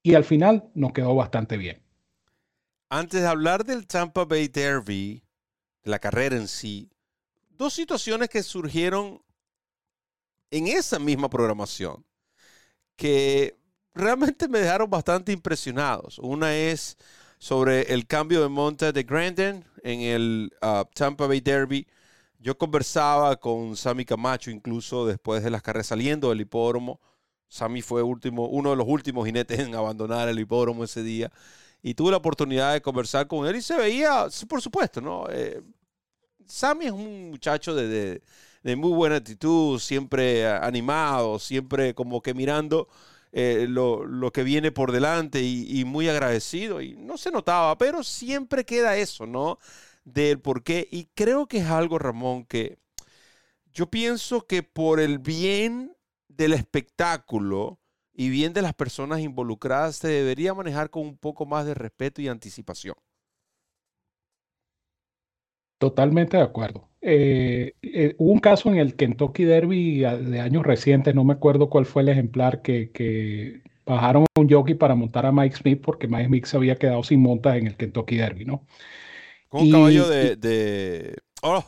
y 0.02 0.14
al 0.14 0.24
final 0.24 0.70
nos 0.74 0.92
quedó 0.92 1.14
bastante 1.14 1.56
bien. 1.56 1.82
Antes 2.88 3.20
de 3.20 3.28
hablar 3.28 3.64
del 3.64 3.86
Tampa 3.86 4.24
Bay 4.24 4.48
Derby, 4.48 5.22
de 5.84 5.90
la 5.90 5.98
carrera 5.98 6.36
en 6.36 6.48
sí, 6.48 6.90
dos 7.50 7.74
situaciones 7.74 8.28
que 8.30 8.42
surgieron 8.42 9.22
en 10.50 10.66
esa 10.66 10.98
misma 10.98 11.28
programación 11.28 12.04
que 13.00 13.56
realmente 13.94 14.46
me 14.46 14.58
dejaron 14.58 14.90
bastante 14.90 15.32
impresionados. 15.32 16.18
Una 16.18 16.54
es 16.54 16.98
sobre 17.38 17.94
el 17.94 18.06
cambio 18.06 18.42
de 18.42 18.48
monta 18.50 18.92
de 18.92 19.04
Grandin 19.04 19.64
en 19.82 20.00
el 20.02 20.52
uh, 20.60 20.84
Tampa 20.94 21.26
Bay 21.26 21.40
Derby. 21.40 21.86
Yo 22.38 22.58
conversaba 22.58 23.36
con 23.36 23.74
Sammy 23.74 24.04
Camacho 24.04 24.50
incluso 24.50 25.06
después 25.06 25.42
de 25.42 25.48
las 25.48 25.62
carreras 25.62 25.86
saliendo 25.86 26.28
del 26.28 26.42
hipódromo. 26.42 27.00
Sammy 27.48 27.80
fue 27.80 28.02
último, 28.02 28.48
uno 28.48 28.68
de 28.68 28.76
los 28.76 28.86
últimos 28.86 29.24
jinetes 29.24 29.58
en 29.60 29.74
abandonar 29.74 30.28
el 30.28 30.38
hipódromo 30.38 30.84
ese 30.84 31.02
día. 31.02 31.32
Y 31.82 31.94
tuve 31.94 32.10
la 32.10 32.18
oportunidad 32.18 32.74
de 32.74 32.82
conversar 32.82 33.26
con 33.26 33.46
él 33.46 33.56
y 33.56 33.62
se 33.62 33.78
veía, 33.78 34.26
por 34.46 34.60
supuesto, 34.60 35.00
¿no? 35.00 35.24
Eh, 35.30 35.62
Sammy 36.44 36.84
es 36.84 36.92
un 36.92 37.30
muchacho 37.30 37.74
de 37.74 38.20
muy 38.62 38.92
buena 38.92 39.16
actitud, 39.16 39.78
siempre 39.78 40.46
animado, 40.46 41.38
siempre 41.38 41.94
como 41.94 42.20
que 42.22 42.34
mirando 42.34 42.88
eh, 43.32 43.66
lo, 43.68 44.30
que 44.32 44.42
viene 44.42 44.72
por 44.72 44.92
delante 44.92 45.42
y, 45.42 45.84
muy 45.84 46.08
agradecido. 46.08 46.80
Y 46.80 46.96
no 46.96 47.16
se 47.16 47.30
notaba, 47.30 47.76
pero 47.78 48.02
siempre 48.02 48.64
queda 48.64 48.96
eso, 48.96 49.26
¿no? 49.26 49.58
Del 50.04 50.40
por 50.40 50.62
qué. 50.62 50.88
Y 50.90 51.06
creo 51.14 51.46
que 51.46 51.58
es 51.58 51.66
algo, 51.66 51.98
Ramón, 51.98 52.44
que 52.44 52.78
yo 53.72 53.88
pienso 53.90 54.46
que 54.46 54.62
por 54.62 55.00
el 55.00 55.18
bien 55.18 55.96
del 56.28 56.52
espectáculo 56.52 57.78
y 58.12 58.28
bien 58.28 58.52
de 58.52 58.62
las 58.62 58.74
personas 58.74 59.20
involucradas 59.20 59.96
se 59.96 60.08
debería 60.08 60.54
manejar 60.54 60.90
con 60.90 61.02
un 61.02 61.16
poco 61.16 61.46
más 61.46 61.66
de 61.66 61.74
respeto 61.74 62.20
y 62.20 62.28
anticipación. 62.28 62.96
Totalmente 65.78 66.36
de 66.36 66.42
acuerdo. 66.42 66.89
Eh, 67.02 67.74
eh, 67.82 68.14
hubo 68.18 68.32
un 68.32 68.40
caso 68.40 68.70
en 68.70 68.78
el 68.78 68.94
Kentucky 68.94 69.44
Derby 69.44 70.00
de 70.00 70.40
años 70.40 70.64
recientes, 70.64 71.14
no 71.14 71.24
me 71.24 71.32
acuerdo 71.32 71.70
cuál 71.70 71.86
fue 71.86 72.02
el 72.02 72.10
ejemplar, 72.10 72.62
que, 72.62 73.62
bajaron 73.86 74.24
a 74.36 74.40
un 74.40 74.48
jockey 74.48 74.74
para 74.74 74.94
montar 74.94 75.26
a 75.26 75.32
Mike 75.32 75.56
Smith 75.56 75.80
porque 75.82 76.06
Mike 76.06 76.26
Smith 76.26 76.44
se 76.44 76.56
había 76.56 76.76
quedado 76.76 77.02
sin 77.02 77.20
monta 77.20 77.56
en 77.56 77.66
el 77.66 77.76
Kentucky 77.76 78.16
Derby, 78.16 78.44
¿no? 78.44 78.64
Con 79.48 79.62
un 79.62 79.72
caballo 79.72 80.08
de, 80.08 80.36
de... 80.36 81.16
Oh, 81.42 81.64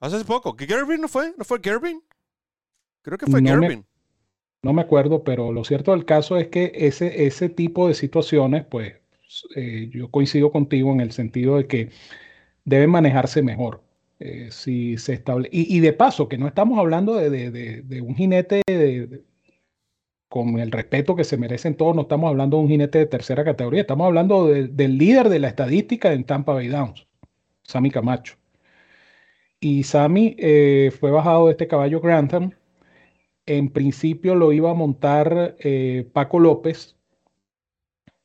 hace 0.00 0.24
poco. 0.24 0.56
¿Que 0.56 0.66
Gervin 0.66 1.00
no 1.00 1.08
fue? 1.08 1.32
¿No 1.36 1.44
fue 1.44 1.60
Gervin? 1.62 2.02
Creo 3.02 3.16
que 3.16 3.26
fue 3.26 3.40
no 3.40 3.60
no 4.62 4.72
me 4.74 4.82
acuerdo, 4.82 5.24
pero 5.24 5.52
lo 5.52 5.64
cierto 5.64 5.92
del 5.92 6.04
caso 6.04 6.36
es 6.36 6.48
que 6.48 6.72
ese, 6.74 7.26
ese 7.26 7.48
tipo 7.48 7.88
de 7.88 7.94
situaciones, 7.94 8.66
pues 8.66 8.94
eh, 9.56 9.88
yo 9.90 10.10
coincido 10.10 10.52
contigo 10.52 10.92
en 10.92 11.00
el 11.00 11.12
sentido 11.12 11.56
de 11.56 11.66
que 11.66 11.90
deben 12.64 12.90
manejarse 12.90 13.42
mejor. 13.42 13.82
Eh, 14.22 14.50
si 14.50 14.98
se 14.98 15.14
estable 15.14 15.48
y, 15.50 15.80
de 15.80 15.94
paso, 15.94 16.28
que 16.28 16.36
no 16.36 16.46
estamos 16.46 16.78
hablando 16.78 17.14
de, 17.14 18.02
un 18.02 18.14
jinete 18.14 18.60
con 20.28 20.58
el 20.58 20.70
respeto 20.70 21.16
que 21.16 21.24
se 21.24 21.38
merecen 21.38 21.74
todos, 21.74 21.96
no 21.96 22.02
estamos 22.02 22.28
hablando 22.28 22.58
de 22.58 22.62
un 22.64 22.68
jinete 22.68 22.98
de 22.98 23.06
tercera 23.06 23.44
categoría, 23.44 23.80
estamos 23.80 24.06
hablando 24.06 24.46
del 24.46 24.98
líder 24.98 25.30
de 25.30 25.38
la 25.38 25.48
estadística 25.48 26.12
en 26.12 26.24
Tampa 26.24 26.52
Bay 26.52 26.68
Downs, 26.68 27.06
Sammy 27.62 27.90
Camacho. 27.90 28.36
Y 29.58 29.84
Sammy 29.84 30.36
eh, 30.38 30.92
fue 31.00 31.10
bajado 31.10 31.46
de 31.46 31.52
este 31.52 31.66
caballo 31.68 32.00
Grantham. 32.00 32.52
En 33.46 33.70
principio 33.70 34.34
lo 34.34 34.52
iba 34.52 34.70
a 34.70 34.74
montar 34.74 35.56
eh, 35.60 36.08
Paco 36.12 36.38
López 36.40 36.96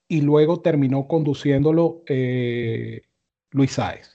y 0.10 0.22
luego 0.22 0.62
terminó 0.62 1.08
conduciéndolo 1.08 2.04
Luis 3.52 3.72
Sáez. 3.72 4.15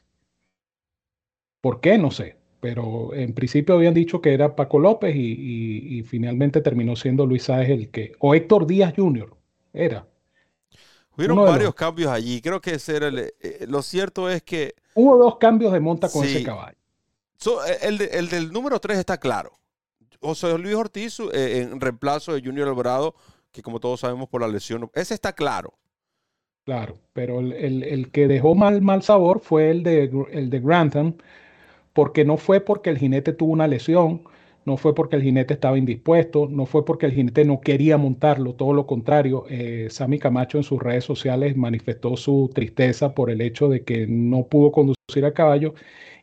¿Por 1.61 1.81
qué? 1.81 1.99
No 1.99 2.11
sé. 2.11 2.37
Pero 2.61 3.15
en 3.15 3.33
principio 3.33 3.75
habían 3.75 3.95
dicho 3.95 4.21
que 4.21 4.35
era 4.35 4.55
Paco 4.55 4.79
López 4.79 5.15
y, 5.17 6.03
finalmente 6.03 6.61
terminó 6.61 6.95
siendo 6.95 7.25
Luis 7.27 7.45
Sáez 7.45 7.71
el 7.71 7.91
que. 7.91 8.13
O 8.19 8.35
Héctor 8.35 8.67
Díaz 8.67 8.93
Jr. 8.95 9.35
Era. 9.73 10.07
Hubieron 11.17 11.39
varios 11.39 11.75
cambios 11.75 12.11
allí. 12.11 12.41
Creo 12.41 12.61
que 12.61 12.75
ese 12.75 12.97
era 12.97 13.09
el, 13.09 13.19
eh, 13.19 13.67
lo 13.67 13.83
cierto 13.83 14.29
es 14.29 14.43
que. 14.43 14.75
Hubo 14.95 15.17
dos 15.17 15.37
cambios 15.39 15.73
de 15.73 15.81
monta 15.81 16.11
con 16.11 16.25
ese 16.25 16.43
caballo. 16.43 16.77
Eh, 17.67 17.79
el, 18.13 18.29
del 18.29 18.53
número 18.53 18.79
3 18.79 18.99
está 18.99 19.19
claro. 19.19 19.53
José 20.21 20.57
Luis 20.59 20.75
Ortiz 20.75 21.19
eh, 21.33 21.63
en 21.63 21.81
reemplazo 21.81 22.35
de 22.35 22.43
Junior 22.43 22.69
Alvarado, 22.69 23.15
que 23.53 23.63
como 23.63 23.81
todos 23.81 24.01
sabemos 24.01 24.29
por 24.29 24.43
la 24.43 24.49
lesión. 24.49 24.91
Ese 24.95 25.15
está 25.15 25.33
claro. 25.33 25.75
Claro, 26.65 26.99
pero 27.15 27.41
el, 27.41 28.11
que 28.13 28.29
dejó 28.29 28.55
mal, 28.55 28.83
mal 28.83 29.03
sabor 29.03 29.41
fue 29.41 29.71
el 29.71 29.83
de, 29.83 30.11
el 30.31 30.51
de 30.51 30.61
Grantham 30.61 31.15
porque 32.01 32.25
no 32.25 32.39
fue 32.39 32.61
porque 32.61 32.89
el 32.89 32.97
jinete 32.97 33.35
tuvo 33.35 33.53
una 33.53 33.67
lesión, 33.67 34.23
no 34.65 34.79
fue 34.79 34.95
porque 34.95 35.17
el 35.17 35.23
jinete 35.23 35.53
estaba 35.53 35.77
indispuesto, 35.77 36.49
no 36.49 36.65
fue 36.65 36.83
porque 36.87 37.05
el 37.05 37.13
jinete 37.13 37.45
no 37.45 37.61
quería 37.61 37.99
montarlo, 37.99 38.55
todo 38.55 38.73
lo 38.73 38.87
contrario. 38.87 39.45
Eh, 39.51 39.89
Sammy 39.91 40.19
Camacho 40.19 40.57
en 40.57 40.65
sus 40.65 40.83
redes 40.83 41.05
sociales 41.05 41.59
manifestó 41.59 42.17
su 42.17 42.51
tristeza 42.55 43.15
por 43.15 43.29
el 43.31 43.43
hecho 43.43 43.69
de 43.69 43.85
que 43.85 44.07
no 44.07 44.47
pudo 44.47 44.73
conducir 44.73 45.27
a 45.27 45.35
caballo 45.35 45.75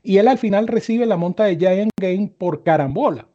y 0.01 0.17
él 0.17 0.28
al 0.28 0.39
final 0.39 0.65
recibe 0.67 1.05
la 1.05 1.15
monta 1.15 1.43
de 1.43 1.57
Giant 1.57 1.91
Game 2.01 2.34
por 2.36 2.63
carambola, 2.63 3.28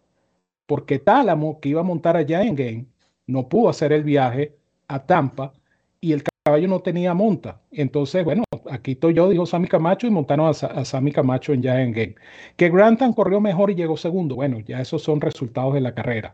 porque 0.66 0.98
Tálamo, 0.98 1.60
que 1.60 1.68
iba 1.68 1.82
a 1.82 1.84
montar 1.84 2.16
a 2.16 2.24
Giant 2.26 2.58
Game, 2.58 2.86
no 3.28 3.48
pudo 3.48 3.68
hacer 3.68 3.92
el 3.92 4.02
viaje 4.02 4.56
a 4.88 5.06
Tampa 5.06 5.52
y 6.00 6.10
el 6.10 6.24
caballo 6.44 6.66
no 6.66 6.80
tenía 6.80 7.14
monta. 7.14 7.60
Entonces, 7.70 8.24
bueno, 8.24 8.42
aquí 8.72 8.92
estoy 8.92 9.14
yo, 9.14 9.28
dijo 9.28 9.46
Sammy 9.46 9.68
Camacho, 9.68 10.06
y 10.06 10.10
montaron 10.10 10.48
a, 10.48 10.84
Sammy 10.84 11.12
Camacho 11.12 11.52
en 11.52 11.62
Giant 11.62 11.94
Game. 11.94 12.14
Que 12.56 12.70
Grantham 12.70 13.12
corrió 13.14 13.40
mejor 13.40 13.70
y 13.70 13.74
llegó 13.74 13.96
segundo. 13.96 14.36
Bueno, 14.36 14.60
ya 14.60 14.80
esos 14.80 15.02
son 15.02 15.20
resultados 15.20 15.74
de 15.74 15.80
la 15.80 15.94
carrera. 15.94 16.32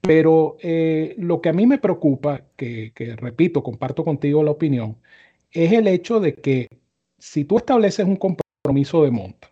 Pero 0.00 0.56
eh, 0.62 1.14
lo 1.18 1.40
que 1.40 1.50
a 1.50 1.52
mí 1.52 1.66
me 1.66 1.78
preocupa, 1.78 2.42
que, 2.56 2.92
que 2.94 3.16
repito, 3.16 3.62
comparto 3.62 4.04
contigo 4.04 4.42
la 4.42 4.52
opinión, 4.52 4.98
es 5.50 5.72
el 5.72 5.88
hecho 5.88 6.20
de 6.20 6.34
que 6.34 6.68
si 7.18 7.44
tú 7.44 7.58
estableces 7.58 8.06
un 8.06 8.16
compromiso 8.16 9.04
de 9.04 9.10
monta, 9.10 9.50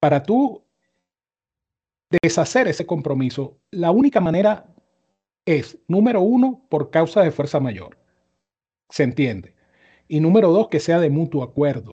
para 0.00 0.22
tú 0.22 0.62
deshacer 2.22 2.68
ese 2.68 2.86
compromiso, 2.86 3.58
la 3.70 3.90
única 3.90 4.20
manera 4.20 4.66
es, 5.46 5.78
número 5.88 6.20
uno, 6.22 6.66
por 6.68 6.90
causa 6.90 7.22
de 7.22 7.30
fuerza 7.30 7.60
mayor 7.60 7.96
se 8.90 9.02
entiende. 9.02 9.53
Y 10.14 10.20
número 10.20 10.52
dos, 10.52 10.68
que 10.68 10.78
sea 10.78 11.00
de 11.00 11.10
mutuo 11.10 11.42
acuerdo. 11.42 11.90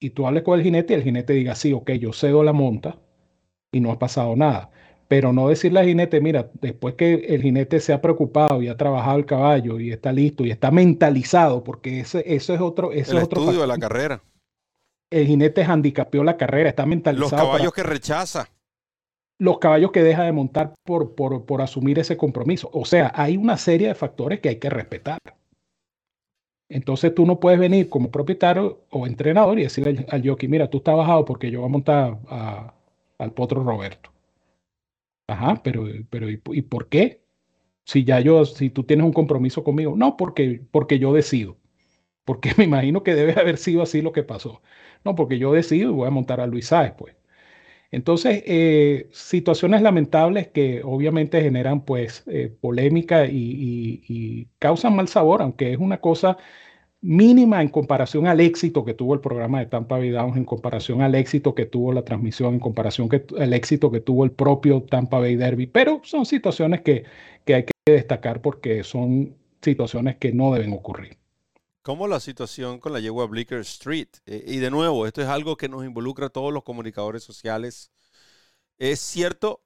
Y 0.00 0.10
tú 0.10 0.26
hables 0.26 0.42
con 0.42 0.58
el 0.58 0.64
jinete 0.64 0.92
y 0.92 0.96
el 0.96 1.04
jinete 1.04 1.32
diga, 1.32 1.54
sí, 1.54 1.72
ok, 1.72 1.92
yo 1.92 2.12
cedo 2.12 2.42
la 2.42 2.52
monta 2.52 2.98
y 3.70 3.78
no 3.78 3.92
ha 3.92 4.00
pasado 4.00 4.34
nada. 4.34 4.72
Pero 5.06 5.32
no 5.32 5.46
decirle 5.46 5.78
al 5.78 5.86
jinete, 5.86 6.20
mira, 6.20 6.50
después 6.60 6.96
que 6.96 7.14
el 7.14 7.42
jinete 7.42 7.78
se 7.78 7.92
ha 7.92 8.02
preocupado 8.02 8.60
y 8.60 8.66
ha 8.66 8.76
trabajado 8.76 9.18
el 9.18 9.24
caballo 9.24 9.78
y 9.78 9.92
está 9.92 10.10
listo 10.10 10.44
y 10.44 10.50
está 10.50 10.72
mentalizado, 10.72 11.62
porque 11.62 12.00
ese, 12.00 12.24
eso 12.26 12.52
es 12.52 12.60
otro. 12.60 12.90
Eso 12.90 13.12
el 13.12 13.18
es 13.18 13.24
otro 13.26 13.42
estudio 13.42 13.60
de 13.60 13.66
la 13.68 13.78
carrera. 13.78 14.24
El 15.12 15.28
jinete 15.28 15.62
handicapeó 15.62 16.24
la 16.24 16.36
carrera, 16.36 16.70
está 16.70 16.86
mentalizado. 16.86 17.40
Los 17.40 17.52
caballos 17.52 17.72
que 17.72 17.84
rechaza 17.84 18.48
los 19.38 19.58
caballos 19.58 19.92
que 19.92 20.02
deja 20.02 20.24
de 20.24 20.32
montar 20.32 20.74
por, 20.84 21.14
por, 21.14 21.44
por, 21.44 21.60
asumir 21.60 21.98
ese 21.98 22.16
compromiso. 22.16 22.70
O 22.72 22.84
sea, 22.84 23.12
hay 23.14 23.36
una 23.36 23.58
serie 23.58 23.88
de 23.88 23.94
factores 23.94 24.40
que 24.40 24.48
hay 24.48 24.56
que 24.56 24.70
respetar. 24.70 25.18
Entonces 26.68 27.14
tú 27.14 27.26
no 27.26 27.40
puedes 27.40 27.58
venir 27.60 27.88
como 27.88 28.10
propietario 28.10 28.84
o 28.90 29.06
entrenador 29.06 29.58
y 29.58 29.64
decirle 29.64 30.06
al, 30.08 30.26
jockey, 30.26 30.48
mira, 30.48 30.70
tú 30.70 30.78
estás 30.78 30.96
bajado 30.96 31.24
porque 31.24 31.50
yo 31.50 31.60
voy 31.60 31.68
a 31.68 31.72
montar 31.72 32.18
al 33.18 33.32
potro 33.32 33.62
Roberto. 33.62 34.10
Ajá, 35.28 35.62
pero, 35.62 35.86
pero 36.10 36.28
¿y, 36.30 36.36
por 36.62 36.88
qué? 36.88 37.22
Si 37.86 38.04
ya 38.04 38.20
yo, 38.20 38.44
si 38.46 38.70
tú 38.70 38.84
tienes 38.84 39.06
un 39.06 39.12
compromiso 39.12 39.64
conmigo, 39.64 39.94
no, 39.96 40.16
porque, 40.16 40.62
porque 40.70 40.98
yo 40.98 41.12
decido. 41.12 41.56
Porque 42.24 42.52
me 42.58 42.64
imagino 42.64 43.02
que 43.02 43.14
debe 43.14 43.40
haber 43.40 43.58
sido 43.58 43.82
así 43.82 44.02
lo 44.02 44.12
que 44.12 44.22
pasó. 44.24 44.62
No, 45.04 45.14
porque 45.14 45.38
yo 45.38 45.52
decido 45.52 45.90
y 45.90 45.94
voy 45.94 46.08
a 46.08 46.10
montar 46.10 46.40
a 46.40 46.46
Luis 46.46 46.68
Sáez, 46.68 46.94
pues. 46.98 47.16
Entonces, 47.94 48.42
eh, 48.46 49.08
situaciones 49.12 49.82
lamentables 49.82 50.48
que 50.48 50.82
obviamente 50.84 51.40
generan 51.40 51.84
pues 51.84 52.24
eh, 52.26 52.52
polémica 52.60 53.26
y, 53.26 54.48
causan 54.58 54.96
mal 54.96 55.08
sabor, 55.08 55.42
aunque 55.42 55.72
es 55.72 55.78
una 55.78 56.00
cosa 56.00 56.36
mínima 57.00 57.62
en 57.62 57.68
comparación 57.68 58.26
al 58.26 58.40
éxito 58.40 58.84
que 58.84 58.94
tuvo 58.94 59.14
el 59.14 59.20
programa 59.20 59.60
de 59.60 59.66
Tampa 59.66 59.98
Bay 59.98 60.10
Downs, 60.10 60.36
en 60.36 60.44
comparación 60.44 61.02
al 61.02 61.14
éxito 61.14 61.54
que 61.54 61.66
tuvo 61.66 61.92
la 61.92 62.04
transmisión, 62.04 62.54
en 62.54 62.60
comparación 62.60 63.08
al 63.38 63.52
éxito 63.52 63.90
que 63.90 64.00
tuvo 64.00 64.24
el 64.24 64.32
propio 64.32 64.82
Tampa 64.82 65.18
Bay 65.18 65.36
Derby, 65.36 65.66
pero 65.66 66.00
son 66.04 66.26
situaciones 66.26 66.80
que, 66.82 67.04
que 67.44 67.54
hay 67.54 67.64
que 67.64 67.92
destacar 67.92 68.40
porque 68.40 68.84
son 68.84 69.36
situaciones 69.62 70.16
que 70.16 70.32
no 70.32 70.52
deben 70.52 70.72
ocurrir. 70.72 71.23
¿Cómo 71.84 72.08
la 72.08 72.18
situación 72.18 72.80
con 72.80 72.94
la 72.94 73.00
yegua 73.00 73.26
Bleecker 73.26 73.60
Street? 73.60 74.08
Eh, 74.24 74.42
y 74.46 74.56
de 74.56 74.70
nuevo, 74.70 75.06
esto 75.06 75.20
es 75.20 75.28
algo 75.28 75.58
que 75.58 75.68
nos 75.68 75.84
involucra 75.84 76.28
a 76.28 76.30
todos 76.30 76.50
los 76.50 76.64
comunicadores 76.64 77.22
sociales. 77.22 77.92
Es 78.78 79.00
cierto, 79.00 79.62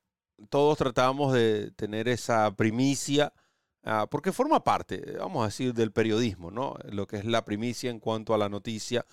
todos 0.51 0.77
tratamos 0.79 1.33
de 1.33 1.71
tener 1.77 2.09
esa 2.09 2.51
primicia, 2.57 3.33
ah, 3.85 4.09
porque 4.11 4.33
forma 4.33 4.65
parte, 4.65 5.17
vamos 5.17 5.45
a 5.45 5.47
decir, 5.47 5.73
del 5.75 5.93
periodismo, 5.93 6.51
¿no? 6.51 6.75
Lo 6.91 7.07
que 7.07 7.19
es 7.19 7.25
la 7.25 7.45
primicia 7.45 7.89
en 7.89 8.01
cuanto 8.01 8.35
a 8.35 8.39
la 8.39 8.49
noticia. 8.49 9.07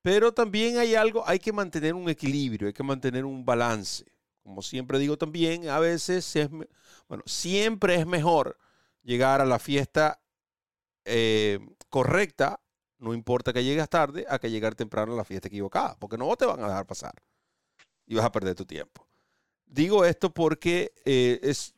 Pero 0.00 0.32
también 0.32 0.78
hay 0.78 0.94
algo, 0.94 1.24
hay 1.26 1.40
que 1.40 1.52
mantener 1.52 1.94
un 1.94 2.08
equilibrio, 2.08 2.68
hay 2.68 2.74
que 2.74 2.84
mantener 2.84 3.24
un 3.24 3.44
balance. 3.44 4.04
Como 4.44 4.62
siempre 4.62 5.00
digo 5.00 5.18
también, 5.18 5.68
a 5.70 5.80
veces 5.80 6.36
es, 6.36 6.48
bueno, 7.08 7.24
siempre 7.26 7.96
es 7.96 8.06
mejor 8.06 8.56
llegar 9.02 9.40
a 9.40 9.44
la 9.44 9.58
fiesta 9.58 10.20
eh, 11.08 11.58
correcta, 11.88 12.60
no 12.98 13.14
importa 13.14 13.52
que 13.52 13.64
llegues 13.64 13.88
tarde, 13.88 14.26
a 14.28 14.38
que 14.38 14.50
llegar 14.50 14.74
temprano 14.74 15.14
a 15.14 15.16
la 15.16 15.24
fiesta 15.24 15.48
equivocada, 15.48 15.96
porque 15.98 16.18
no 16.18 16.36
te 16.36 16.44
van 16.44 16.60
a 16.60 16.68
dejar 16.68 16.86
pasar 16.86 17.14
y 18.06 18.14
vas 18.14 18.26
a 18.26 18.32
perder 18.32 18.54
tu 18.54 18.66
tiempo. 18.66 19.06
Digo 19.66 20.04
esto 20.04 20.32
porque 20.32 20.92
eh, 21.04 21.40
es 21.42 21.74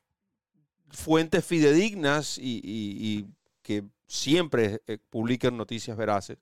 fuentes 0.88 1.44
fidedignas 1.44 2.38
y, 2.38 3.26
que 3.62 3.84
siempre 4.08 4.82
eh, 4.86 4.98
publican 5.10 5.56
noticias 5.56 5.96
veraces. 5.96 6.38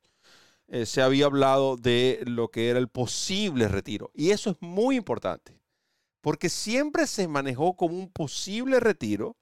se 0.84 1.02
había 1.02 1.26
hablado 1.26 1.76
de 1.76 2.22
lo 2.26 2.48
que 2.48 2.70
era 2.70 2.78
el 2.78 2.88
posible 2.88 3.68
retiro. 3.68 4.10
Y 4.14 4.30
eso 4.30 4.50
es 4.50 4.56
muy 4.60 4.96
importante, 4.96 5.58
porque 6.22 6.48
siempre 6.48 7.06
se 7.06 7.28
manejó 7.28 7.76
como 7.76 7.96
un 7.96 8.10
posible 8.10 8.80
retiro 8.80 9.36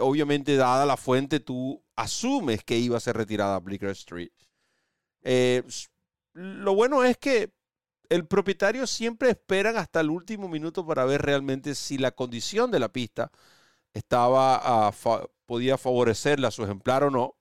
obviamente 0.00 0.56
dada 0.56 0.84
la 0.84 0.98
fuente, 0.98 1.40
tú 1.40 1.83
asumes 1.96 2.64
que 2.64 2.78
iba 2.78 2.96
a 2.96 3.00
ser 3.00 3.16
retirada 3.16 3.58
Bleecker 3.60 3.90
Street. 3.90 4.30
Eh, 5.22 5.62
lo 6.32 6.74
bueno 6.74 7.04
es 7.04 7.16
que 7.16 7.52
el 8.08 8.26
propietario 8.26 8.86
siempre 8.86 9.30
espera 9.30 9.78
hasta 9.78 10.00
el 10.00 10.10
último 10.10 10.48
minuto 10.48 10.86
para 10.86 11.04
ver 11.04 11.22
realmente 11.22 11.74
si 11.74 11.98
la 11.98 12.10
condición 12.10 12.70
de 12.70 12.80
la 12.80 12.90
pista 12.90 13.30
estaba 13.94 14.92
podía 15.46 15.78
favorecerle 15.78 16.46
a 16.46 16.50
su 16.50 16.64
ejemplar 16.64 17.04
o 17.04 17.10
no. 17.10 17.36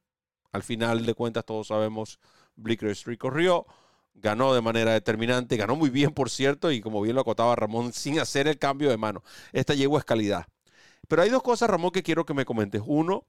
Al 0.51 0.63
final 0.63 1.05
de 1.05 1.15
cuentas, 1.15 1.45
todos 1.45 1.67
sabemos, 1.67 2.19
Bleecker 2.55 2.89
Street 2.89 3.17
corrió, 3.17 3.65
ganó 4.13 4.53
de 4.53 4.61
manera 4.61 4.93
determinante, 4.93 5.57
ganó 5.57 5.75
muy 5.75 5.89
bien, 5.89 6.11
por 6.11 6.29
cierto, 6.29 6.71
y 6.71 6.81
como 6.81 7.01
bien 7.01 7.15
lo 7.15 7.21
acotaba 7.21 7.55
Ramón, 7.55 7.91
sin 7.93 8.19
hacer 8.19 8.47
el 8.47 8.59
cambio 8.59 8.89
de 8.89 8.97
mano. 8.97 9.23
Esta 9.51 9.73
yegua 9.73 9.99
es 9.99 10.05
calidad. 10.05 10.45
Pero 11.07 11.23
hay 11.23 11.29
dos 11.29 11.43
cosas, 11.43 11.69
Ramón, 11.69 11.91
que 11.91 12.03
quiero 12.03 12.25
que 12.25 12.33
me 12.33 12.45
comentes. 12.45 12.81
Uno, 12.85 13.25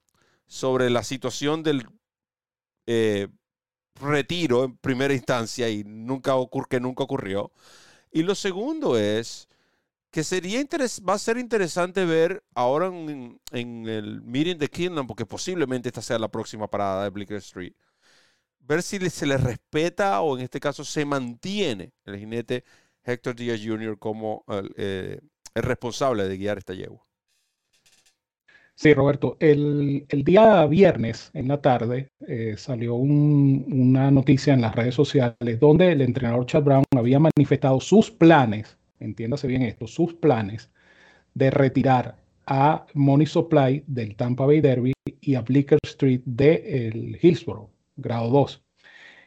sobre 0.47 0.91
la 0.91 1.03
situación 1.03 1.63
del 1.63 1.87
eh, 2.87 3.29
retiro 4.01 4.65
en 4.65 4.77
primera 4.79 5.15
instancia 5.15 5.69
y 5.69 5.85
nunca 5.85 6.35
que 6.69 6.81
nunca 6.81 7.05
ocurrió. 7.05 7.53
Y 8.11 8.23
lo 8.23 8.35
segundo 8.35 8.97
es 8.99 9.49
que 10.11 10.23
sería 10.23 10.63
va 11.09 11.15
a 11.15 11.19
ser 11.19 11.39
interesante 11.39 12.05
ver 12.05 12.45
ahora 12.55 12.87
en, 12.87 13.41
el 13.51 14.23
Meeting 14.23 14.59
de 14.59 14.69
Kingdom, 14.69 15.09
porque 15.09 15.27
posiblemente 15.27 15.89
esta 15.89 16.03
sea 16.03 16.21
la 16.21 16.31
próxima 16.31 16.69
parada 16.69 17.05
de 17.05 17.11
Bleecker 17.11 17.39
Street, 17.39 17.75
ver 18.61 18.83
si 18.83 18.99
se 19.11 19.27
le 19.27 19.37
respeta 19.39 20.21
o 20.21 20.39
en 20.39 20.45
este 20.45 20.61
caso 20.61 20.85
se 20.85 21.05
mantiene 21.05 21.93
el 22.05 22.19
jinete 22.19 22.65
Hector 23.03 23.35
Díaz 23.35 23.61
Jr. 23.65 23.99
como 23.99 24.45
eh, 24.77 25.21
el 25.55 25.63
responsable 25.63 26.29
de 26.29 26.37
guiar 26.39 26.59
esta 26.59 26.75
yegua. 26.75 27.05
Sí, 28.77 28.93
Roberto, 28.93 29.37
el, 29.39 30.05
día 30.25 30.66
viernes 30.66 31.31
en 31.33 31.49
la 31.49 31.61
tarde 31.62 32.09
eh, 32.27 32.55
salió 32.57 32.97
una 32.97 34.11
noticia 34.11 34.53
en 34.53 34.61
las 34.62 34.75
redes 34.75 34.97
sociales 34.97 35.61
donde 35.61 35.93
el 35.93 36.01
entrenador 36.03 36.45
Chad 36.47 36.64
Brown 36.64 36.85
había 36.97 37.20
manifestado 37.20 37.81
sus 37.81 38.11
planes, 38.11 38.77
entiéndase 38.99 39.47
bien 39.47 39.62
esto, 39.62 39.87
sus 39.87 40.14
planes 40.14 40.70
de 41.35 41.51
retirar 41.51 42.16
a 42.47 42.87
Money 42.95 43.27
Supply 43.27 43.85
del 43.87 44.16
Tampa 44.16 44.45
Bay 44.45 44.61
Derby 44.61 44.93
y 45.20 45.35
a 45.37 45.43
Bleecker 45.43 45.79
Street 45.85 46.22
del 46.25 47.18
Hillsborough, 47.22 47.70
grado 47.97 48.29
2. 48.31 48.64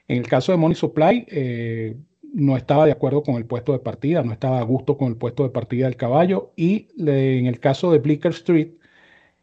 En 0.10 0.18
el 0.18 0.28
caso 0.28 0.52
de 0.52 0.58
Money 0.58 0.76
Supply, 0.76 1.26
eh, 1.30 1.98
no 2.34 2.58
estaba 2.58 2.86
de 2.86 2.92
acuerdo 2.92 3.24
con 3.24 3.36
el 3.36 3.46
puesto 3.46 3.72
de 3.72 3.80
partida, 3.80 4.24
no 4.24 4.34
estaba 4.34 4.60
a 4.60 4.64
gusto 4.64 4.98
con 4.98 5.08
el 5.08 5.16
puesto 5.18 5.44
de 5.44 5.50
partida 5.50 5.86
del 5.86 5.96
caballo 5.96 6.52
y 6.56 6.90
en 6.98 7.46
el 7.46 7.60
caso 7.60 7.92
de 7.92 8.00
Bleecker 8.00 8.32
Street, 8.32 8.74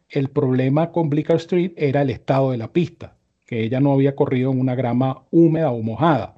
el 0.09 0.29
problema 0.29 0.91
con 0.91 1.09
Bleecker 1.09 1.37
Street 1.37 1.73
era 1.77 2.01
el 2.01 2.09
estado 2.09 2.51
de 2.51 2.57
la 2.57 2.71
pista, 2.71 3.15
que 3.45 3.63
ella 3.63 3.79
no 3.79 3.93
había 3.93 4.15
corrido 4.15 4.51
en 4.51 4.59
una 4.59 4.75
grama 4.75 5.23
húmeda 5.31 5.71
o 5.71 5.81
mojada. 5.81 6.35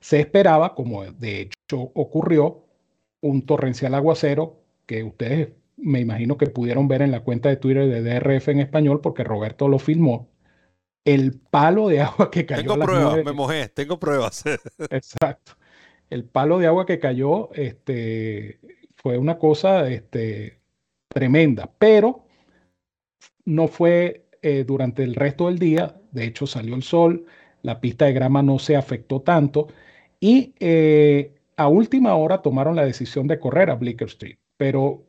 Se 0.00 0.20
esperaba, 0.20 0.74
como 0.74 1.04
de 1.04 1.42
hecho 1.42 1.90
ocurrió, 1.94 2.64
un 3.20 3.42
torrencial 3.42 3.94
aguacero 3.94 4.60
que 4.86 5.02
ustedes 5.02 5.48
me 5.76 6.00
imagino 6.00 6.36
que 6.36 6.46
pudieron 6.46 6.88
ver 6.88 7.02
en 7.02 7.10
la 7.10 7.20
cuenta 7.20 7.48
de 7.48 7.56
Twitter 7.56 7.88
de 7.88 8.02
DRF 8.02 8.48
en 8.48 8.60
español 8.60 9.00
porque 9.00 9.24
Roberto 9.24 9.68
lo 9.68 9.78
filmó. 9.78 10.28
El 11.04 11.38
palo 11.38 11.88
de 11.88 12.00
agua 12.02 12.30
que 12.30 12.44
cayó. 12.46 12.74
Tengo 12.74 12.84
pruebas, 12.84 13.24
me 13.24 13.32
mojé, 13.32 13.68
tengo 13.68 13.98
pruebas. 13.98 14.44
Exacto. 14.90 15.52
El 16.10 16.24
palo 16.24 16.58
de 16.58 16.66
agua 16.66 16.86
que 16.86 16.98
cayó 16.98 17.50
este, 17.54 18.60
fue 18.96 19.18
una 19.18 19.38
cosa 19.38 19.88
este, 19.88 20.60
tremenda, 21.08 21.70
pero 21.78 22.27
no 23.48 23.66
fue 23.66 24.26
eh, 24.42 24.64
durante 24.66 25.02
el 25.02 25.14
resto 25.14 25.46
del 25.46 25.58
día, 25.58 25.96
de 26.12 26.26
hecho 26.26 26.46
salió 26.46 26.74
el 26.74 26.82
sol, 26.82 27.24
la 27.62 27.80
pista 27.80 28.04
de 28.04 28.12
grama 28.12 28.42
no 28.42 28.58
se 28.58 28.76
afectó 28.76 29.22
tanto 29.22 29.68
y 30.20 30.54
eh, 30.60 31.34
a 31.56 31.66
última 31.68 32.14
hora 32.14 32.42
tomaron 32.42 32.76
la 32.76 32.84
decisión 32.84 33.26
de 33.26 33.40
correr 33.40 33.70
a 33.70 33.76
Bleecker 33.76 34.08
Street, 34.08 34.36
pero 34.58 35.02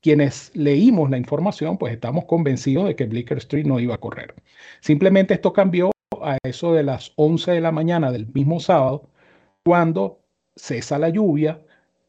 quienes 0.00 0.50
leímos 0.56 1.08
la 1.08 1.18
información, 1.18 1.78
pues 1.78 1.92
estamos 1.92 2.24
convencidos 2.24 2.86
de 2.86 2.96
que 2.96 3.06
Bleecker 3.06 3.38
Street 3.38 3.64
no 3.64 3.78
iba 3.78 3.94
a 3.94 4.00
correr. 4.00 4.34
Simplemente 4.80 5.34
esto 5.34 5.52
cambió 5.52 5.92
a 6.20 6.36
eso 6.42 6.74
de 6.74 6.82
las 6.82 7.12
11 7.14 7.52
de 7.52 7.60
la 7.60 7.70
mañana 7.70 8.10
del 8.10 8.26
mismo 8.26 8.58
sábado, 8.58 9.08
cuando 9.64 10.20
cesa 10.56 10.98
la 10.98 11.10
lluvia, 11.10 11.62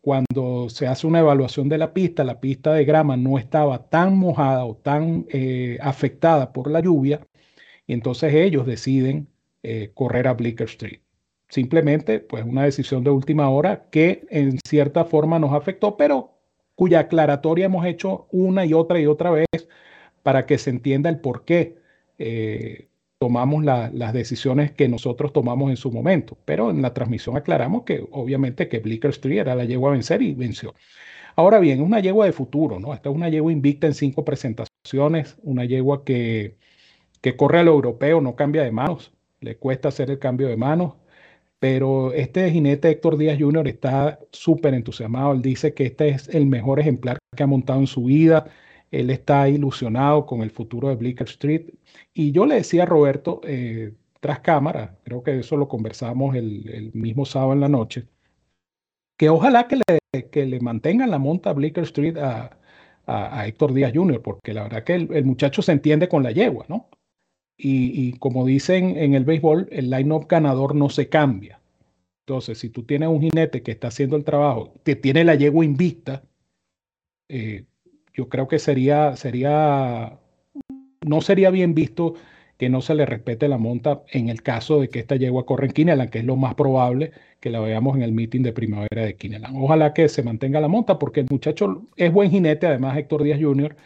cuando 0.09 0.69
se 0.69 0.87
hace 0.87 1.05
una 1.05 1.19
evaluación 1.19 1.69
de 1.69 1.77
la 1.77 1.93
pista, 1.93 2.23
la 2.23 2.39
pista 2.41 2.73
de 2.73 2.83
grama 2.83 3.15
no 3.15 3.37
estaba 3.37 3.89
tan 3.89 4.17
mojada 4.17 4.65
o 4.65 4.75
tan 4.75 5.27
eh, 5.29 5.77
afectada 5.83 6.51
por 6.51 6.71
la 6.71 6.79
lluvia, 6.79 7.27
y 7.85 7.93
entonces 7.93 8.33
ellos 8.33 8.65
deciden 8.65 9.27
eh, 9.61 9.91
correr 9.93 10.27
a 10.27 10.33
Bleecker 10.33 10.65
Street. 10.65 11.01
Simplemente, 11.47 12.19
pues 12.21 12.43
una 12.43 12.63
decisión 12.63 13.03
de 13.03 13.11
última 13.11 13.51
hora 13.51 13.85
que 13.91 14.25
en 14.31 14.57
cierta 14.67 15.05
forma 15.05 15.37
nos 15.37 15.53
afectó, 15.53 15.95
pero 15.95 16.39
cuya 16.73 17.01
aclaratoria 17.01 17.65
hemos 17.65 17.85
hecho 17.85 18.27
una 18.31 18.65
y 18.65 18.73
otra 18.73 18.99
y 18.99 19.05
otra 19.05 19.29
vez 19.29 19.45
para 20.23 20.47
que 20.47 20.57
se 20.57 20.71
entienda 20.71 21.11
el 21.11 21.19
por 21.19 21.45
qué 21.45 21.77
eh, 22.17 22.88
tomamos 23.19 23.65
las 23.65 24.13
decisiones 24.13 24.71
que 24.71 24.87
nosotros 24.87 25.33
tomamos 25.33 25.69
en 25.69 25.77
su 25.77 25.91
momento. 25.91 26.37
Pero 26.45 26.71
en 26.71 26.81
la 26.81 26.93
transmisión 26.93 27.35
aclaramos 27.37 27.83
que 27.83 28.07
obviamente 28.11 28.69
que 28.69 28.79
Bleecker 28.79 29.11
Street 29.11 29.39
era 29.39 29.55
la 29.55 29.65
yegua 29.65 29.89
a 29.89 29.93
vencer 29.93 30.21
y 30.21 30.33
venció. 30.33 30.73
Ahora 31.35 31.59
bien, 31.59 31.81
una 31.81 31.99
yegua 31.99 32.25
de 32.25 32.31
futuro, 32.31 32.79
¿no? 32.79 32.93
Esta 32.93 33.09
es 33.09 33.15
una 33.15 33.29
yegua 33.29 33.51
invicta 33.51 33.87
en 33.87 33.93
cinco 33.93 34.25
presentaciones, 34.25 35.37
una 35.43 35.65
yegua 35.65 36.03
que, 36.03 36.57
que 37.21 37.35
corre 37.37 37.59
a 37.59 37.63
lo 37.63 37.71
europeo, 37.71 38.21
no 38.21 38.35
cambia 38.35 38.63
de 38.63 38.71
manos, 38.71 39.13
le 39.41 39.57
cuesta 39.57 39.89
hacer 39.89 40.09
el 40.11 40.19
cambio 40.19 40.47
de 40.47 40.57
manos, 40.57 40.95
pero 41.59 42.13
este 42.13 42.49
jinete 42.51 42.89
Héctor 42.89 43.17
Díaz 43.17 43.37
Jr. 43.39 43.67
está 43.67 44.19
súper 44.31 44.73
entusiasmado, 44.73 45.33
él 45.33 45.41
dice 45.41 45.73
que 45.73 45.85
este 45.85 46.09
es 46.09 46.29
el 46.29 46.45
mejor 46.47 46.79
ejemplar 46.79 47.17
que 47.35 47.43
ha 47.43 47.47
montado 47.47 47.79
en 47.79 47.87
su 47.87 48.03
vida, 48.05 48.47
él 48.91 49.09
está 49.09 49.47
ilusionado 49.49 50.25
con 50.25 50.41
el 50.41 50.51
futuro 50.51 50.89
de 50.89 50.95
Bleecker 50.95 51.27
Street. 51.27 51.67
Y 52.13 52.31
yo 52.31 52.45
le 52.45 52.55
decía 52.55 52.83
a 52.83 52.85
Roberto, 52.85 53.41
eh, 53.43 53.93
tras 54.19 54.39
cámara, 54.39 54.97
creo 55.03 55.23
que 55.23 55.39
eso 55.39 55.57
lo 55.57 55.67
conversamos 55.67 56.35
el, 56.35 56.91
mismo 56.93 57.25
sábado 57.25 57.53
en 57.53 57.61
la 57.61 57.69
noche, 57.69 58.07
que 59.17 59.29
ojalá 59.29 59.67
que 59.67 59.77
le, 59.77 60.29
que 60.29 60.45
le 60.45 60.59
mantengan 60.59 61.11
la 61.11 61.19
monta 61.19 61.53
Bleecker 61.53 61.83
Street 61.83 62.17
a, 62.17 62.55
Héctor 63.47 63.73
Díaz 63.73 63.91
Jr., 63.95 64.21
porque 64.21 64.53
la 64.53 64.63
verdad 64.63 64.83
que 64.83 64.93
el, 64.93 65.25
muchacho 65.25 65.63
se 65.63 65.71
entiende 65.71 66.07
con 66.07 66.21
la 66.21 66.31
yegua, 66.31 66.65
¿no? 66.69 66.89
Y, 67.57 68.13
como 68.19 68.45
dicen 68.45 68.95
en 68.97 69.15
el 69.15 69.25
béisbol, 69.25 69.67
el 69.71 69.89
line-up 69.89 70.27
ganador 70.29 70.75
no 70.75 70.89
se 70.89 71.09
cambia. 71.09 71.59
Entonces, 72.25 72.59
si 72.59 72.69
tú 72.69 72.83
tienes 72.83 73.09
un 73.09 73.19
jinete 73.19 73.63
que 73.63 73.71
está 73.71 73.87
haciendo 73.87 74.15
el 74.15 74.23
trabajo, 74.23 74.75
que 74.85 74.95
tiene 74.95 75.23
la 75.23 75.33
yegua 75.33 75.65
invicta, 75.65 76.23
eh, 77.29 77.65
yo 78.19 78.27
creo 78.27 78.49
que 78.49 78.59
sería, 78.59 79.15
sería, 79.15 80.19
no 81.05 81.21
sería 81.21 81.51
bien 81.51 81.73
visto 81.73 82.15
que 82.57 82.67
no 82.67 82.81
se 82.81 82.93
le 82.93 83.05
respete 83.05 83.47
la 83.47 83.57
monta 83.57 84.03
en 84.11 84.27
el 84.27 84.43
caso 84.43 84.81
de 84.81 84.89
que 84.89 84.99
esta 84.99 85.15
yegua 85.15 85.45
corra 85.45 85.65
en 85.67 85.71
Kineland, 85.71 86.09
que 86.09 86.19
es 86.19 86.25
lo 86.25 86.35
más 86.35 86.55
probable 86.55 87.13
que 87.39 87.49
la 87.49 87.61
veamos 87.61 87.95
en 87.95 88.01
el 88.01 88.11
meeting 88.11 88.41
de 88.41 88.51
primavera 88.51 89.05
de 89.05 89.15
Kineland. 89.15 89.55
Ojalá 89.57 89.93
que 89.93 90.09
se 90.09 90.21
mantenga 90.21 90.59
la 90.59 90.67
monta 90.67 90.99
porque 90.99 91.21
el 91.21 91.27
muchacho 91.29 91.87
es 91.95 92.11
buen 92.11 92.29
jinete, 92.29 92.67
además 92.67 92.97
Héctor 92.97 93.23
Díaz 93.23 93.39
Jr. 93.41 93.77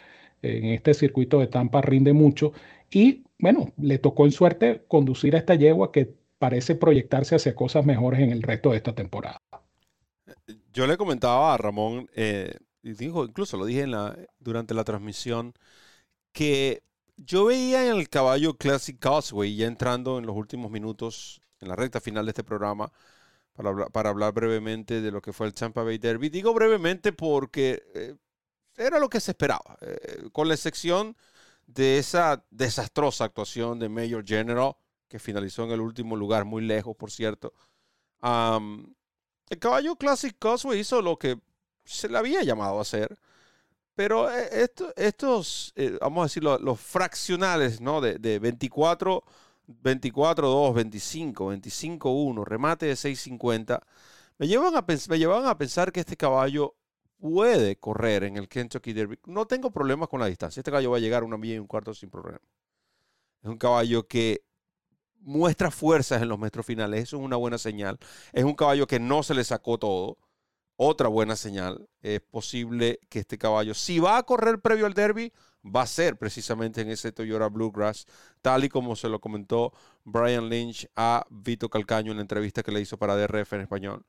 en 0.42 0.64
este 0.64 0.94
circuito 0.94 1.38
de 1.38 1.46
Tampa 1.46 1.80
rinde 1.80 2.12
mucho 2.12 2.52
y 2.90 3.22
bueno, 3.38 3.70
le 3.76 3.98
tocó 3.98 4.24
en 4.24 4.32
suerte 4.32 4.82
conducir 4.88 5.36
a 5.36 5.38
esta 5.38 5.54
yegua 5.54 5.92
que 5.92 6.12
parece 6.40 6.74
proyectarse 6.74 7.36
hacia 7.36 7.54
cosas 7.54 7.86
mejores 7.86 8.18
en 8.18 8.32
el 8.32 8.42
resto 8.42 8.72
de 8.72 8.78
esta 8.78 8.96
temporada. 8.96 9.38
Yo 10.72 10.88
le 10.88 10.96
comentaba 10.96 11.54
a 11.54 11.56
Ramón, 11.56 12.10
eh, 12.16 12.56
dijo, 12.92 13.24
incluso 13.24 13.56
lo 13.56 13.64
dije 13.64 13.82
en 13.82 13.92
la, 13.92 14.16
durante 14.38 14.74
la 14.74 14.84
transmisión, 14.84 15.54
que 16.32 16.82
yo 17.16 17.46
veía 17.46 17.86
en 17.86 17.96
el 17.96 18.08
caballo 18.08 18.56
Classic 18.56 18.98
Causeway 18.98 19.56
ya 19.56 19.66
entrando 19.66 20.18
en 20.18 20.26
los 20.26 20.36
últimos 20.36 20.70
minutos, 20.70 21.40
en 21.60 21.68
la 21.68 21.76
recta 21.76 22.00
final 22.00 22.26
de 22.26 22.30
este 22.30 22.44
programa, 22.44 22.92
para 23.54 23.70
hablar, 23.70 23.90
para 23.92 24.10
hablar 24.10 24.32
brevemente 24.34 25.00
de 25.00 25.10
lo 25.10 25.22
que 25.22 25.32
fue 25.32 25.46
el 25.46 25.54
Tampa 25.54 25.82
Bay 25.82 25.98
Derby. 25.98 26.28
Digo 26.28 26.52
brevemente 26.52 27.12
porque 27.12 27.82
eh, 27.94 28.16
era 28.76 28.98
lo 28.98 29.08
que 29.08 29.20
se 29.20 29.30
esperaba, 29.30 29.78
eh, 29.80 30.28
con 30.32 30.48
la 30.48 30.54
excepción 30.54 31.16
de 31.66 31.98
esa 31.98 32.44
desastrosa 32.50 33.24
actuación 33.24 33.78
de 33.78 33.88
Major 33.88 34.24
General, 34.26 34.76
que 35.08 35.18
finalizó 35.18 35.64
en 35.64 35.70
el 35.70 35.80
último 35.80 36.16
lugar, 36.16 36.44
muy 36.44 36.62
lejos, 36.64 36.96
por 36.96 37.10
cierto. 37.10 37.54
el 38.20 39.58
caballo 39.58 39.96
Classic 39.96 40.36
Causeway 40.38 40.80
hizo 40.80 41.00
lo 41.00 41.18
que 41.18 41.38
se 41.84 42.08
le 42.08 42.18
había 42.18 42.42
llamado 42.42 42.78
a 42.78 42.82
hacer. 42.82 43.18
Pero 43.94 44.30
eh, 44.30 44.68
estos, 44.96 45.72
eh, 45.76 45.96
vamos 46.00 46.22
a 46.22 46.24
decirlo, 46.26 46.58
los 46.58 46.80
fraccionales, 46.80 47.80
¿no? 47.80 48.00
De, 48.00 48.18
de 48.18 48.38
24, 48.38 49.22
24, 49.66 50.48
2, 50.48 50.74
25, 50.74 51.46
25, 51.48 52.10
1, 52.10 52.44
remate 52.44 52.86
de 52.86 52.96
650, 52.96 53.82
me 54.38 54.48
llevan, 54.48 54.76
a 54.76 54.84
me 55.08 55.18
llevaban 55.18 55.46
a 55.46 55.56
pensar 55.56 55.92
que 55.92 56.00
este 56.00 56.16
caballo 56.16 56.74
puede 57.18 57.76
correr 57.76 58.24
en 58.24 58.36
el 58.36 58.48
Kentucky 58.48 58.92
Derby. 58.92 59.18
No 59.26 59.46
tengo 59.46 59.70
problemas 59.70 60.08
con 60.08 60.20
la 60.20 60.26
distancia. 60.26 60.60
Este 60.60 60.70
caballo 60.70 60.90
va 60.90 60.96
a 60.98 61.00
llegar 61.00 61.22
a 61.22 61.26
una 61.26 61.36
milla 61.36 61.54
y 61.54 61.58
un 61.58 61.66
cuarto 61.66 61.94
sin 61.94 62.10
problema. 62.10 62.40
Es 63.42 63.48
un 63.48 63.58
caballo 63.58 64.06
que 64.08 64.44
muestra 65.20 65.70
fuerzas 65.70 66.20
en 66.20 66.28
los 66.28 66.38
metros 66.38 66.66
finales. 66.66 67.04
Eso 67.04 67.16
es 67.18 67.22
una 67.22 67.36
buena 67.36 67.58
señal. 67.58 67.98
Es 68.32 68.44
un 68.44 68.54
caballo 68.54 68.86
que 68.86 69.00
no 69.00 69.22
se 69.22 69.34
le 69.34 69.44
sacó 69.44 69.78
todo 69.78 70.18
otra 70.76 71.08
buena 71.08 71.36
señal. 71.36 71.88
Es 72.02 72.20
posible 72.20 73.00
que 73.08 73.20
este 73.20 73.38
caballo, 73.38 73.74
si 73.74 73.98
va 73.98 74.18
a 74.18 74.22
correr 74.22 74.60
previo 74.60 74.86
al 74.86 74.94
derby, 74.94 75.32
va 75.64 75.82
a 75.82 75.86
ser 75.86 76.16
precisamente 76.18 76.80
en 76.82 76.90
ese 76.90 77.12
Toyota 77.12 77.48
Bluegrass, 77.48 78.06
tal 78.42 78.64
y 78.64 78.68
como 78.68 78.96
se 78.96 79.08
lo 79.08 79.20
comentó 79.20 79.72
Brian 80.04 80.48
Lynch 80.48 80.88
a 80.96 81.26
Vito 81.30 81.68
Calcaño 81.68 82.10
en 82.10 82.18
la 82.18 82.22
entrevista 82.22 82.62
que 82.62 82.72
le 82.72 82.80
hizo 82.80 82.98
para 82.98 83.16
DRF 83.16 83.54
en 83.54 83.60
español. 83.62 84.04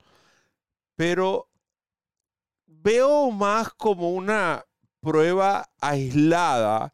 Pero 0.96 1.50
veo 2.66 3.32
más 3.32 3.74
como 3.74 4.12
una 4.12 4.66
prueba 5.00 5.70
aislada 5.80 6.94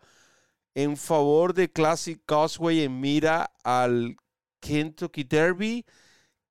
en 0.75 0.97
favor 0.97 1.53
de 1.53 1.71
Classic 1.71 2.21
Causeway 2.25 2.81
en 2.81 2.99
mira 2.99 3.51
al 3.63 4.15
Kentucky 4.59 5.23
Derby 5.23 5.85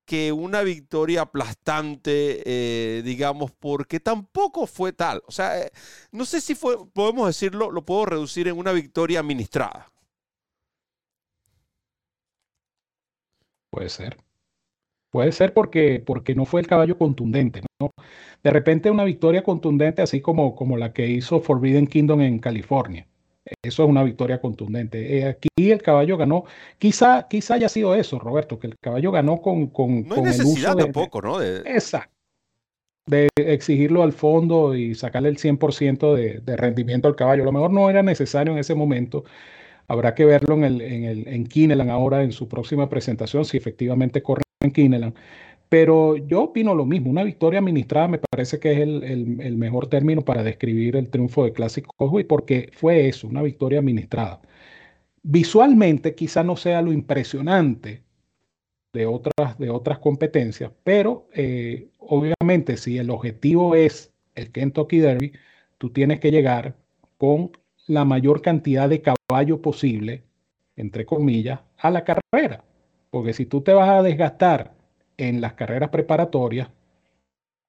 que 0.05 0.31
una 0.31 0.61
victoria 0.63 1.21
aplastante, 1.21 2.41
eh, 2.45 3.01
digamos, 3.03 3.51
porque 3.51 3.99
tampoco 3.99 4.67
fue 4.67 4.93
tal. 4.93 5.21
O 5.27 5.31
sea, 5.31 5.59
eh, 5.61 5.71
no 6.11 6.25
sé 6.25 6.41
si 6.41 6.55
fue, 6.55 6.77
podemos 6.93 7.27
decirlo, 7.27 7.71
lo 7.71 7.85
puedo 7.85 8.05
reducir 8.05 8.47
en 8.47 8.57
una 8.57 8.71
victoria 8.73 9.19
administrada. 9.19 9.91
Puede 13.69 13.89
ser. 13.89 14.17
Puede 15.11 15.31
ser 15.33 15.53
porque, 15.53 16.01
porque 16.05 16.35
no 16.35 16.45
fue 16.45 16.61
el 16.61 16.67
caballo 16.67 16.97
contundente. 16.97 17.61
De 18.43 18.51
repente 18.51 18.91
una 18.91 19.03
victoria 19.03 19.43
contundente, 19.43 20.01
así 20.01 20.21
como, 20.21 20.55
como 20.55 20.77
la 20.77 20.93
que 20.93 21.07
hizo 21.07 21.41
Forbidden 21.41 21.87
Kingdom 21.87 22.21
en 22.21 22.39
California. 22.39 23.07
Eso 23.63 23.83
es 23.83 23.89
una 23.89 24.03
victoria 24.03 24.39
contundente. 24.39 25.17
Eh, 25.17 25.25
aquí 25.25 25.71
el 25.71 25.81
caballo 25.81 26.17
ganó, 26.17 26.45
quizá, 26.77 27.27
quizá 27.27 27.55
haya 27.55 27.69
sido 27.69 27.95
eso, 27.95 28.19
Roberto, 28.19 28.59
que 28.59 28.67
el 28.67 28.77
caballo 28.79 29.11
ganó 29.11 29.41
con, 29.41 29.67
con, 29.67 30.07
no 30.07 30.15
hay 30.15 30.21
necesidad 30.21 30.75
tampoco, 30.75 31.21
¿no? 31.21 31.39
De... 31.39 31.57
Exacto. 31.65 32.13
De 33.07 33.29
exigirlo 33.35 34.03
al 34.03 34.13
fondo 34.13 34.75
y 34.75 34.93
sacarle 34.93 35.29
el 35.29 35.37
100% 35.37 36.13
de, 36.13 36.39
de 36.39 36.55
rendimiento 36.55 37.07
al 37.07 37.15
caballo. 37.15 37.41
A 37.41 37.45
lo 37.45 37.51
mejor 37.51 37.71
no 37.71 37.89
era 37.89 38.03
necesario 38.03 38.53
en 38.53 38.59
ese 38.59 38.75
momento. 38.75 39.23
Habrá 39.87 40.13
que 40.13 40.23
verlo 40.23 40.55
en, 40.55 40.63
el, 40.63 40.81
en, 40.81 41.03
el, 41.03 41.27
en 41.27 41.45
Kineland 41.45 41.89
ahora, 41.89 42.23
en 42.23 42.31
su 42.31 42.47
próxima 42.47 42.87
presentación, 42.89 43.43
si 43.43 43.57
efectivamente 43.57 44.21
corre 44.21 44.43
en 44.61 44.71
Kineland. 44.71 45.15
Pero 45.71 46.17
yo 46.17 46.43
opino 46.43 46.75
lo 46.75 46.85
mismo, 46.85 47.09
una 47.09 47.23
victoria 47.23 47.59
administrada 47.59 48.09
me 48.09 48.17
parece 48.19 48.59
que 48.59 48.73
es 48.73 48.79
el, 48.79 49.55
mejor 49.55 49.87
término 49.87 50.21
para 50.21 50.43
describir 50.43 50.97
el 50.97 51.09
triunfo 51.09 51.45
de 51.45 51.53
Classic 51.53 51.85
Cosway 51.95 52.25
porque 52.25 52.69
fue 52.73 53.07
eso, 53.07 53.29
una 53.29 53.41
victoria 53.41 53.79
administrada. 53.79 54.41
Visualmente 55.23 56.13
quizá 56.13 56.43
no 56.43 56.57
sea 56.57 56.81
lo 56.81 56.91
impresionante 56.91 58.03
de 58.91 59.05
otras, 59.05 59.57
de 59.59 59.69
otras 59.69 59.99
competencias, 59.99 60.73
pero 60.83 61.29
eh, 61.33 61.87
obviamente 61.99 62.75
si 62.75 62.97
el 62.97 63.09
objetivo 63.09 63.73
es 63.73 64.11
el 64.35 64.51
Kentucky 64.51 64.99
Derby, 64.99 65.31
tú 65.77 65.89
tienes 65.91 66.19
que 66.19 66.31
llegar 66.31 66.75
con 67.17 67.51
la 67.87 68.03
mayor 68.03 68.41
cantidad 68.41 68.89
de 68.89 69.01
caballo 69.01 69.61
posible, 69.61 70.23
entre 70.75 71.05
comillas, 71.05 71.61
a 71.77 71.89
la 71.91 72.03
carrera. 72.03 72.65
Porque 73.09 73.31
si 73.31 73.45
tú 73.45 73.61
te 73.61 73.71
vas 73.71 73.89
a 73.89 74.03
desgastar 74.03 74.80
en 75.27 75.41
las 75.41 75.53
carreras 75.53 75.89
preparatorias, 75.89 76.69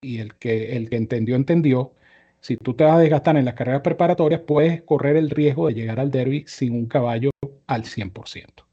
y 0.03 0.19
el 0.19 0.35
que, 0.35 0.77
el 0.77 0.91
que 0.91 0.97
entendió, 0.97 1.37
entendió, 1.37 1.93
si 2.41 2.57
tú 2.57 2.75
te 2.75 2.85
vas 2.85 2.97
a 2.97 2.99
desgastar 2.99 3.37
en 3.37 3.45
las 3.45 3.55
carreras 3.55 3.83
preparatorias, 3.83 4.41
puedes 4.41 4.83
correr 4.83 5.17
el 5.17 5.31
riesgo 5.31 5.69
de 5.69 5.75
llegar 5.75 6.01
al 6.01 6.11
derby 6.11 6.45
sin 6.49 6.75
un 6.75 6.87
caballo 6.87 7.31
al 7.67 7.85
100%. 7.85 8.67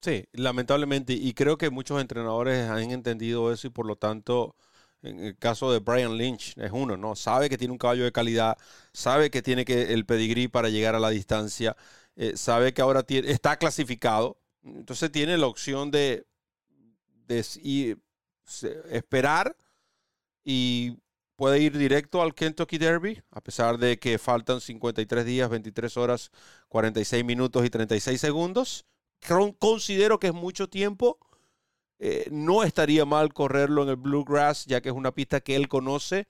Sí, 0.00 0.24
lamentablemente, 0.32 1.12
y 1.12 1.34
creo 1.34 1.58
que 1.58 1.70
muchos 1.70 2.00
entrenadores 2.00 2.68
han 2.70 2.90
entendido 2.92 3.52
eso 3.52 3.66
y 3.66 3.70
por 3.70 3.84
lo 3.84 3.96
tanto, 3.96 4.54
en 5.02 5.18
el 5.18 5.36
caso 5.36 5.72
de 5.72 5.80
Brian 5.80 6.16
Lynch, 6.16 6.56
es 6.56 6.70
uno, 6.72 6.96
¿no? 6.96 7.16
Sabe 7.16 7.50
que 7.50 7.58
tiene 7.58 7.72
un 7.72 7.78
caballo 7.78 8.04
de 8.04 8.12
calidad, 8.12 8.56
sabe 8.92 9.30
que 9.30 9.42
tiene 9.42 9.64
que 9.64 9.92
el 9.92 10.06
pedigrí 10.06 10.48
para 10.48 10.68
llegar 10.68 10.94
a 10.94 11.00
la 11.00 11.10
distancia, 11.10 11.76
eh, 12.16 12.36
sabe 12.36 12.72
que 12.72 12.80
ahora 12.80 13.02
tiene, 13.02 13.30
está 13.30 13.56
clasificado, 13.58 14.38
entonces 14.62 15.10
tiene 15.12 15.36
la 15.36 15.46
opción 15.46 15.90
de 15.90 16.27
y 17.62 17.96
esperar 18.90 19.56
y 20.44 20.98
puede 21.36 21.60
ir 21.60 21.76
directo 21.76 22.22
al 22.22 22.34
Kentucky 22.34 22.78
Derby, 22.78 23.22
a 23.30 23.40
pesar 23.40 23.78
de 23.78 23.98
que 23.98 24.18
faltan 24.18 24.60
53 24.60 25.24
días, 25.24 25.48
23 25.48 25.96
horas, 25.96 26.30
46 26.68 27.24
minutos 27.24 27.64
y 27.64 27.70
36 27.70 28.20
segundos. 28.20 28.86
Considero 29.58 30.18
que 30.18 30.28
es 30.28 30.34
mucho 30.34 30.68
tiempo. 30.68 31.18
Eh, 32.00 32.28
no 32.30 32.62
estaría 32.64 33.04
mal 33.04 33.32
correrlo 33.32 33.82
en 33.82 33.90
el 33.90 33.96
Bluegrass, 33.96 34.64
ya 34.66 34.80
que 34.80 34.88
es 34.88 34.94
una 34.94 35.12
pista 35.12 35.40
que 35.40 35.56
él 35.56 35.68
conoce. 35.68 36.26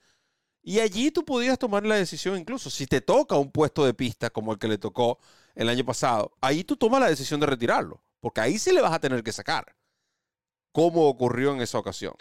Y 0.61 0.79
allí 0.79 1.11
tú 1.11 1.23
podías 1.25 1.57
tomar 1.57 1.85
la 1.85 1.95
decisión, 1.95 2.37
incluso 2.37 2.69
si 2.69 2.85
te 2.85 3.01
toca 3.01 3.37
un 3.37 3.51
puesto 3.51 3.85
de 3.85 3.93
pista 3.93 4.29
como 4.29 4.51
el 4.51 4.59
que 4.59 4.67
le 4.67 4.77
tocó 4.77 5.19
el 5.55 5.69
año 5.69 5.85
pasado, 5.85 6.33
ahí 6.41 6.63
tú 6.63 6.75
tomas 6.75 6.99
la 7.01 7.09
decisión 7.09 7.39
de 7.39 7.45
retirarlo, 7.45 8.03
porque 8.19 8.41
ahí 8.41 8.59
sí 8.59 8.71
le 8.71 8.81
vas 8.81 8.93
a 8.93 8.99
tener 8.99 9.23
que 9.23 9.31
sacar 9.31 9.75
como 10.71 11.07
ocurrió 11.07 11.53
en 11.53 11.61
esa 11.61 11.77
ocasión. 11.77 12.13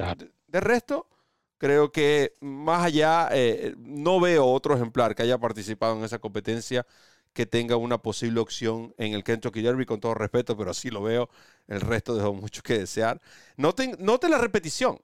De, 0.47 0.61
resto, 0.61 1.07
creo 1.59 1.93
que 1.93 2.35
más 2.41 2.85
allá, 2.85 3.29
eh, 3.33 3.75
no 3.79 4.21
veo 4.21 4.47
otro 4.47 4.75
ejemplar 4.75 5.15
que 5.15 5.23
haya 5.23 5.39
participado 5.39 5.97
en 5.97 6.05
esa 6.05 6.19
competencia 6.19 6.87
que 7.33 7.47
tenga 7.47 7.77
una 7.77 7.99
posible 7.99 8.41
opción 8.41 8.95
en 8.99 9.15
el 9.15 9.23
Kentucky 9.23 9.63
Derby, 9.63 9.87
con 9.87 10.01
todo 10.01 10.15
respeto, 10.15 10.57
pero 10.57 10.73
así 10.73 10.91
lo 10.91 11.03
veo. 11.03 11.29
El 11.69 11.81
resto 11.81 12.17
dejó 12.17 12.35
mucho 12.35 12.63
que 12.63 12.79
desear. 12.79 13.21
Noten, 13.57 13.97
noten 14.01 14.31
la 14.31 14.39
repetición. 14.39 14.99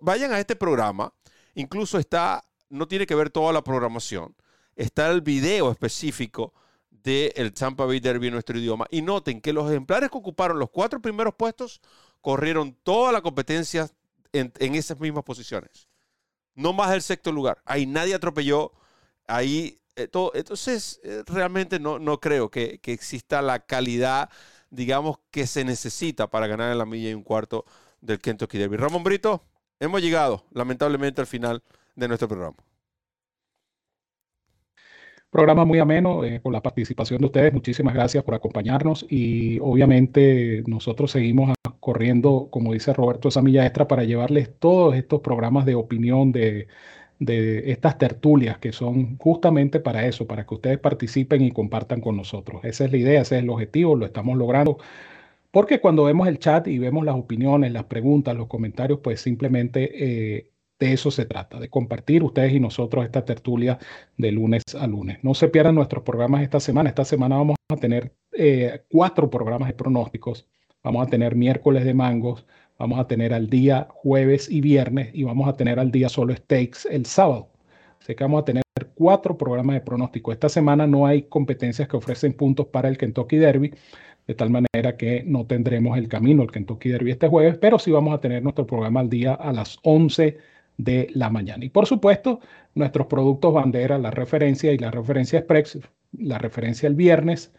Vayan 0.00 0.32
a 0.32 0.40
este 0.40 0.56
programa. 0.56 1.12
Incluso 1.54 1.98
está, 1.98 2.42
no 2.70 2.88
tiene 2.88 3.06
que 3.06 3.14
ver 3.14 3.30
toda 3.30 3.52
la 3.52 3.62
programación. 3.62 4.34
Está 4.74 5.10
el 5.10 5.20
video 5.20 5.70
específico 5.70 6.52
del 6.90 7.32
el 7.36 7.52
Tampa 7.52 7.84
Bay 7.84 8.00
Derby 8.00 8.26
en 8.26 8.32
nuestro 8.32 8.58
idioma. 8.58 8.86
Y 8.90 9.02
noten 9.02 9.40
que 9.40 9.52
los 9.52 9.70
ejemplares 9.70 10.10
que 10.10 10.18
ocuparon 10.18 10.58
los 10.58 10.70
cuatro 10.70 11.00
primeros 11.00 11.34
puestos 11.34 11.80
corrieron 12.26 12.76
toda 12.82 13.12
la 13.12 13.20
competencia 13.20 13.88
en, 14.32 14.50
esas 14.74 14.98
mismas 14.98 15.22
posiciones. 15.22 15.86
No 16.56 16.72
más 16.72 16.90
del 16.90 17.00
sexto 17.00 17.30
lugar. 17.30 17.62
Ahí 17.64 17.86
nadie 17.86 18.16
atropelló. 18.16 18.72
Ahí 19.28 19.78
eh, 19.94 20.08
todo. 20.08 20.32
Entonces, 20.34 21.00
eh, 21.04 21.22
realmente 21.28 21.78
no, 21.78 22.00
no 22.00 22.18
creo 22.18 22.50
que, 22.50 22.80
exista 22.82 23.40
la 23.42 23.60
calidad, 23.60 24.28
digamos, 24.70 25.20
que 25.30 25.46
se 25.46 25.64
necesita 25.64 26.26
para 26.26 26.48
ganar 26.48 26.72
en 26.72 26.78
la 26.78 26.84
milla 26.84 27.10
y 27.10 27.14
un 27.14 27.22
cuarto 27.22 27.64
del 28.00 28.18
Kentucky 28.18 28.58
Derby. 28.58 28.76
Ramón 28.76 29.04
Brito, 29.04 29.44
hemos 29.78 30.02
llegado, 30.02 30.46
lamentablemente, 30.50 31.20
al 31.20 31.28
final 31.28 31.62
de 31.94 32.08
nuestro 32.08 32.26
programa. 32.26 32.56
Programa 35.30 35.64
muy 35.64 35.78
ameno 35.78 36.24
eh, 36.24 36.40
con 36.42 36.52
la 36.52 36.60
participación 36.60 37.20
de 37.20 37.26
ustedes. 37.26 37.52
Muchísimas 37.52 37.94
gracias 37.94 38.24
por 38.24 38.34
acompañarnos 38.34 39.06
y 39.08 39.60
obviamente 39.60 40.64
nosotros 40.66 41.12
seguimos 41.12 41.55
corriendo, 41.86 42.48
como 42.50 42.72
dice 42.72 42.92
Roberto, 42.92 43.28
esa 43.28 43.42
milla 43.42 43.64
extra 43.64 43.86
para 43.86 44.02
llevarles 44.02 44.58
todos 44.58 44.96
estos 44.96 45.20
programas 45.20 45.64
de 45.66 45.76
opinión, 45.76 46.32
de, 46.32 46.66
de 47.20 47.70
estas 47.70 47.96
tertulias 47.96 48.58
que 48.58 48.72
son 48.72 49.16
justamente 49.18 49.78
para 49.78 50.04
eso, 50.04 50.26
para 50.26 50.44
que 50.44 50.54
ustedes 50.54 50.78
participen 50.80 51.42
y 51.42 51.52
compartan 51.52 52.00
con 52.00 52.16
nosotros. 52.16 52.64
Esa 52.64 52.86
es 52.86 52.90
la 52.90 52.96
idea, 52.98 53.20
ese 53.20 53.36
es 53.36 53.44
el 53.44 53.50
objetivo, 53.50 53.94
lo 53.94 54.04
estamos 54.04 54.36
logrando. 54.36 54.78
Porque 55.52 55.80
cuando 55.80 56.02
vemos 56.02 56.26
el 56.26 56.40
chat 56.40 56.66
y 56.66 56.78
vemos 56.80 57.04
las 57.04 57.14
opiniones, 57.14 57.70
las 57.72 57.84
preguntas, 57.84 58.36
los 58.36 58.48
comentarios, 58.48 58.98
pues 59.00 59.20
simplemente 59.20 60.38
eh, 60.38 60.50
de 60.80 60.92
eso 60.92 61.12
se 61.12 61.24
trata, 61.24 61.60
de 61.60 61.70
compartir 61.70 62.24
ustedes 62.24 62.52
y 62.52 62.58
nosotros 62.58 63.04
esta 63.04 63.24
tertulia 63.24 63.78
de 64.16 64.32
lunes 64.32 64.64
a 64.76 64.88
lunes. 64.88 65.18
No 65.22 65.34
se 65.34 65.48
pierdan 65.48 65.76
nuestros 65.76 66.02
programas 66.02 66.42
esta 66.42 66.58
semana. 66.58 66.88
Esta 66.88 67.04
semana 67.04 67.36
vamos 67.36 67.56
a 67.68 67.76
tener 67.76 68.12
eh, 68.32 68.82
cuatro 68.90 69.30
programas 69.30 69.68
de 69.68 69.74
pronósticos. 69.74 70.48
Vamos 70.86 71.04
a 71.04 71.10
tener 71.10 71.34
miércoles 71.34 71.84
de 71.84 71.94
mangos, 71.94 72.46
vamos 72.78 73.00
a 73.00 73.08
tener 73.08 73.34
al 73.34 73.50
día 73.50 73.88
jueves 73.90 74.48
y 74.48 74.60
viernes 74.60 75.10
y 75.14 75.24
vamos 75.24 75.48
a 75.48 75.56
tener 75.56 75.80
al 75.80 75.90
día 75.90 76.08
solo 76.08 76.32
stakes 76.32 76.86
el 76.88 77.06
sábado. 77.06 77.48
Así 78.00 78.14
que 78.14 78.22
vamos 78.22 78.42
a 78.42 78.44
tener 78.44 78.62
cuatro 78.94 79.36
programas 79.36 79.74
de 79.74 79.80
pronóstico. 79.80 80.30
Esta 80.30 80.48
semana 80.48 80.86
no 80.86 81.04
hay 81.04 81.22
competencias 81.22 81.88
que 81.88 81.96
ofrecen 81.96 82.34
puntos 82.34 82.68
para 82.68 82.88
el 82.88 82.98
Kentucky 82.98 83.36
Derby, 83.36 83.74
de 84.28 84.34
tal 84.36 84.50
manera 84.50 84.96
que 84.96 85.24
no 85.26 85.44
tendremos 85.44 85.98
el 85.98 86.06
camino 86.06 86.42
al 86.42 86.52
Kentucky 86.52 86.90
Derby 86.90 87.10
este 87.10 87.26
jueves, 87.26 87.58
pero 87.58 87.80
sí 87.80 87.90
vamos 87.90 88.14
a 88.14 88.20
tener 88.20 88.44
nuestro 88.44 88.64
programa 88.64 89.00
al 89.00 89.10
día 89.10 89.34
a 89.34 89.52
las 89.52 89.80
11 89.82 90.38
de 90.76 91.08
la 91.14 91.30
mañana. 91.30 91.64
Y 91.64 91.68
por 91.68 91.86
supuesto, 91.86 92.38
nuestros 92.76 93.08
productos 93.08 93.52
bandera, 93.52 93.98
la 93.98 94.12
referencia 94.12 94.72
y 94.72 94.78
la 94.78 94.92
referencia 94.92 95.40
express, 95.40 95.80
la 96.12 96.38
referencia 96.38 96.86
el 96.86 96.94
viernes 96.94 97.52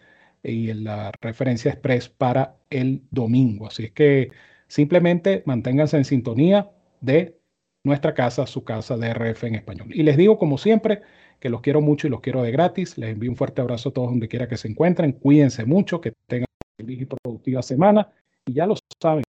y 0.43 0.73
la 0.73 1.11
referencia 1.21 1.71
express 1.71 2.09
para 2.09 2.55
el 2.69 3.01
domingo. 3.11 3.67
Así 3.67 3.85
es 3.85 3.91
que 3.91 4.31
simplemente 4.67 5.43
manténganse 5.45 5.97
en 5.97 6.05
sintonía 6.05 6.69
de 7.01 7.37
nuestra 7.83 8.13
casa, 8.13 8.45
su 8.47 8.63
casa 8.63 8.97
de 8.97 9.13
RF 9.13 9.43
en 9.45 9.55
español. 9.55 9.87
Y 9.93 10.03
les 10.03 10.17
digo, 10.17 10.37
como 10.37 10.57
siempre, 10.57 11.01
que 11.39 11.49
los 11.49 11.61
quiero 11.61 11.81
mucho 11.81 12.07
y 12.07 12.09
los 12.09 12.21
quiero 12.21 12.43
de 12.43 12.51
gratis. 12.51 12.97
Les 12.97 13.11
envío 13.11 13.31
un 13.31 13.37
fuerte 13.37 13.61
abrazo 13.61 13.89
a 13.89 13.93
todos 13.93 14.09
donde 14.09 14.27
quiera 14.27 14.47
que 14.47 14.57
se 14.57 14.67
encuentren. 14.67 15.13
Cuídense 15.13 15.65
mucho, 15.65 16.01
que 16.01 16.13
tengan 16.27 16.47
una 16.49 16.85
feliz 16.85 17.01
y 17.01 17.05
productiva 17.05 17.61
semana. 17.61 18.11
Y 18.45 18.53
ya 18.53 18.65
lo 18.65 18.75
saben, 19.01 19.23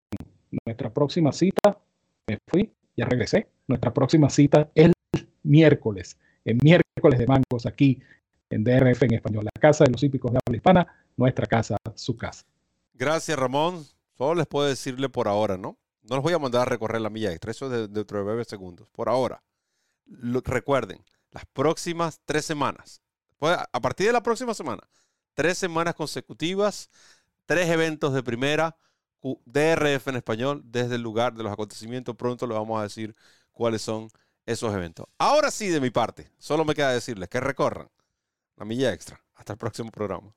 nuestra 0.66 0.94
próxima 0.94 1.32
cita, 1.32 1.78
me 2.28 2.38
fui, 2.48 2.72
ya 2.96 3.06
regresé. 3.06 3.48
Nuestra 3.68 3.94
próxima 3.94 4.30
cita 4.30 4.70
el 4.76 4.94
miércoles, 5.44 6.18
el 6.46 6.58
miércoles 6.62 7.20
de 7.20 7.28
mangos 7.28 7.66
aquí 7.66 8.00
en 8.50 8.64
DRF 8.64 9.04
en 9.04 9.14
español, 9.16 9.46
la 9.46 9.60
casa 9.60 9.84
de 9.84 9.92
los 9.92 10.04
hípicos 10.04 10.32
de 10.32 10.40
habla 10.46 10.58
hispana, 10.58 10.88
nuestra 11.16 11.46
casa, 11.46 11.78
su 11.96 12.16
casa. 12.16 12.46
Gracias, 12.94 13.38
Ramón. 13.38 13.86
Solo 14.18 14.36
les 14.36 14.48
puedo 14.48 14.68
decirle 14.68 15.10
por 15.10 15.28
ahora, 15.28 15.58
¿no? 15.58 15.78
No 16.04 16.16
los 16.16 16.24
voy 16.24 16.34
a 16.34 16.40
mandar 16.40 16.64
a 16.64 16.66
recorrer 16.66 17.02
la 17.02 17.10
milla 17.10 17.32
extra, 17.32 17.52
eso 17.52 17.70
de, 17.70 17.88
dentro 17.88 18.18
de 18.18 18.24
breve 18.24 18.46
segundos. 18.46 18.88
Por 18.92 19.10
ahora, 19.10 19.44
recuerden, 20.08 21.04
las 21.32 21.46
próximas 21.46 22.22
tres 22.26 22.46
semanas, 22.46 23.02
pues, 23.38 23.58
a 23.72 23.82
partir 23.82 24.08
de 24.08 24.14
la 24.14 24.24
próxima 24.24 24.54
semana, 24.54 24.82
tres 25.34 25.58
semanas 25.58 25.94
consecutivas, 25.96 26.90
tres 27.46 27.70
eventos 27.70 28.14
de 28.14 28.24
primera, 28.24 28.78
DRF 29.46 30.08
en 30.08 30.16
español, 30.16 30.62
desde 30.64 30.96
el 30.96 31.02
lugar 31.02 31.34
de 31.34 31.44
los 31.44 31.52
acontecimientos. 31.52 32.16
Pronto 32.16 32.48
les 32.48 32.58
vamos 32.58 32.80
a 32.80 32.84
decir 32.84 33.16
cuáles 33.52 33.82
son 33.82 34.10
esos 34.46 34.74
eventos. 34.74 35.06
Ahora 35.18 35.52
sí, 35.52 35.68
de 35.68 35.82
mi 35.82 35.90
parte, 35.90 36.32
solo 36.38 36.64
me 36.64 36.74
queda 36.74 36.94
decirles 36.94 37.28
que 37.28 37.40
recorran 37.42 37.90
la 38.58 38.66
milla 38.66 38.92
extra. 38.94 39.24
Hasta 39.36 39.54
el 39.54 39.60
próximo 39.60 39.92
programa. 39.92 40.36